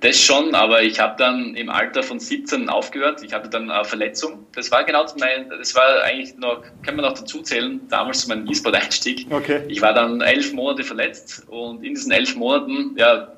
Das 0.00 0.18
schon, 0.18 0.54
aber 0.54 0.82
ich 0.82 0.98
habe 1.00 1.16
dann 1.18 1.54
im 1.54 1.68
Alter 1.68 2.02
von 2.02 2.18
17 2.18 2.68
aufgehört. 2.68 3.22
Ich 3.22 3.32
hatte 3.32 3.48
dann 3.48 3.70
eine 3.70 3.84
Verletzung. 3.84 4.46
Das 4.54 4.70
war 4.70 4.84
genau 4.84 5.04
mein, 5.18 5.48
das 5.50 5.74
war 5.74 6.02
eigentlich 6.02 6.36
noch, 6.36 6.62
kann 6.82 6.96
man 6.96 7.04
noch 7.04 7.14
dazu 7.14 7.42
zählen, 7.42 7.80
damals 7.88 8.26
mein 8.26 8.46
E-Sport-Einstieg. 8.46 9.26
Okay. 9.30 9.62
Ich 9.68 9.82
war 9.82 9.92
dann 9.92 10.20
elf 10.20 10.52
Monate 10.52 10.84
verletzt 10.84 11.44
und 11.48 11.84
in 11.84 11.94
diesen 11.94 12.12
elf 12.12 12.36
Monaten, 12.36 12.96
ja, 12.96 13.32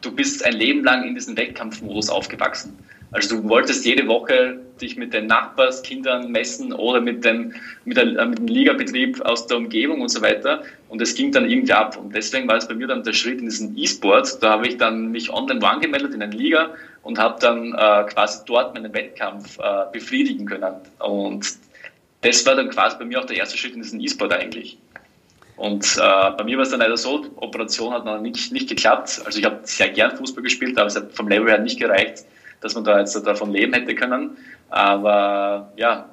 du 0.00 0.12
bist 0.12 0.44
ein 0.44 0.54
Leben 0.54 0.84
lang 0.84 1.06
in 1.06 1.14
diesem 1.14 1.36
Wettkampfmodus 1.36 2.10
aufgewachsen. 2.10 2.78
Also 3.12 3.36
du 3.36 3.48
wolltest 3.48 3.84
jede 3.84 4.06
Woche 4.06 4.60
dich 4.80 4.96
mit 4.96 5.12
den 5.12 5.26
Nachbarskindern 5.26 6.30
messen 6.30 6.72
oder 6.72 7.00
mit 7.00 7.24
dem, 7.24 7.54
mit, 7.84 7.96
der, 7.96 8.04
äh, 8.04 8.26
mit 8.26 8.38
dem 8.38 8.46
Ligabetrieb 8.46 9.20
aus 9.22 9.46
der 9.46 9.56
Umgebung 9.56 10.00
und 10.00 10.08
so 10.08 10.22
weiter. 10.22 10.62
Und 10.88 11.02
es 11.02 11.14
ging 11.14 11.32
dann 11.32 11.50
irgendwie 11.50 11.72
ab. 11.72 11.96
Und 11.96 12.14
deswegen 12.14 12.46
war 12.48 12.56
es 12.56 12.68
bei 12.68 12.74
mir 12.74 12.86
dann 12.86 13.02
der 13.02 13.12
Schritt 13.12 13.40
in 13.40 13.46
diesen 13.46 13.76
E-Sport. 13.76 14.42
Da 14.42 14.50
habe 14.50 14.68
ich 14.68 14.76
dann 14.76 15.10
mich 15.10 15.32
online 15.32 15.66
angemeldet 15.66 16.14
in 16.14 16.22
eine 16.22 16.34
Liga 16.34 16.70
und 17.02 17.18
habe 17.18 17.40
dann 17.40 17.74
äh, 17.74 18.04
quasi 18.12 18.40
dort 18.46 18.74
meinen 18.74 18.92
Wettkampf 18.94 19.58
äh, 19.58 19.86
befriedigen 19.92 20.46
können. 20.46 20.74
Und 21.00 21.46
das 22.20 22.46
war 22.46 22.54
dann 22.54 22.70
quasi 22.70 22.96
bei 22.98 23.04
mir 23.04 23.20
auch 23.20 23.26
der 23.26 23.36
erste 23.36 23.56
Schritt 23.56 23.74
in 23.74 23.82
diesen 23.82 24.00
E-Sport 24.00 24.32
eigentlich. 24.32 24.78
Und 25.56 25.84
äh, 25.98 26.30
bei 26.38 26.44
mir 26.44 26.56
war 26.56 26.62
es 26.62 26.70
dann 26.70 26.80
leider 26.80 26.96
so, 26.96 27.26
Operation 27.36 27.92
hat 27.92 28.04
noch 28.04 28.20
nicht, 28.20 28.50
nicht 28.52 28.68
geklappt. 28.68 29.20
Also 29.24 29.38
ich 29.38 29.44
habe 29.44 29.60
sehr 29.64 29.88
gern 29.90 30.16
Fußball 30.16 30.42
gespielt, 30.42 30.78
aber 30.78 30.86
es 30.86 30.96
hat 30.96 31.12
vom 31.12 31.28
Level 31.28 31.48
her 31.48 31.58
nicht 31.58 31.78
gereicht, 31.78 32.24
dass 32.60 32.74
man 32.74 32.84
da 32.84 32.98
jetzt 32.98 33.14
davon 33.26 33.50
leben 33.50 33.72
hätte 33.72 33.94
können. 33.94 34.36
Aber 34.68 35.72
ja, 35.76 36.06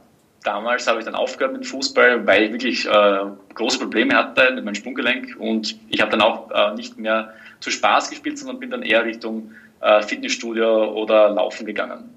damals 0.44 0.88
habe 0.88 1.00
ich 1.00 1.06
dann 1.06 1.16
aufgehört 1.16 1.54
mit 1.54 1.66
Fußball, 1.66 2.26
weil 2.26 2.44
ich 2.44 2.52
wirklich 2.52 2.86
äh, 2.88 3.20
große 3.54 3.80
Probleme 3.80 4.16
hatte 4.16 4.52
mit 4.54 4.64
meinem 4.64 4.76
Sprunggelenk 4.76 5.36
und 5.40 5.78
ich 5.90 6.02
habe 6.02 6.12
dann 6.12 6.22
auch 6.22 6.50
äh, 6.52 6.76
nicht 6.76 6.98
mehr 6.98 7.34
zu 7.60 7.72
Spaß 7.72 8.10
gespielt, 8.10 8.38
sondern 8.38 8.60
bin 8.60 8.70
dann 8.70 8.82
eher 8.82 9.04
Richtung 9.04 9.52
äh, 9.82 10.02
Fitnessstudio 10.02 10.94
oder 10.94 11.30
Laufen 11.30 11.66
gegangen. 11.66 12.10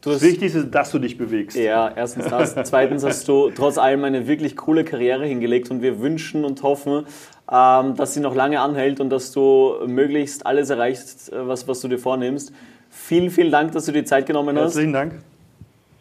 das 0.00 0.22
Wichtigste 0.22 0.60
ist, 0.60 0.70
dass 0.70 0.90
du 0.90 0.98
dich 0.98 1.18
bewegst. 1.18 1.56
Ja, 1.56 1.92
erstens 1.94 2.28
das. 2.28 2.54
Zweitens 2.64 3.04
hast 3.04 3.28
du 3.28 3.50
trotz 3.50 3.78
allem 3.78 4.04
eine 4.04 4.26
wirklich 4.26 4.56
coole 4.56 4.84
Karriere 4.84 5.26
hingelegt 5.26 5.70
und 5.70 5.82
wir 5.82 6.00
wünschen 6.00 6.44
und 6.44 6.62
hoffen, 6.62 7.06
ähm, 7.50 7.96
dass 7.96 8.14
sie 8.14 8.20
noch 8.20 8.34
lange 8.34 8.60
anhält 8.60 9.00
und 9.00 9.10
dass 9.10 9.32
du 9.32 9.74
möglichst 9.86 10.46
alles 10.46 10.70
erreichst, 10.70 11.32
äh, 11.32 11.46
was, 11.46 11.68
was 11.68 11.80
du 11.80 11.88
dir 11.88 11.98
vornimmst. 11.98 12.52
Vielen, 12.94 13.30
vielen 13.30 13.50
Dank, 13.50 13.72
dass 13.72 13.86
du 13.86 13.92
dir 13.92 14.04
Zeit 14.04 14.26
genommen 14.26 14.54
hast. 14.56 14.64
Herzlichen 14.74 14.92
Dank. 14.92 15.14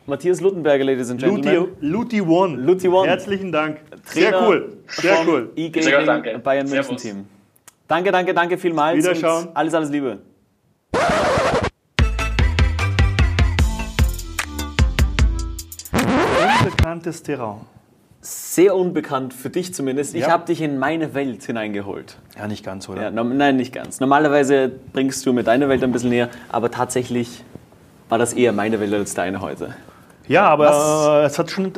Matthias 0.06 0.42
Luttenberger, 0.42 0.84
Ladies 0.84 1.10
and 1.10 1.22
Gentlemen. 1.22 1.72
Luti, 1.80 2.20
Luti 2.20 2.22
One. 2.22 2.58
Luti 2.58 2.89
One. 2.89 3.08
Herzlichen 3.08 3.50
Dank. 3.50 3.80
Sehr 4.04 4.32
Trainer 4.32 4.48
cool. 4.48 4.78
Sehr 4.88 5.18
cool. 5.26 5.52
Sehr 5.56 5.66
E-Gaming 5.66 6.06
danke. 6.06 6.39
Bayern 6.39 6.70
München. 6.70 6.98
Team. 6.98 7.26
Danke, 7.88 8.12
danke, 8.12 8.34
danke 8.34 8.58
vielmals. 8.58 8.98
Wiederschauen. 8.98 9.48
Alles, 9.54 9.74
alles 9.74 9.89
Liebe. 9.89 10.20
Unbekanntes 16.60 17.24
Terrain. 17.24 17.62
Sehr 18.24 18.76
unbekannt 18.76 19.34
für 19.34 19.49
dich 19.49 19.74
zumindest. 19.74 20.13
Ich 20.13 20.22
Ja. 20.22 20.30
habe 20.32 20.45
dich 20.45 20.61
in 20.61 20.78
meine 20.78 21.15
Welt 21.15 21.43
hineingeholt. 21.43 22.17
Ja, 22.38 22.47
nicht 22.47 22.63
ganz, 22.63 22.88
oder? 22.88 23.01
Ja, 23.03 23.11
no, 23.11 23.24
nein, 23.24 23.55
nicht 23.55 23.74
ganz. 23.74 23.99
Normalerweise 23.99 24.72
bringst 24.93 25.26
du 25.26 25.34
mir 25.34 25.43
deine 25.43 25.67
Welt 25.69 25.84
ein 25.84 25.91
bisschen 25.91 26.11
näher, 26.11 26.30
aber 26.49 26.69
tatsächlich 26.69 27.43
war 28.09 28.19
das 28.19 28.34
eher 28.34 28.51
meine 28.53 28.80
Welt 28.80 28.93
als 28.93 29.15
deine 29.15 29.41
heute. 29.41 29.74
Ja, 30.28 30.43
aber 30.47 30.65
Was? 31.26 31.32
es 31.34 31.39
hat 31.39 31.49
schon. 31.49 31.72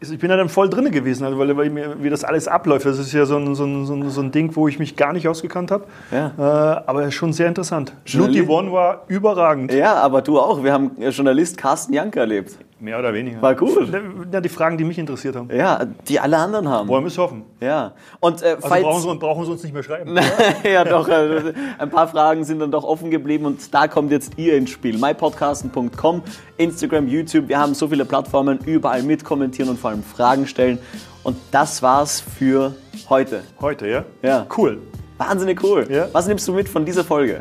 Ich 0.00 0.16
bin 0.20 0.30
ja 0.30 0.36
dann 0.36 0.48
voll 0.48 0.68
drin 0.70 0.92
gewesen, 0.92 1.24
also 1.24 1.36
weil, 1.40 1.56
weil 1.56 1.70
mir, 1.70 1.96
wie 2.00 2.08
das 2.08 2.22
alles 2.22 2.46
abläuft. 2.46 2.86
Das 2.86 3.00
ist 3.00 3.12
ja 3.12 3.26
so 3.26 3.36
ein, 3.36 3.56
so, 3.56 3.64
ein, 3.64 3.84
so, 3.84 3.94
ein, 3.96 4.10
so 4.10 4.20
ein 4.20 4.30
Ding, 4.30 4.54
wo 4.54 4.68
ich 4.68 4.78
mich 4.78 4.94
gar 4.94 5.12
nicht 5.12 5.26
ausgekannt 5.26 5.72
habe. 5.72 5.86
Ja. 6.12 6.30
Äh, 6.38 6.82
aber 6.86 7.10
schon 7.10 7.32
sehr 7.32 7.48
interessant. 7.48 7.92
Journalist- 8.06 8.38
Luti 8.38 8.48
One 8.48 8.72
war 8.72 9.02
überragend. 9.08 9.72
Ja, 9.72 9.94
aber 9.94 10.22
du 10.22 10.38
auch. 10.38 10.62
Wir 10.62 10.72
haben 10.72 10.92
Journalist 11.00 11.58
Carsten 11.58 11.94
Janker 11.94 12.20
erlebt. 12.20 12.54
Mehr 12.80 12.98
oder 12.98 13.12
weniger. 13.12 13.42
War 13.42 13.60
cool. 13.60 13.88
Ja, 14.32 14.40
die 14.40 14.48
Fragen, 14.48 14.78
die 14.78 14.84
mich 14.84 14.98
interessiert 14.98 15.34
haben. 15.34 15.48
Ja, 15.52 15.84
die 15.84 16.20
alle 16.20 16.36
anderen 16.36 16.68
haben. 16.68 16.88
Wollen 16.88 17.02
wir 17.02 17.08
es 17.08 17.18
hoffen. 17.18 17.42
Ja. 17.60 17.94
Und 18.20 18.40
äh, 18.42 18.54
Also 18.54 18.68
falls, 18.68 18.82
brauchen 18.82 19.02
sie, 19.02 19.14
brauchen 19.16 19.44
sie 19.46 19.50
uns 19.50 19.62
nicht 19.64 19.72
mehr 19.72 19.82
schreiben. 19.82 20.16
ja, 20.64 20.84
doch. 20.84 21.08
Äh, 21.08 21.54
ein 21.78 21.90
paar 21.90 22.06
Fragen 22.06 22.44
sind 22.44 22.60
dann 22.60 22.70
doch 22.70 22.84
offen 22.84 23.10
geblieben 23.10 23.46
und 23.46 23.74
da 23.74 23.88
kommt 23.88 24.12
jetzt 24.12 24.38
ihr 24.38 24.56
ins 24.56 24.70
Spiel. 24.70 24.96
mypodcasten.com, 24.96 26.22
Instagram, 26.56 27.08
YouTube. 27.08 27.48
Wir 27.48 27.58
haben 27.58 27.74
so 27.74 27.88
viele 27.88 28.04
Plattformen, 28.04 28.58
überall 28.64 29.02
mitkommentieren 29.02 29.70
und 29.70 29.78
vor 29.80 29.90
allem 29.90 30.04
Fragen 30.04 30.46
stellen. 30.46 30.78
Und 31.24 31.36
das 31.50 31.82
war's 31.82 32.20
für 32.20 32.74
heute. 33.08 33.42
Heute, 33.60 33.88
ja? 33.88 34.04
Ja. 34.22 34.46
Cool. 34.56 34.78
Wahnsinnig 35.18 35.62
cool. 35.64 35.86
Ja. 35.90 36.06
Was 36.12 36.28
nimmst 36.28 36.46
du 36.46 36.52
mit 36.52 36.68
von 36.68 36.84
dieser 36.84 37.02
Folge? 37.02 37.40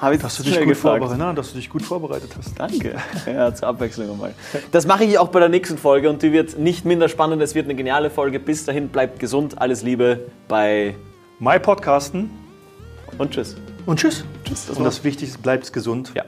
Habe 0.00 0.16
ich 0.16 0.20
Dass 0.22 0.36
du, 0.36 0.42
dich 0.42 0.58
gut 0.58 0.68
gefragt. 0.68 0.98
vorbereitet, 0.98 1.16
na, 1.18 1.32
dass 1.32 1.52
du 1.52 1.56
dich 1.56 1.70
gut 1.70 1.82
vorbereitet 1.82 2.30
hast. 2.36 2.58
Danke. 2.58 2.96
Ja, 3.26 3.54
zur 3.54 3.68
Abwechslung 3.68 4.10
einmal. 4.10 4.34
Das 4.72 4.86
mache 4.86 5.04
ich 5.04 5.18
auch 5.18 5.28
bei 5.28 5.40
der 5.40 5.48
nächsten 5.48 5.78
Folge 5.78 6.10
und 6.10 6.22
die 6.22 6.32
wird 6.32 6.58
nicht 6.58 6.84
minder 6.84 7.08
spannend. 7.08 7.40
Es 7.42 7.54
wird 7.54 7.66
eine 7.66 7.74
geniale 7.74 8.10
Folge. 8.10 8.38
Bis 8.40 8.64
dahin, 8.64 8.88
bleibt 8.88 9.18
gesund. 9.18 9.58
Alles 9.60 9.82
Liebe 9.82 10.20
bei 10.48 10.94
My 11.38 11.58
Podcasten 11.58 12.30
und 13.18 13.30
tschüss. 13.32 13.56
und 13.86 13.98
tschüss. 14.00 14.24
Tschüss. 14.44 14.66
Das 14.66 14.76
Und 14.76 14.84
das 14.84 15.04
Wichtigste, 15.04 15.38
bleibt 15.38 15.72
gesund. 15.72 16.12
Ja. 16.14 16.24